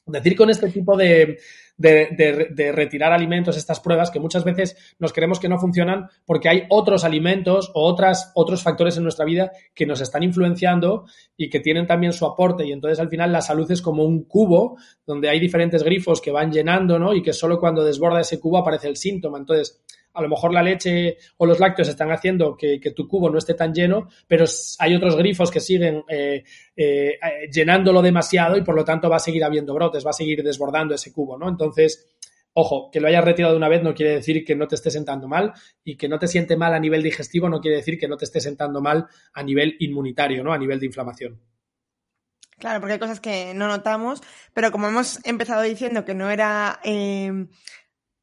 Decir 0.08 0.36
con 0.36 0.52
este 0.52 0.70
tipo 0.70 0.96
de, 0.96 1.40
retirar 1.78 3.12
alimentos, 3.12 3.58
estas 3.58 3.80
pruebas, 3.80 4.12
que 4.12 4.20
muchas 4.20 4.44
veces 4.44 4.96
nos 5.00 5.14
creemos 5.14 5.40
que 5.40 5.50
no 5.50 5.58
funcionan 5.58 6.10
porque 6.26 6.48
hay 6.48 6.64
otros 6.70 7.04
alimentos 7.04 7.72
o 7.74 7.84
otras, 7.86 8.32
otros 8.36 8.62
factores 8.62 8.98
en 8.98 9.04
nuestra 9.04 9.26
vida 9.26 9.52
que 9.74 9.88
nos 9.88 10.02
están 10.02 10.22
influenciando 10.22 11.06
y 11.36 11.50
que 11.50 11.60
tienen 11.60 11.88
también 11.88 12.14
su 12.14 12.26
aporte. 12.26 12.66
Y 12.66 12.72
entonces 12.72 13.00
al 13.00 13.10
final 13.10 13.32
la 13.32 13.42
salud 13.42 13.70
es 13.72 13.82
como 13.82 14.04
un 14.04 14.26
cubo 14.26 14.78
donde 15.08 15.30
hay 15.30 15.40
diferentes 15.40 15.82
grifos 15.82 16.22
que 16.22 16.32
van 16.32 16.52
llenando, 16.52 17.00
¿no? 17.00 17.16
Y 17.16 17.24
que 17.24 17.34
solo 17.34 17.60
cuando 17.60 17.84
desborda 17.84 18.22
ese 18.22 18.40
cubo 18.40 18.60
aparece 18.60 18.88
el 18.88 18.98
síntoma. 18.98 19.40
Entonces, 19.40 19.82
a 20.16 20.22
lo 20.22 20.30
mejor 20.30 20.54
la 20.54 20.64
leche 20.64 21.18
o 21.38 21.46
los 21.46 21.60
lácteos 21.60 21.90
están 21.90 22.12
haciendo 22.12 22.56
que, 22.56 22.80
tu 22.96 23.08
cubo 23.08 23.30
no 23.30 23.38
esté 23.38 23.54
tan 23.54 23.74
lleno, 23.74 24.10
pero 24.28 24.46
hay 24.80 24.96
otros 24.96 25.16
grifos 25.18 25.52
que 25.52 25.60
siguen 25.60 26.04
eh, 26.08 26.44
eh, 26.76 27.20
llenándolo 27.52 28.02
demasiado 28.02 28.58
y 28.58 28.64
por 28.64 28.76
lo 28.76 28.86
tanto 28.86 29.10
va 29.10 29.18
a 29.18 29.20
seguir 29.20 29.44
habiendo 29.44 29.74
brotes, 29.74 30.06
va 30.06 30.12
a 30.12 30.14
seguir 30.14 30.42
desbordando 30.44 30.96
ese 30.96 31.12
cubo, 31.12 31.38
¿no? 31.38 31.50
Entonces, 31.50 32.08
ojo, 32.54 32.90
que 32.92 33.02
lo 33.02 33.08
hayas 33.08 33.26
retirado 33.26 33.54
de 33.54 33.58
una 33.58 33.70
vez 33.70 33.84
no 33.84 33.94
quiere 33.94 34.16
decir 34.16 34.46
que 34.46 34.56
no 34.56 34.68
te 34.68 34.76
esté 34.76 34.90
sentando 34.90 35.28
mal 35.28 35.54
y 35.84 35.98
que 35.98 36.08
no 36.08 36.18
te 36.18 36.28
siente 36.28 36.56
mal 36.56 36.74
a 36.74 36.80
nivel 36.80 37.04
digestivo 37.04 37.50
no 37.50 37.60
quiere 37.60 37.78
decir 37.78 38.00
que 38.00 38.08
no 38.08 38.16
te 38.18 38.26
esté 38.26 38.40
sentando 38.40 38.82
mal 38.82 39.08
a 39.34 39.44
nivel 39.44 39.76
inmunitario, 39.80 40.44
¿no? 40.44 40.54
A 40.54 40.58
nivel 40.58 40.80
de 40.80 40.86
inflamación. 40.86 41.42
Claro, 42.58 42.80
porque 42.80 42.94
hay 42.94 43.00
cosas 43.00 43.20
que 43.20 43.54
no 43.54 43.68
notamos, 43.68 44.22
pero 44.54 44.72
como 44.72 44.88
hemos 44.88 45.20
empezado 45.26 45.62
diciendo 45.62 46.06
que 46.06 46.14
no 46.14 46.30
era 46.32 46.80
eh, 46.86 47.48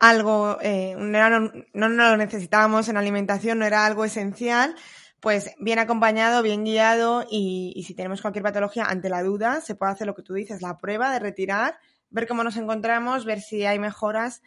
algo, 0.02 0.58
eh, 0.60 0.96
no, 0.98 1.52
no, 1.74 1.88
lo 1.88 2.16
necesitábamos 2.16 2.88
en 2.88 2.96
alimentación, 2.96 3.60
no 3.60 3.66
era 3.66 3.86
algo 3.86 4.04
esencial, 4.04 4.74
pues 5.20 5.52
bien 5.60 5.78
acompañado, 5.78 6.42
bien 6.42 6.64
guiado 6.64 7.24
y, 7.30 7.80
si 7.86 7.94
tenemos 7.94 8.20
cualquier 8.20 8.42
patología 8.42 8.86
ante 8.86 9.08
la 9.08 9.22
duda, 9.22 9.60
se 9.60 9.76
puede 9.76 9.92
hacer 9.92 10.08
lo 10.08 10.16
que 10.16 10.24
tú 10.24 10.34
dices, 10.34 10.60
la 10.60 10.78
prueba 10.78 11.12
de 11.12 11.20
retirar, 11.20 11.78
ver 12.10 12.26
cómo 12.26 12.42
nos 12.42 12.56
encontramos, 12.56 13.24
ver 13.24 13.40
si 13.40 13.64
hay 13.64 13.78
mejoras 13.78 14.42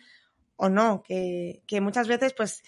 o 0.58 0.68
no, 0.68 1.01
que, 1.03 1.62
que 1.66 1.80
muchas 1.80 2.10
veces 2.10 2.34
pues 2.34 2.62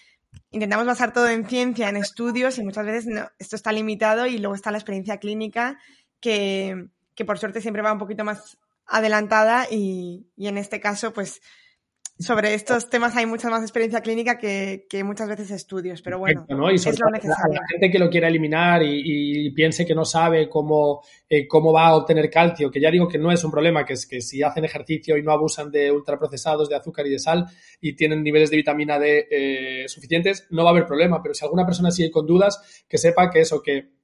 intentamos 0.52 0.88
basar 0.88 1.12
todo 1.12 1.28
en 1.28 1.46
ciencia, 1.46 1.90
en 1.90 1.98
estudios 1.98 2.58
y 2.58 2.64
muchas 2.64 2.86
veces 2.86 3.14
esto 3.38 3.58
está 3.58 3.74
limitado 3.74 4.28
y 4.28 4.38
luego 4.38 4.56
está 4.56 4.72
la 4.72 4.78
experiencia 4.78 5.18
clínica 5.18 5.78
que, 6.22 6.88
que 7.16 7.26
por 7.26 7.38
suerte 7.38 7.60
siempre 7.60 7.82
va 7.82 7.92
un 7.92 8.00
poquito 8.00 8.24
más 8.24 8.58
adelantada 8.86 9.68
y, 9.70 10.30
y 10.38 10.48
en 10.48 10.58
este 10.58 10.80
caso 10.80 11.12
pues 11.12 11.42
sobre 12.20 12.54
estos 12.54 12.90
temas 12.90 13.16
hay 13.16 13.26
mucha 13.26 13.50
más 13.50 13.62
experiencia 13.62 14.02
clínica 14.02 14.38
que, 14.38 14.88
muchas 15.04 15.30
veces 15.30 15.52
estudios, 15.52 16.02
pero 16.02 16.20
bueno, 16.20 16.46
es 16.48 17.00
lo 17.00 17.10
necesario. 17.10 17.54
La, 17.54 17.68
gente 17.70 17.92
que 17.92 18.00
lo 18.00 18.10
quiera 18.10 18.28
eliminar 18.28 18.82
y, 18.84 19.52
piense 19.52 19.86
que 19.86 19.94
no 19.94 20.06
sabe 20.06 20.50
cómo, 20.50 21.02
eh, 21.30 21.48
cómo 21.48 21.72
va 21.72 21.88
a 21.88 21.96
obtener 21.96 22.30
calcio, 22.30 22.72
que 22.72 22.82
ya 22.82 22.92
digo 22.92 23.08
que 23.08 23.18
no 23.18 23.32
es 23.32 23.44
un 23.44 23.52
problema, 23.52 23.86
que 23.86 23.94
es 23.94 24.06
que 24.06 24.22
si 24.22 24.42
hacen 24.42 24.66
ejercicio 24.66 25.18
y 25.18 25.24
no 25.24 25.32
abusan 25.32 25.72
de 25.72 25.92
ultraprocesados, 25.92 26.70
de 26.70 26.76
azúcar 26.76 27.06
y 27.08 27.12
de 27.12 27.20
sal 27.20 27.46
y 27.82 27.96
tienen 27.96 28.24
niveles 28.24 28.50
de 28.50 28.58
vitamina 28.58 29.00
D 29.00 29.28
eh, 29.30 29.88
suficientes, 29.88 30.48
no 30.50 30.64
va 30.64 30.70
a 30.70 30.74
haber 30.74 30.86
problema, 30.86 31.22
pero 31.22 31.34
si 31.34 31.46
alguna 31.46 31.66
persona 31.66 31.92
sigue 31.92 32.12
con 32.12 32.26
dudas, 32.26 32.84
que 32.88 32.98
sepa 32.98 33.30
que 33.30 33.42
eso, 33.42 33.62
que 33.62 33.97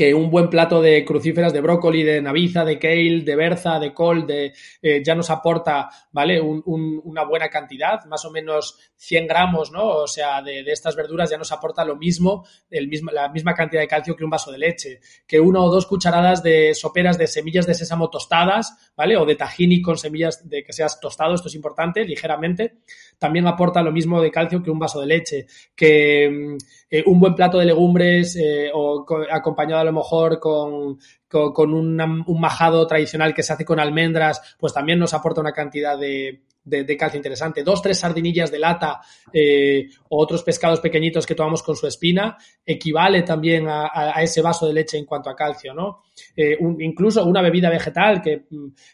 que 0.00 0.14
un 0.14 0.30
buen 0.30 0.48
plato 0.48 0.80
de 0.80 1.04
crucíferas 1.04 1.52
de 1.52 1.60
brócoli, 1.60 2.02
de 2.02 2.22
naviza, 2.22 2.64
de 2.64 2.78
kale, 2.78 3.20
de 3.20 3.36
berza, 3.36 3.78
de 3.78 3.92
col, 3.92 4.26
de, 4.26 4.54
eh, 4.80 5.02
ya 5.04 5.14
nos 5.14 5.28
aporta, 5.28 5.90
¿vale? 6.10 6.40
una 6.40 7.24
buena 7.24 7.50
cantidad, 7.50 8.02
más 8.06 8.24
o 8.24 8.30
menos 8.30 8.78
100 8.96 9.26
gramos, 9.26 9.70
¿no? 9.70 9.86
O 9.86 10.06
sea, 10.06 10.40
de, 10.40 10.60
estas 10.72 10.96
verduras 10.96 11.28
ya 11.28 11.36
nos 11.36 11.52
aporta 11.52 11.84
lo 11.84 11.96
mismo, 11.96 12.46
el 12.70 12.88
mismo, 12.88 13.10
la 13.10 13.28
misma 13.28 13.52
cantidad 13.52 13.82
de 13.82 13.88
calcio 13.88 14.16
que 14.16 14.24
un 14.24 14.30
vaso 14.30 14.50
de 14.50 14.56
leche, 14.56 15.00
que 15.26 15.38
una 15.38 15.60
o 15.60 15.70
dos 15.70 15.84
cucharadas 15.84 16.42
de 16.42 16.72
soperas 16.74 17.18
de 17.18 17.26
semillas 17.26 17.66
de 17.66 17.74
sésamo 17.74 18.08
tostadas, 18.08 18.92
¿vale? 18.96 19.18
O 19.18 19.26
de 19.26 19.36
tahini 19.36 19.82
con 19.82 19.98
semillas 19.98 20.48
de 20.48 20.62
que 20.62 20.72
seas 20.72 20.98
tostado, 20.98 21.34
esto 21.34 21.48
es 21.48 21.54
importante, 21.54 22.06
ligeramente, 22.06 22.78
también 23.18 23.46
aporta 23.46 23.82
lo 23.82 23.92
mismo 23.92 24.22
de 24.22 24.30
calcio 24.30 24.62
que 24.62 24.70
un 24.70 24.78
vaso 24.78 24.98
de 24.98 25.06
leche, 25.08 25.46
que 25.76 26.30
mm, 26.30 26.56
eh, 26.90 27.04
un 27.06 27.20
buen 27.20 27.34
plato 27.34 27.58
de 27.58 27.66
legumbres 27.66 28.36
eh, 28.36 28.70
o 28.74 29.06
acompañado 29.30 29.80
a 29.80 29.84
lo 29.84 29.92
mejor 29.92 30.40
con, 30.40 30.98
con, 31.28 31.74
un 31.74 32.40
majado 32.40 32.86
tradicional 32.86 33.32
que 33.32 33.42
se 33.42 33.52
hace 33.52 33.64
con 33.64 33.78
almendras, 33.78 34.56
pues 34.58 34.72
también 34.72 34.98
nos 34.98 35.14
aporta 35.14 35.40
una 35.40 35.52
cantidad 35.52 35.96
de, 35.96 36.42
de, 36.64 36.96
calcio 36.96 37.18
interesante. 37.18 37.62
Dos, 37.62 37.82
tres 37.82 37.98
sardinillas 37.98 38.50
de 38.50 38.58
lata 38.58 39.00
eh, 39.32 39.88
o 40.08 40.22
otros 40.22 40.42
pescados 40.42 40.80
pequeñitos 40.80 41.26
que 41.26 41.34
tomamos 41.34 41.62
con 41.62 41.76
su 41.76 41.86
espina 41.86 42.36
equivale 42.64 43.22
también 43.22 43.66
a, 43.68 44.22
ese 44.22 44.42
vaso 44.42 44.66
de 44.66 44.74
leche 44.74 44.98
en 44.98 45.06
cuanto 45.06 45.30
a 45.30 45.36
calcio, 45.36 45.74
¿no? 45.74 46.02
Eh, 46.36 46.58
incluso 46.80 47.24
una 47.24 47.42
bebida 47.42 47.70
vegetal 47.70 48.20
que, 48.20 48.44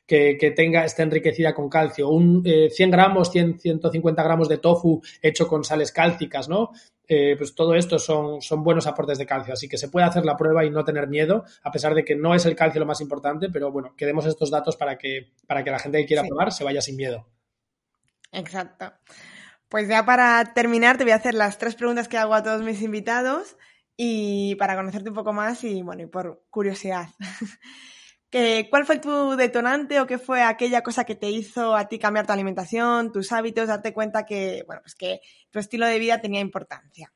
que, 0.06 0.50
tenga, 0.52 0.84
esté 0.84 1.02
enriquecida 1.02 1.54
con 1.54 1.68
calcio. 1.68 2.08
Un 2.08 2.42
100 2.44 2.88
eh, 2.88 2.92
gramos, 2.92 3.30
100, 3.30 3.58
150 3.58 4.22
gramos 4.22 4.48
de 4.48 4.58
tofu 4.58 5.02
hecho 5.20 5.46
con 5.48 5.64
sales 5.64 5.92
cálcicas, 5.92 6.48
¿no? 6.48 6.70
pues 7.38 7.54
todo 7.54 7.76
esto 7.76 8.00
son, 8.00 8.42
son 8.42 8.64
buenos 8.64 8.88
aportes 8.88 9.16
de 9.16 9.26
calcio. 9.26 9.52
Así 9.52 9.68
que 9.68 9.78
se 9.78 9.88
puede 9.88 10.06
hacer 10.06 10.24
la 10.24 10.36
prueba 10.36 10.64
y 10.64 10.70
no 10.70 10.82
tener 10.82 11.06
miedo, 11.06 11.44
a 11.62 11.70
pesar 11.70 11.94
de 11.94 12.04
que 12.04 12.16
no 12.16 12.34
es 12.34 12.46
el 12.46 12.56
calcio 12.56 12.80
lo 12.80 12.86
más 12.86 13.00
importante, 13.00 13.48
pero 13.48 13.70
bueno, 13.70 13.94
que 13.96 14.06
demos 14.06 14.26
estos 14.26 14.50
datos 14.50 14.76
para 14.76 14.98
que, 14.98 15.28
para 15.46 15.62
que 15.62 15.70
la 15.70 15.78
gente 15.78 15.98
que 15.98 16.06
quiera 16.06 16.24
probar 16.24 16.50
se 16.50 16.64
vaya 16.64 16.80
sin 16.80 16.96
miedo. 16.96 17.24
Exacto. 18.36 18.92
Pues 19.68 19.88
ya 19.88 20.04
para 20.04 20.52
terminar 20.54 20.98
te 20.98 21.04
voy 21.04 21.12
a 21.12 21.16
hacer 21.16 21.34
las 21.34 21.58
tres 21.58 21.74
preguntas 21.74 22.06
que 22.06 22.18
hago 22.18 22.34
a 22.34 22.42
todos 22.42 22.62
mis 22.62 22.82
invitados 22.82 23.56
y 23.96 24.54
para 24.56 24.76
conocerte 24.76 25.08
un 25.08 25.14
poco 25.14 25.32
más 25.32 25.64
y 25.64 25.82
bueno, 25.82 26.02
y 26.02 26.06
por 26.06 26.44
curiosidad. 26.50 27.08
¿Cuál 28.70 28.84
fue 28.84 28.98
tu 28.98 29.34
detonante 29.34 29.98
o 29.98 30.06
qué 30.06 30.18
fue 30.18 30.42
aquella 30.42 30.82
cosa 30.82 31.04
que 31.04 31.14
te 31.14 31.30
hizo 31.30 31.74
a 31.74 31.88
ti 31.88 31.98
cambiar 31.98 32.26
tu 32.26 32.34
alimentación, 32.34 33.10
tus 33.10 33.32
hábitos, 33.32 33.68
darte 33.68 33.94
cuenta 33.94 34.26
que, 34.26 34.62
bueno, 34.66 34.82
pues 34.82 34.94
que 34.94 35.20
tu 35.50 35.58
estilo 35.58 35.86
de 35.86 35.98
vida 35.98 36.20
tenía 36.20 36.40
importancia? 36.40 37.10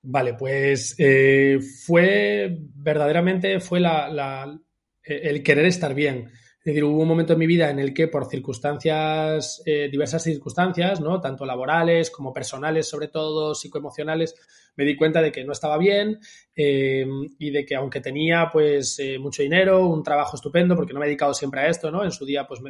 Vale, 0.00 0.32
pues 0.32 0.94
eh, 0.96 1.58
fue 1.86 2.56
verdaderamente 2.74 3.60
fue 3.60 3.80
la, 3.80 4.58
el 5.04 5.42
querer 5.42 5.66
estar 5.66 5.94
bien. 5.94 6.30
Es 6.64 6.66
decir, 6.66 6.84
hubo 6.84 7.02
un 7.02 7.08
momento 7.08 7.32
en 7.32 7.40
mi 7.40 7.48
vida 7.48 7.70
en 7.70 7.80
el 7.80 7.92
que 7.92 8.06
por 8.06 8.26
circunstancias, 8.26 9.60
eh, 9.66 9.88
diversas 9.90 10.22
circunstancias, 10.22 11.00
¿no? 11.00 11.20
Tanto 11.20 11.44
laborales 11.44 12.08
como 12.08 12.32
personales, 12.32 12.88
sobre 12.88 13.08
todo 13.08 13.52
psicoemocionales, 13.52 14.36
me 14.76 14.84
di 14.84 14.94
cuenta 14.94 15.20
de 15.20 15.32
que 15.32 15.42
no 15.42 15.50
estaba 15.50 15.76
bien 15.76 16.20
eh, 16.54 17.04
y 17.40 17.50
de 17.50 17.64
que 17.64 17.74
aunque 17.74 18.00
tenía 18.00 18.48
pues 18.52 18.96
eh, 19.00 19.18
mucho 19.18 19.42
dinero, 19.42 19.88
un 19.88 20.04
trabajo 20.04 20.36
estupendo, 20.36 20.76
porque 20.76 20.92
no 20.92 21.00
me 21.00 21.06
he 21.06 21.08
dedicado 21.08 21.34
siempre 21.34 21.62
a 21.62 21.66
esto, 21.66 21.90
¿no? 21.90 22.04
En 22.04 22.12
su 22.12 22.24
día 22.24 22.46
pues 22.46 22.60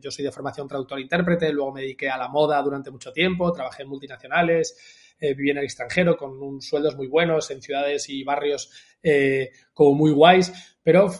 yo 0.00 0.10
soy 0.10 0.24
de 0.24 0.32
formación 0.32 0.66
traductor-intérprete, 0.66 1.52
luego 1.52 1.70
me 1.70 1.82
dediqué 1.82 2.08
a 2.08 2.16
la 2.16 2.28
moda 2.28 2.62
durante 2.62 2.90
mucho 2.90 3.12
tiempo, 3.12 3.52
trabajé 3.52 3.82
en 3.82 3.90
multinacionales, 3.90 4.74
viví 5.20 5.50
en 5.50 5.58
el 5.58 5.64
extranjero 5.64 6.16
con 6.16 6.42
un, 6.42 6.62
sueldos 6.62 6.96
muy 6.96 7.08
buenos 7.08 7.50
en 7.50 7.60
ciudades 7.60 8.08
y 8.08 8.24
barrios 8.24 8.70
como 9.74 9.94
muy 9.94 10.12
guays, 10.12 10.50
pero 10.82 11.10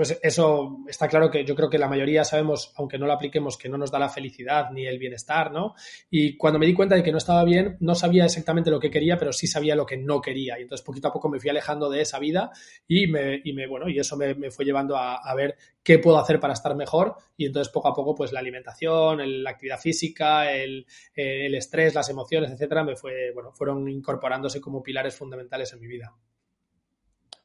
pues 0.00 0.18
eso 0.22 0.78
está 0.88 1.08
claro 1.08 1.30
que 1.30 1.44
yo 1.44 1.54
creo 1.54 1.68
que 1.68 1.76
la 1.76 1.86
mayoría 1.86 2.24
sabemos, 2.24 2.72
aunque 2.76 2.96
no 2.96 3.04
lo 3.04 3.12
apliquemos, 3.12 3.58
que 3.58 3.68
no 3.68 3.76
nos 3.76 3.90
da 3.90 3.98
la 3.98 4.08
felicidad 4.08 4.70
ni 4.70 4.86
el 4.86 4.98
bienestar, 4.98 5.52
¿no? 5.52 5.74
Y 6.08 6.38
cuando 6.38 6.58
me 6.58 6.64
di 6.64 6.72
cuenta 6.72 6.94
de 6.94 7.02
que 7.02 7.12
no 7.12 7.18
estaba 7.18 7.44
bien, 7.44 7.76
no 7.80 7.94
sabía 7.94 8.24
exactamente 8.24 8.70
lo 8.70 8.80
que 8.80 8.90
quería, 8.90 9.18
pero 9.18 9.30
sí 9.30 9.46
sabía 9.46 9.76
lo 9.76 9.84
que 9.84 9.98
no 9.98 10.22
quería. 10.22 10.58
Y 10.58 10.62
entonces 10.62 10.86
poquito 10.86 11.08
a 11.08 11.12
poco 11.12 11.28
me 11.28 11.38
fui 11.38 11.50
alejando 11.50 11.90
de 11.90 12.00
esa 12.00 12.18
vida 12.18 12.50
y 12.88 13.08
me, 13.08 13.42
y 13.44 13.52
me 13.52 13.66
bueno, 13.66 13.90
y 13.90 13.98
eso 13.98 14.16
me, 14.16 14.50
fue 14.50 14.64
llevando 14.64 14.96
a, 14.96 15.34
ver 15.34 15.58
qué 15.82 15.98
puedo 15.98 16.18
hacer 16.18 16.40
para 16.40 16.54
estar 16.54 16.74
mejor. 16.74 17.16
Y 17.36 17.44
entonces 17.44 17.70
poco 17.70 17.88
a 17.88 17.94
poco, 17.94 18.14
pues 18.14 18.32
la 18.32 18.40
alimentación, 18.40 19.42
la 19.42 19.50
actividad 19.50 19.80
física, 19.80 20.50
el, 20.50 20.86
el 21.14 21.54
estrés, 21.54 21.94
las 21.94 22.08
emociones, 22.08 22.50
etcétera, 22.50 22.84
me 22.84 22.96
fue, 22.96 23.32
bueno, 23.34 23.52
fueron 23.52 23.86
incorporándose 23.86 24.62
como 24.62 24.82
pilares 24.82 25.14
fundamentales 25.14 25.70
en 25.74 25.80
mi 25.80 25.88
vida. 25.88 26.16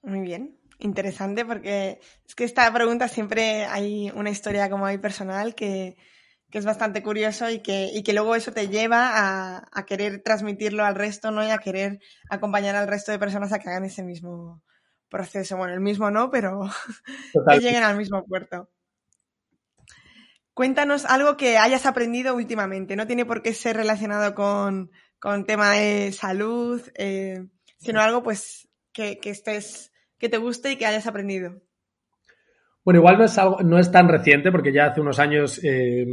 Muy 0.03 0.21
bien. 0.21 0.55
Interesante 0.79 1.45
porque 1.45 1.99
es 2.27 2.35
que 2.35 2.43
esta 2.43 2.71
pregunta 2.73 3.07
siempre 3.07 3.65
hay 3.65 4.11
una 4.13 4.29
historia 4.29 4.69
como 4.69 4.85
ahí 4.85 4.97
personal 4.97 5.55
que, 5.55 5.95
que 6.51 6.57
es 6.57 6.65
bastante 6.65 7.01
curioso 7.01 7.49
y 7.49 7.59
que, 7.59 7.89
y 7.93 8.03
que 8.03 8.13
luego 8.13 8.35
eso 8.35 8.51
te 8.51 8.67
lleva 8.67 9.09
a, 9.13 9.69
a, 9.71 9.85
querer 9.85 10.21
transmitirlo 10.21 10.83
al 10.83 10.95
resto, 10.95 11.31
¿no? 11.31 11.45
Y 11.45 11.49
a 11.49 11.59
querer 11.59 11.99
acompañar 12.29 12.75
al 12.75 12.87
resto 12.87 13.11
de 13.11 13.19
personas 13.19 13.53
a 13.53 13.59
que 13.59 13.69
hagan 13.69 13.85
ese 13.85 14.03
mismo 14.03 14.63
proceso. 15.09 15.55
Bueno, 15.57 15.73
el 15.73 15.79
mismo 15.79 16.11
no, 16.11 16.29
pero 16.29 16.69
que 17.49 17.59
lleguen 17.59 17.83
al 17.83 17.97
mismo 17.97 18.25
puerto. 18.25 18.69
Cuéntanos 20.53 21.05
algo 21.05 21.35
que 21.37 21.57
hayas 21.57 21.85
aprendido 21.85 22.35
últimamente. 22.35 22.95
No 22.95 23.07
tiene 23.07 23.25
por 23.25 23.41
qué 23.41 23.53
ser 23.53 23.75
relacionado 23.77 24.35
con, 24.35 24.91
con 25.19 25.45
tema 25.45 25.71
de 25.71 26.11
salud, 26.11 26.81
eh, 26.95 27.45
sino 27.77 28.01
algo 28.01 28.23
pues 28.23 28.67
que, 28.93 29.19
que 29.19 29.29
estés 29.29 29.91
que 30.17 30.29
te 30.29 30.37
guste 30.37 30.71
y 30.71 30.77
que 30.77 30.85
hayas 30.85 31.07
aprendido? 31.07 31.61
Bueno, 32.85 32.99
igual 32.99 33.17
no 33.17 33.23
es 33.25 33.35
algo, 33.39 33.61
no 33.63 33.79
es 33.79 33.91
tan 33.91 34.07
reciente 34.07 34.51
porque 34.51 34.71
ya 34.71 34.85
hace 34.85 35.01
unos 35.01 35.17
años 35.17 35.59
eh, 35.63 36.05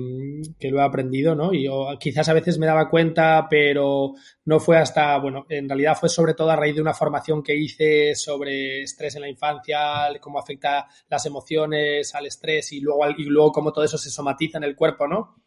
que 0.58 0.70
lo 0.70 0.78
he 0.78 0.82
aprendido, 0.82 1.34
¿no? 1.34 1.52
Y 1.52 1.68
quizás 2.00 2.30
a 2.30 2.32
veces 2.32 2.58
me 2.58 2.64
daba 2.64 2.88
cuenta, 2.88 3.46
pero 3.50 4.14
no 4.46 4.58
fue 4.58 4.78
hasta, 4.78 5.18
bueno, 5.18 5.44
en 5.50 5.68
realidad 5.68 5.98
fue 6.00 6.08
sobre 6.08 6.32
todo 6.32 6.50
a 6.50 6.56
raíz 6.56 6.74
de 6.74 6.80
una 6.80 6.94
formación 6.94 7.42
que 7.42 7.54
hice 7.54 8.14
sobre 8.14 8.84
estrés 8.84 9.16
en 9.16 9.20
la 9.20 9.28
infancia, 9.28 9.78
cómo 10.18 10.38
afecta 10.38 10.86
las 11.10 11.26
emociones 11.26 12.14
al 12.14 12.24
estrés 12.24 12.72
y 12.72 12.80
luego, 12.80 13.04
y 13.18 13.24
luego 13.24 13.52
cómo 13.52 13.70
todo 13.70 13.84
eso 13.84 13.98
se 13.98 14.08
somatiza 14.08 14.56
en 14.56 14.64
el 14.64 14.74
cuerpo, 14.74 15.06
¿no? 15.06 15.42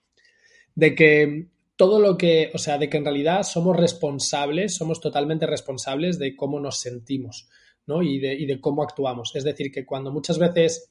De 0.76 0.94
que 0.94 1.48
todo 1.76 2.00
lo 2.00 2.20
que, 2.20 2.52
o 2.54 2.60
sea, 2.60 2.78
de 2.78 2.88
que 2.88 2.98
en 2.98 3.06
realidad 3.06 3.42
somos 3.42 3.76
responsables, 3.76 4.76
somos 4.76 5.02
totalmente 5.02 5.48
responsables 5.48 6.20
de 6.20 6.36
cómo 6.36 6.60
nos 6.60 6.80
sentimos. 6.80 7.50
¿No? 7.88 8.02
y, 8.02 8.20
de, 8.20 8.34
y 8.34 8.46
de 8.46 8.60
cómo 8.60 8.84
actuamos. 8.84 9.36
Es 9.36 9.44
decir, 9.44 9.72
que 9.72 9.86
cuando 9.86 10.12
muchas 10.12 10.38
veces 10.40 10.90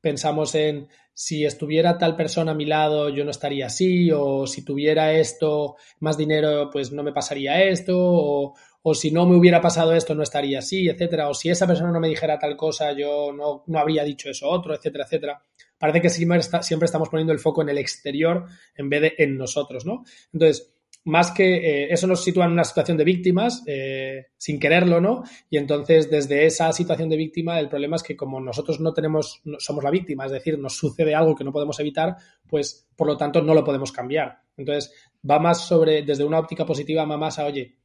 pensamos 0.00 0.54
en 0.54 0.88
si 1.14 1.44
estuviera 1.44 1.96
tal 1.96 2.16
persona 2.16 2.52
a 2.52 2.54
mi 2.54 2.66
lado 2.66 3.08
yo 3.08 3.24
no 3.24 3.30
estaría 3.30 3.66
así 3.66 4.10
o 4.12 4.46
si 4.46 4.64
tuviera 4.64 5.12
esto 5.12 5.76
más 6.00 6.18
dinero 6.18 6.68
pues 6.70 6.92
no 6.92 7.02
me 7.02 7.12
pasaría 7.12 7.62
esto 7.64 7.94
o, 7.96 8.54
o, 8.82 8.94
si 8.94 9.10
no 9.10 9.24
me 9.26 9.36
hubiera 9.36 9.60
pasado 9.60 9.94
esto 9.94 10.14
no 10.14 10.22
estaría 10.22 10.58
así, 10.58 10.88
etcétera, 10.88 11.28
o 11.28 11.34
si 11.34 11.48
esa 11.48 11.66
persona 11.66 11.90
no 11.90 12.00
me 12.00 12.08
dijera 12.08 12.38
tal 12.38 12.56
cosa 12.56 12.92
yo 12.92 13.32
no, 13.32 13.64
no 13.66 13.78
habría 13.78 14.04
dicho 14.04 14.28
eso 14.28 14.48
otro, 14.48 14.74
etcétera, 14.74 15.04
etcétera. 15.04 15.42
Parece 15.78 16.02
que 16.02 16.10
siempre, 16.10 16.42
siempre 16.42 16.84
estamos 16.84 17.08
poniendo 17.08 17.32
el 17.32 17.38
foco 17.38 17.62
en 17.62 17.70
el 17.70 17.78
exterior 17.78 18.44
en 18.74 18.90
vez 18.90 19.00
de 19.00 19.14
en 19.18 19.38
nosotros, 19.38 19.86
¿no? 19.86 20.04
Entonces, 20.32 20.73
más 21.04 21.32
que 21.32 21.56
eh, 21.56 21.92
eso 21.92 22.06
nos 22.06 22.24
sitúa 22.24 22.46
en 22.46 22.52
una 22.52 22.64
situación 22.64 22.96
de 22.96 23.04
víctimas, 23.04 23.62
eh, 23.66 24.28
sin 24.36 24.58
quererlo, 24.58 25.00
¿no? 25.00 25.22
Y 25.50 25.58
entonces, 25.58 26.10
desde 26.10 26.46
esa 26.46 26.72
situación 26.72 27.08
de 27.10 27.16
víctima, 27.16 27.60
el 27.60 27.68
problema 27.68 27.96
es 27.96 28.02
que 28.02 28.16
como 28.16 28.40
nosotros 28.40 28.80
no 28.80 28.94
tenemos, 28.94 29.42
somos 29.58 29.84
la 29.84 29.90
víctima, 29.90 30.24
es 30.24 30.32
decir, 30.32 30.58
nos 30.58 30.76
sucede 30.76 31.14
algo 31.14 31.34
que 31.34 31.44
no 31.44 31.52
podemos 31.52 31.78
evitar, 31.80 32.16
pues 32.48 32.88
por 32.96 33.06
lo 33.06 33.16
tanto 33.16 33.42
no 33.42 33.54
lo 33.54 33.64
podemos 33.64 33.92
cambiar. 33.92 34.38
Entonces, 34.56 34.92
va 35.28 35.38
más 35.38 35.66
sobre, 35.66 36.02
desde 36.02 36.24
una 36.24 36.38
óptica 36.38 36.64
positiva, 36.64 37.04
va 37.04 37.16
más 37.18 37.38
a, 37.38 37.46
oye, 37.46 37.76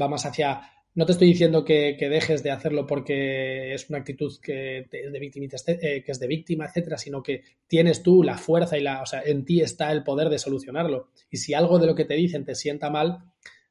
va 0.00 0.08
más 0.08 0.26
hacia 0.26 0.60
no 0.96 1.04
te 1.04 1.12
estoy 1.12 1.28
diciendo 1.28 1.62
que, 1.62 1.94
dejes 2.00 2.42
de 2.42 2.50
hacerlo 2.50 2.86
porque 2.86 3.74
es 3.74 3.88
una 3.90 3.98
actitud 3.98 4.32
que 4.42 4.78
es 4.90 5.12
de 5.12 5.18
víctima, 5.20 5.46
eh, 5.66 6.02
que 6.02 6.10
es 6.10 6.18
de 6.18 6.26
víctima, 6.26 6.64
etcétera, 6.64 6.96
sino 6.96 7.22
que 7.22 7.42
tienes 7.66 8.02
tú 8.02 8.22
la 8.22 8.38
fuerza 8.38 8.78
y 8.78 8.82
la, 8.82 9.02
o 9.02 9.06
sea, 9.06 9.20
en 9.22 9.44
ti 9.44 9.60
está 9.60 9.92
el 9.92 10.02
poder 10.02 10.30
de 10.30 10.38
solucionarlo. 10.38 11.10
Y 11.30 11.36
si 11.36 11.52
algo 11.52 11.78
de 11.78 11.86
lo 11.86 11.94
que 11.94 12.06
te 12.06 12.14
dicen 12.14 12.46
te 12.46 12.54
sienta 12.54 12.88
mal, 12.88 13.18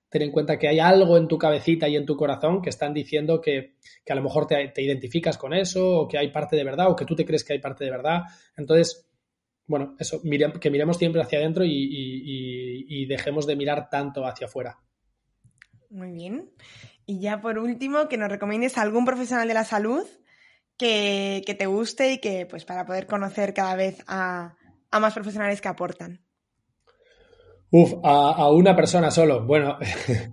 ten 0.07 0.21
en 0.21 0.31
cuenta 0.31 0.59
que 0.59 0.67
hay 0.67 0.77
algo 0.77 1.17
en 1.17 1.27
tu 1.27 1.39
cabecita 1.39 1.89
y 1.89 1.95
en 1.95 2.05
tu 2.05 2.15
corazón 2.15 2.61
que 2.61 2.69
están 2.69 2.93
diciendo 2.93 3.41
que, 3.41 3.73
a 4.07 4.15
lo 4.15 4.21
mejor 4.21 4.45
te, 4.45 4.71
identificas 4.83 5.35
con 5.35 5.55
eso, 5.55 6.01
o 6.01 6.07
que 6.07 6.19
hay 6.19 6.29
parte 6.29 6.55
de 6.55 6.63
verdad, 6.63 6.91
o 6.91 6.95
que 6.95 7.05
tú 7.05 7.15
te 7.15 7.25
crees 7.25 7.43
que 7.43 7.53
hay 7.53 7.59
parte 7.59 7.85
de 7.85 7.89
verdad. 7.91 8.21
Entonces, 8.55 9.09
bueno, 9.65 9.95
eso, 9.97 10.21
que 10.61 10.69
miremos 10.69 10.97
siempre 10.97 11.23
hacia 11.23 11.39
adentro 11.39 11.65
y 11.65 13.05
dejemos 13.07 13.47
de 13.47 13.55
mirar 13.55 13.89
tanto 13.89 14.27
hacia 14.27 14.45
afuera. 14.45 14.77
Muy 15.89 16.11
bien. 16.11 16.51
Y 17.05 17.19
ya 17.19 17.41
por 17.41 17.59
último, 17.59 18.07
que 18.07 18.17
nos 18.17 18.29
recomiendes 18.29 18.77
a 18.77 18.81
algún 18.81 19.05
profesional 19.05 19.47
de 19.47 19.53
la 19.53 19.63
salud 19.63 20.05
que, 20.77 21.55
te 21.57 21.65
guste 21.67 22.13
y 22.13 22.19
que, 22.19 22.45
pues, 22.45 22.65
para 22.65 22.85
poder 22.85 23.07
conocer 23.07 23.53
cada 23.53 23.75
vez 23.75 24.03
a, 24.07 24.55
a 24.91 24.99
más 24.99 25.13
profesionales 25.13 25.61
que 25.61 25.67
aportan. 25.67 26.24
Uf, 27.71 27.93
a, 28.03 28.49
una 28.51 28.75
persona 28.75 29.09
solo. 29.11 29.45
Bueno, 29.45 29.77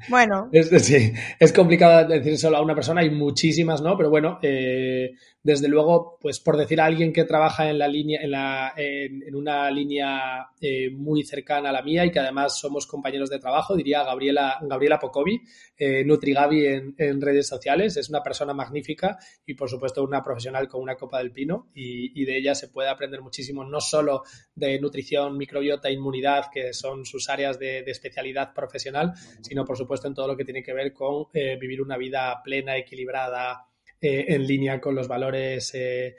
bueno. 0.08 0.48
Es, 0.52 0.68
sí, 0.84 1.12
es 1.40 1.52
complicado 1.52 2.06
decir 2.06 2.38
solo 2.38 2.58
a 2.58 2.62
una 2.62 2.74
persona, 2.74 3.00
hay 3.00 3.10
muchísimas, 3.10 3.80
¿no? 3.80 3.96
Pero 3.96 4.10
bueno, 4.10 4.38
eh, 4.42 5.12
desde 5.42 5.66
luego, 5.66 6.18
pues 6.20 6.38
por 6.38 6.56
decir 6.56 6.80
a 6.80 6.84
alguien 6.84 7.12
que 7.12 7.24
trabaja 7.24 7.68
en 7.68 7.78
la 7.78 7.88
línea, 7.88 8.20
en, 8.22 8.30
la, 8.30 8.74
en, 8.76 9.34
una 9.34 9.70
línea 9.70 10.50
eh, 10.60 10.90
muy 10.90 11.24
cercana 11.24 11.70
a 11.70 11.72
la 11.72 11.82
mía 11.82 12.04
y 12.04 12.12
que 12.12 12.20
además 12.20 12.58
somos 12.58 12.86
compañeros 12.86 13.28
de 13.28 13.40
trabajo, 13.40 13.74
diría 13.74 14.04
Gabriela, 14.04 14.58
Gabriela 14.62 15.00
Pocovi, 15.00 15.40
eh, 15.76 16.04
NutriGabi 16.04 16.66
en, 16.66 16.94
en, 16.98 17.20
redes 17.20 17.48
sociales. 17.48 17.96
Es 17.96 18.08
una 18.08 18.22
persona 18.22 18.54
magnífica 18.54 19.18
y 19.44 19.54
por 19.54 19.68
supuesto 19.68 20.04
una 20.04 20.22
profesional 20.22 20.68
con 20.68 20.80
una 20.80 20.94
copa 20.94 21.18
del 21.18 21.32
pino 21.32 21.70
y, 21.74 22.20
y 22.20 22.24
de 22.24 22.36
ella 22.36 22.54
se 22.54 22.68
puede 22.68 22.90
aprender 22.90 23.20
muchísimo, 23.20 23.64
no 23.64 23.80
solo 23.80 24.22
de 24.54 24.78
nutrición, 24.78 25.36
microbiota, 25.36 25.90
inmunidad, 25.90 26.44
que 26.52 26.72
son 26.72 27.04
sus 27.04 27.21
áreas 27.28 27.58
de, 27.58 27.80
especialidad 27.86 28.52
profesional, 28.54 29.12
sino 29.40 29.64
por 29.64 29.76
supuesto 29.76 30.08
en 30.08 30.14
todo 30.14 30.28
lo 30.28 30.36
que 30.36 30.44
tiene 30.44 30.62
que 30.62 30.72
ver 30.72 30.92
con 30.92 31.26
eh, 31.32 31.56
vivir 31.56 31.82
una 31.82 31.96
vida 31.96 32.40
plena, 32.42 32.76
equilibrada, 32.76 33.66
eh, 34.00 34.26
en 34.28 34.46
línea 34.46 34.80
con 34.80 34.94
los 34.94 35.08
valores. 35.08 35.72
Eh, 35.74 36.16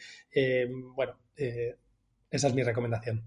bueno, 0.95 1.17
esa 1.35 2.47
es 2.47 2.53
mi 2.53 2.63
recomendación. 2.63 3.23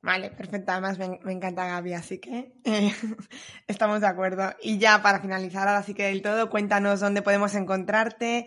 Vale, 0.00 0.30
perfecto. 0.30 0.72
Además, 0.72 0.98
me, 0.98 1.32
encanta 1.32 1.66
Gaby, 1.66 1.92
así 1.92 2.18
que 2.18 2.52
estamos 3.68 4.00
de 4.00 4.06
acuerdo. 4.08 4.52
Y 4.60 4.78
ya 4.78 5.00
para 5.00 5.20
finalizar, 5.20 5.68
ahora 5.68 5.82
sí 5.82 5.94
que 5.94 6.04
del 6.04 6.22
todo, 6.22 6.50
cuéntanos 6.50 7.00
dónde 7.00 7.22
podemos 7.22 7.54
encontrarte, 7.54 8.46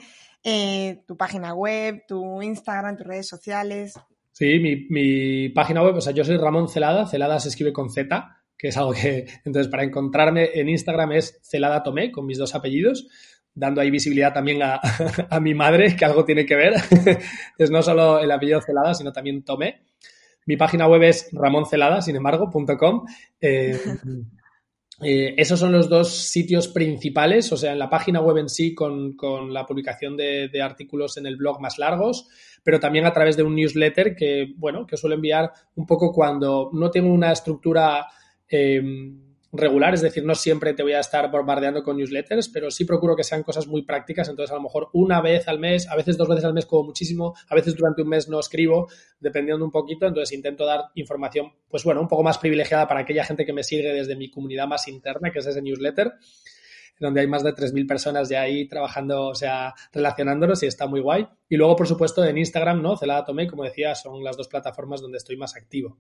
tu 1.08 1.18
página 1.18 1.54
web, 1.54 2.04
tu 2.08 2.42
Instagram, 2.42 2.98
tus 2.98 3.08
redes 3.08 3.28
sociales. 3.28 3.94
Sí, 4.38 4.60
mi, 4.60 4.86
mi, 4.90 5.48
página 5.48 5.82
web, 5.82 5.96
o 5.96 6.02
sea, 6.02 6.12
yo 6.12 6.26
soy 6.26 6.36
Ramón 6.36 6.68
Celada, 6.68 7.08
Celada 7.08 7.40
se 7.40 7.48
escribe 7.48 7.72
con 7.72 7.90
Z, 7.90 8.36
que 8.58 8.68
es 8.68 8.76
algo 8.76 8.92
que, 8.92 9.26
entonces, 9.46 9.72
para 9.72 9.86
encontrarme 9.86 10.50
en 10.56 10.68
Instagram 10.68 11.14
es 11.14 11.40
Celada 11.42 11.84
Tomé, 11.84 12.12
con 12.12 12.26
mis 12.26 12.38
dos 12.38 12.54
apellidos, 12.54 13.08
dando 13.54 13.80
ahí 13.80 13.90
visibilidad 13.90 14.34
también 14.34 14.62
a, 14.62 14.82
a 15.30 15.40
mi 15.40 15.54
madre, 15.54 15.96
que 15.96 16.04
algo 16.04 16.26
tiene 16.26 16.46
que 16.46 16.56
ver, 16.56 16.74
es 17.58 17.72
no 17.72 17.82
solo 17.82 18.20
el 18.20 18.30
apellido 18.30 18.60
Celada, 18.60 18.94
sino 18.94 19.14
también 19.14 19.46
Tomé. 19.46 19.86
Mi 20.46 20.58
página 20.58 20.86
web 20.86 21.04
es 21.04 21.30
ramoncelada, 21.32 22.02
sin 22.02 22.18
embargo, 22.18 22.52
.com. 22.78 23.06
Eh, 23.40 23.80
eh, 25.02 25.34
esos 25.38 25.58
son 25.62 25.72
los 25.72 25.88
dos 25.88 26.14
sitios 26.14 26.68
principales, 26.68 27.54
o 27.54 27.58
sea, 27.58 27.72
en 27.72 27.80
la 27.80 27.90
página 27.90 28.20
web 28.20 28.38
en 28.40 28.50
sí 28.50 28.76
con, 28.76 29.16
con 29.16 29.54
la 29.54 29.66
publicación 29.66 30.18
de, 30.18 30.50
de, 30.50 30.62
artículos 30.62 31.16
en 31.16 31.26
el 31.26 31.38
blog 31.38 31.62
más 31.62 31.80
largos, 31.80 32.28
pero 32.66 32.80
también 32.80 33.06
a 33.06 33.14
través 33.14 33.38
de 33.38 33.44
un 33.44 33.56
newsletter 33.56 34.16
que, 34.16 34.54
bueno, 34.58 34.88
que 34.88 34.98
suelo 34.98 35.16
enviar 35.16 35.52
un 35.76 35.86
poco 35.86 36.12
cuando 36.12 36.72
no 36.74 36.90
tengo 36.90 37.14
una 37.14 37.32
estructura, 37.32 38.08
eh, 38.50 38.82
regular, 39.58 39.94
es 39.94 40.02
decir, 40.02 40.26
no 40.26 40.36
siempre 40.36 40.74
te 40.74 40.84
voy 40.84 40.94
a 40.94 41.00
estar 41.00 41.30
bombardeando 41.32 41.84
con 41.84 41.98
newsletters, 41.98 42.50
pero 42.50 42.72
sí 42.72 42.84
procuro 42.86 43.16
que 43.16 43.24
sean 43.24 43.44
cosas 43.44 43.68
muy 43.68 43.84
prácticas, 43.84 44.28
entonces 44.28 44.52
a 44.52 44.56
lo 44.56 44.64
mejor 44.64 44.90
una 44.94 45.22
vez 45.22 45.48
al 45.48 45.60
mes, 45.60 45.88
a 45.88 45.96
veces 45.96 46.18
dos 46.18 46.28
veces 46.28 46.44
al 46.44 46.54
mes 46.54 46.66
como 46.66 46.84
muchísimo, 46.84 47.36
a 47.48 47.56
veces 47.56 47.76
durante 47.76 48.02
un 48.02 48.10
mes 48.10 48.28
no 48.28 48.40
escribo, 48.40 48.88
dependiendo 49.20 49.64
un 49.64 49.72
poquito, 49.72 50.08
entonces 50.08 50.36
intento 50.36 50.66
dar 50.66 50.86
información, 50.96 51.54
pues 51.70 51.84
bueno, 51.84 52.02
un 52.02 52.08
poco 52.08 52.24
más 52.24 52.38
privilegiada 52.40 52.88
para 52.88 53.02
aquella 53.02 53.24
gente 53.24 53.46
que 53.46 53.54
me 53.54 53.64
sigue 53.64 53.94
desde 53.94 54.16
mi 54.16 54.30
comunidad 54.30 54.68
más 54.68 54.88
interna, 54.88 55.32
que 55.32 55.40
es 55.40 55.46
ese 55.46 55.62
newsletter 55.62 56.14
donde 57.00 57.22
hay 57.22 57.28
más 57.28 57.44
de 57.44 57.54
3.000 57.54 57.88
personas 57.88 58.30
ya 58.30 58.42
ahí 58.42 58.68
trabajando, 58.68 59.28
o 59.28 59.36
sea, 59.36 59.74
relacionándonos 59.92 60.64
y 60.64 60.68
está 60.68 60.88
muy 60.88 61.02
guay. 61.02 61.28
Y 61.50 61.58
luego, 61.58 61.76
por 61.76 61.88
supuesto, 61.88 62.24
en 62.24 62.38
Instagram, 62.38 62.82
¿no? 62.82 62.98
Celada 62.98 63.26
Tomé, 63.26 63.48
como 63.48 63.64
decía, 63.64 63.96
son 63.96 64.24
las 64.24 64.38
dos 64.38 64.48
plataformas 64.48 65.02
donde 65.02 65.18
estoy 65.18 65.38
más 65.38 65.56
activo. 65.56 65.98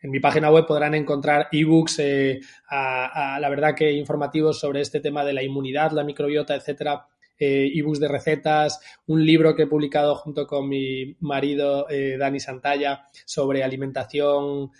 En 0.00 0.10
mi 0.10 0.20
página 0.20 0.50
web 0.50 0.66
podrán 0.66 0.94
encontrar 0.94 1.48
ebooks, 1.50 1.98
eh, 1.98 2.40
a, 2.68 3.38
la 3.40 3.48
verdad 3.48 3.74
que 3.74 3.90
informativos 3.92 4.58
sobre 4.58 4.80
este 4.80 5.00
tema 5.00 5.24
de 5.24 5.32
la 5.32 5.42
inmunidad, 5.42 5.90
la 5.90 6.04
microbiota, 6.04 6.54
etcétera, 6.54 7.06
eh, 7.38 7.70
ebooks 7.74 8.00
de 8.00 8.08
recetas, 8.08 8.80
un 9.06 9.24
libro 9.24 9.54
que 9.54 9.64
he 9.64 9.66
publicado 9.66 10.14
junto 10.14 10.46
con 10.46 10.68
mi 10.68 11.16
marido 11.20 11.88
eh, 11.90 12.16
Dani 12.16 12.40
Santalla 12.40 13.06
sobre 13.24 13.62
alimentación 13.62 14.70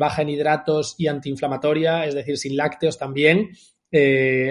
baja 0.00 0.22
en 0.22 0.30
hidratos 0.30 0.96
y 0.98 1.06
antiinflamatoria, 1.06 2.04
es 2.04 2.12
decir, 2.12 2.36
sin 2.36 2.56
lácteos 2.56 2.98
también. 2.98 3.50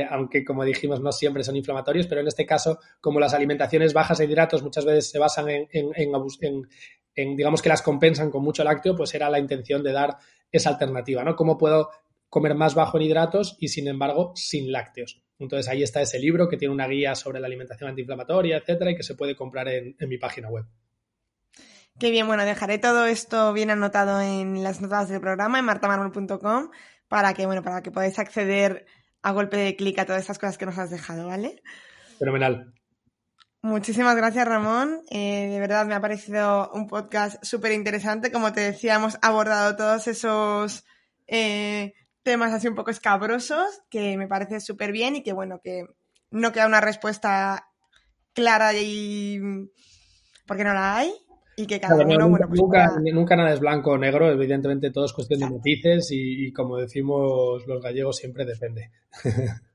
Aunque 0.09 0.43
como 0.43 0.63
dijimos 0.63 1.01
no 1.01 1.11
siempre 1.11 1.43
son 1.43 1.55
inflamatorios, 1.55 2.07
pero 2.07 2.21
en 2.21 2.27
este 2.27 2.45
caso, 2.45 2.79
como 2.99 3.19
las 3.19 3.33
alimentaciones 3.33 3.93
bajas 3.93 4.19
en 4.19 4.29
hidratos 4.29 4.63
muchas 4.63 4.85
veces 4.85 5.09
se 5.09 5.19
basan 5.19 5.49
en, 5.49 5.67
en, 5.71 7.35
digamos 7.35 7.61
que 7.61 7.69
las 7.69 7.81
compensan 7.81 8.31
con 8.31 8.43
mucho 8.43 8.63
lácteo, 8.63 8.95
pues 8.95 9.13
era 9.13 9.29
la 9.29 9.39
intención 9.39 9.83
de 9.83 9.91
dar 9.91 10.17
esa 10.51 10.69
alternativa, 10.69 11.23
¿no? 11.23 11.35
¿Cómo 11.35 11.57
puedo 11.57 11.89
comer 12.29 12.55
más 12.55 12.75
bajo 12.75 12.97
en 12.97 13.03
hidratos 13.03 13.57
y 13.59 13.69
sin 13.69 13.87
embargo 13.87 14.33
sin 14.35 14.71
lácteos? 14.71 15.21
Entonces 15.39 15.67
ahí 15.69 15.83
está 15.83 16.01
ese 16.01 16.19
libro 16.19 16.49
que 16.49 16.57
tiene 16.57 16.73
una 16.73 16.87
guía 16.87 17.15
sobre 17.15 17.39
la 17.39 17.47
alimentación 17.47 17.89
antiinflamatoria, 17.89 18.57
etcétera, 18.57 18.91
y 18.91 18.95
que 18.95 19.03
se 19.03 19.15
puede 19.15 19.35
comprar 19.35 19.67
en, 19.67 19.95
mi 19.99 20.17
página 20.17 20.49
web. 20.49 20.65
Qué 21.99 22.11
bien, 22.11 22.27
bueno, 22.27 22.45
dejaré 22.45 22.77
todo 22.77 23.05
esto 23.05 23.53
bien 23.53 23.71
anotado 23.71 24.21
en 24.21 24.63
las 24.63 24.81
notas 24.81 25.09
del 25.09 25.21
programa 25.21 25.59
en 25.59 25.65
martamarmol.com 25.65 26.69
para 27.07 27.33
que, 27.33 27.45
bueno, 27.45 27.63
para 27.63 27.81
que 27.81 27.91
podáis 27.91 28.19
acceder 28.19 28.85
a 29.21 29.31
golpe 29.31 29.57
de 29.57 29.75
clic 29.75 29.99
a 29.99 30.05
todas 30.05 30.21
estas 30.21 30.39
cosas 30.39 30.57
que 30.57 30.65
nos 30.65 30.77
has 30.77 30.89
dejado, 30.89 31.27
¿vale? 31.27 31.61
Fenomenal. 32.19 32.73
Muchísimas 33.61 34.15
gracias, 34.15 34.47
Ramón. 34.47 35.01
Eh, 35.09 35.47
de 35.49 35.59
verdad 35.59 35.85
me 35.85 35.95
ha 35.95 36.01
parecido 36.01 36.71
un 36.73 36.87
podcast 36.87 37.43
súper 37.43 37.71
interesante. 37.71 38.31
Como 38.31 38.53
te 38.53 38.61
decía, 38.61 38.95
hemos 38.95 39.17
abordado 39.21 39.75
todos 39.75 40.07
esos 40.07 40.85
eh, 41.27 41.93
temas 42.23 42.53
así 42.53 42.67
un 42.67 42.75
poco 42.75 42.91
escabrosos 42.91 43.81
que 43.89 44.17
me 44.17 44.27
parece 44.27 44.59
súper 44.59 44.91
bien 44.91 45.15
y 45.15 45.23
que, 45.23 45.33
bueno, 45.33 45.59
que 45.63 45.85
no 46.31 46.51
queda 46.51 46.67
una 46.67 46.81
respuesta 46.81 47.67
clara 48.33 48.73
y 48.73 49.39
porque 50.45 50.63
no 50.63 50.73
la 50.73 50.97
hay 50.97 51.11
y 51.59 51.65
que 51.65 51.79
cada 51.79 51.95
uno, 51.95 52.05
nunca, 52.05 52.25
bueno, 52.27 52.47
pues 52.47 53.13
nunca, 53.13 53.35
nada 53.35 53.51
es 53.51 53.59
blanco 53.59 53.91
o 53.91 53.97
negro, 53.97 54.31
evidentemente 54.31 54.91
todo 54.91 55.05
es 55.05 55.11
cuestión 55.11 55.39
de 55.39 55.49
matices 55.49 56.09
y, 56.11 56.53
como 56.53 56.77
decimos 56.77 57.65
los 57.65 57.81
gallegos, 57.81 58.17
siempre 58.17 58.45
depende. 58.45 58.91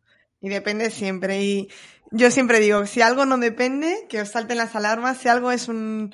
Y 0.45 0.49
depende 0.49 0.91
siempre. 0.91 1.41
Y 1.45 1.69
yo 2.11 2.33
siempre 2.33 2.59
digo, 2.59 2.85
si 2.87 3.01
algo 3.01 3.27
no 3.27 3.39
depende, 3.39 4.07
que 4.09 4.21
os 4.21 4.29
salten 4.29 4.59
las 4.59 4.75
alarmas. 4.75 5.19
Si 5.19 5.29
algo 5.29 5.53
es 5.53 5.69
un, 5.69 6.13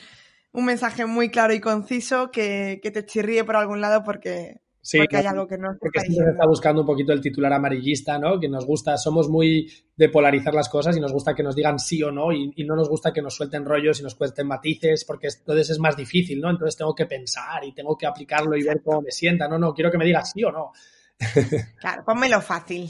un 0.52 0.64
mensaje 0.66 1.06
muy 1.06 1.30
claro 1.30 1.54
y 1.54 1.60
conciso, 1.60 2.30
que, 2.30 2.78
que, 2.82 2.90
te 2.90 3.06
chirríe 3.06 3.44
por 3.44 3.56
algún 3.56 3.80
lado 3.80 4.04
porque, 4.04 4.60
porque 4.96 5.16
hay 5.16 5.26
algo 5.26 5.46
que 5.46 5.58
no 5.58 5.76
Porque 5.78 6.00
siempre 6.00 6.24
se 6.24 6.30
está 6.32 6.46
buscando 6.46 6.82
un 6.82 6.86
poquito 6.86 7.12
el 7.12 7.20
titular 7.20 7.52
amarillista, 7.52 8.18
¿no? 8.18 8.40
Que 8.40 8.48
nos 8.48 8.64
gusta, 8.64 8.96
somos 8.96 9.28
muy 9.28 9.70
de 9.96 10.08
polarizar 10.08 10.54
las 10.54 10.68
cosas 10.68 10.96
y 10.96 11.00
nos 11.00 11.12
gusta 11.12 11.34
que 11.34 11.42
nos 11.42 11.54
digan 11.54 11.78
sí 11.78 12.02
o 12.02 12.10
no 12.10 12.32
y, 12.32 12.52
y 12.56 12.64
no 12.64 12.74
nos 12.76 12.88
gusta 12.88 13.12
que 13.12 13.20
nos 13.20 13.34
suelten 13.34 13.64
rollos 13.64 14.00
y 14.00 14.02
nos 14.02 14.14
cuenten 14.14 14.46
matices 14.46 15.04
porque 15.04 15.28
entonces 15.28 15.70
es 15.70 15.78
más 15.78 15.96
difícil, 15.96 16.40
¿no? 16.40 16.50
Entonces 16.50 16.76
tengo 16.76 16.94
que 16.94 17.06
pensar 17.06 17.64
y 17.64 17.72
tengo 17.72 17.96
que 17.96 18.06
aplicarlo 18.06 18.56
y 18.56 18.62
ver 18.62 18.80
cómo 18.82 19.02
me 19.02 19.10
sienta. 19.10 19.48
No, 19.48 19.58
no, 19.58 19.74
quiero 19.74 19.90
que 19.90 19.98
me 19.98 20.04
digas 20.04 20.32
sí 20.32 20.44
o 20.44 20.52
no. 20.52 20.72
Claro, 21.80 22.04
pónmelo 22.04 22.40
fácil. 22.40 22.88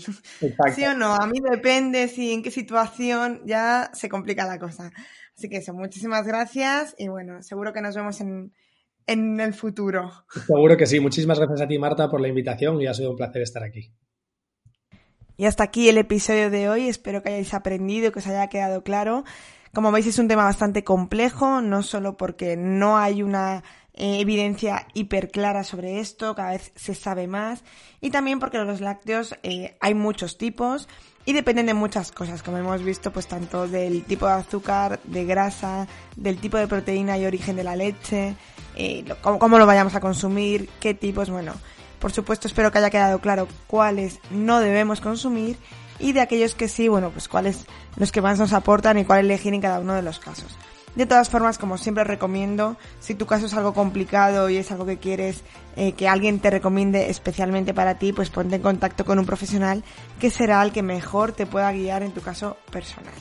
¿Sí 0.75 0.85
o 0.85 0.95
no? 0.95 1.15
A 1.15 1.27
mí 1.27 1.39
depende 1.41 2.09
si 2.09 2.33
en 2.33 2.43
qué 2.43 2.51
situación 2.51 3.43
ya 3.47 3.91
se 3.95 4.09
complica 4.09 4.47
la 4.47 4.59
cosa. 4.59 4.93
Así 5.37 5.49
que 5.49 5.59
eso, 5.59 5.73
muchísimas 5.73 6.27
gracias 6.27 6.95
y 6.99 7.09
bueno, 7.09 7.43
seguro 7.43 7.73
que 7.73 7.81
nos 7.81 7.95
vemos 7.95 8.21
en, 8.21 8.53
en 9.09 9.41
el 9.41 9.55
futuro. 9.55 10.13
Seguro 10.47 10.77
que 10.77 10.87
sí. 10.87 11.01
Muchísimas 11.01 11.39
gracias 11.39 11.63
a 11.63 11.67
ti, 11.67 11.79
Marta, 11.79 12.09
por 12.09 12.21
la 12.21 12.29
invitación 12.29 12.81
y 12.81 12.87
ha 12.87 12.95
sido 12.95 13.11
un 13.11 13.17
placer 13.17 13.43
estar 13.43 13.65
aquí. 13.65 13.93
Y 15.37 15.47
hasta 15.47 15.65
aquí 15.65 15.89
el 15.89 15.99
episodio 15.99 16.51
de 16.51 16.69
hoy. 16.69 16.89
Espero 16.89 17.23
que 17.23 17.31
hayáis 17.31 17.55
aprendido, 17.55 18.13
que 18.13 18.21
os 18.21 18.27
haya 18.27 18.49
quedado 18.49 18.85
claro. 18.85 19.25
Como 19.73 19.93
veis, 19.93 20.07
es 20.07 20.19
un 20.19 20.29
tema 20.29 20.45
bastante 20.45 20.85
complejo, 20.85 21.61
no 21.61 21.83
solo 21.83 22.17
porque 22.17 22.57
no 22.57 22.99
hay 22.99 23.23
una 23.23 23.63
eh, 23.95 24.21
evidencia 24.21 24.87
hiper 24.95 25.31
clara 25.31 25.65
sobre 25.65 26.01
esto, 26.01 26.35
cada 26.35 26.53
vez 26.53 26.73
se 26.77 26.95
sabe 26.95 27.27
más, 27.27 27.65
y 28.01 28.11
también 28.11 28.39
porque 28.39 28.59
los 28.59 28.81
lácteos 28.81 29.35
eh, 29.43 29.77
hay 29.81 29.95
muchos 29.95 30.39
tipos 30.39 30.89
y 31.27 31.33
dependen 31.33 31.67
de 31.67 31.75
muchas 31.75 32.13
cosas, 32.13 32.43
como 32.43 32.59
hemos 32.59 32.83
visto, 32.83 33.13
pues 33.13 33.27
tanto 33.27 33.69
del 33.69 34.05
tipo 34.05 34.27
de 34.27 34.33
azúcar, 34.33 35.01
de 35.05 35.25
grasa, 35.25 35.87
del 36.17 36.39
tipo 36.39 36.57
de 36.57 36.69
proteína 36.69 37.19
y 37.19 37.27
origen 37.27 37.57
de 37.57 37.65
la 37.65 37.77
leche, 37.77 38.37
eh, 38.79 39.05
cómo, 39.21 39.59
lo 39.59 39.67
vayamos 39.67 39.97
a 39.97 40.01
consumir, 40.01 40.69
qué 40.81 40.95
tipos, 40.95 41.31
bueno, 41.31 41.53
por 41.99 42.13
supuesto 42.13 42.47
espero 42.47 42.71
que 42.71 42.79
haya 42.79 42.91
quedado 42.91 43.19
claro 43.19 43.49
cuáles 43.67 44.21
no 44.31 44.61
debemos 44.61 45.01
consumir 45.01 45.59
y 45.99 46.13
de 46.13 46.21
aquellos 46.21 46.55
que 46.55 46.69
sí, 46.69 46.87
bueno, 46.87 47.11
pues 47.11 47.27
cuáles 47.27 47.67
los 47.97 48.13
que 48.13 48.23
más 48.23 48.39
nos 48.39 48.53
aportan 48.53 48.97
y 48.97 49.05
cuál 49.05 49.21
elegir 49.21 49.53
en 49.53 49.61
cada 49.61 49.81
uno 49.81 49.95
de 49.95 50.03
los 50.03 50.21
casos. 50.21 50.57
De 50.95 51.07
todas 51.07 51.29
formas, 51.29 51.59
como 51.59 51.77
siempre 51.77 52.05
recomiendo, 52.05 52.77
si 53.01 53.15
tu 53.15 53.27
caso 53.27 53.47
es 53.47 53.55
algo 53.55 53.75
complicado 53.75 54.49
y 54.49 54.57
es 54.57 54.71
algo 54.71 54.87
que 54.87 54.99
quieres 54.99 55.43
eh, 55.77 55.93
que 55.93 56.09
alguien 56.09 56.39
te 56.39 56.51
recomiende 56.51 57.11
especialmente 57.11 57.75
para 57.75 57.99
ti, 57.99 58.13
pues 58.13 58.31
ponte 58.31 58.57
en 58.57 58.63
contacto 58.63 59.05
con 59.05 59.19
un 59.19 59.27
profesional 59.27 59.83
que 60.21 60.31
será 60.31 60.63
el 60.63 60.73
que 60.73 60.83
mejor 60.83 61.33
te 61.33 61.47
pueda 61.47 61.73
guiar 61.73 62.05
en 62.05 62.13
tu 62.13 62.21
caso 62.21 62.57
personal. 62.71 63.15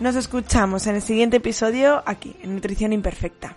Nos 0.00 0.14
escuchamos 0.14 0.86
en 0.86 0.96
el 0.96 1.02
siguiente 1.02 1.38
episodio 1.38 2.02
aquí, 2.04 2.36
en 2.42 2.54
Nutrición 2.54 2.92
Imperfecta. 2.92 3.56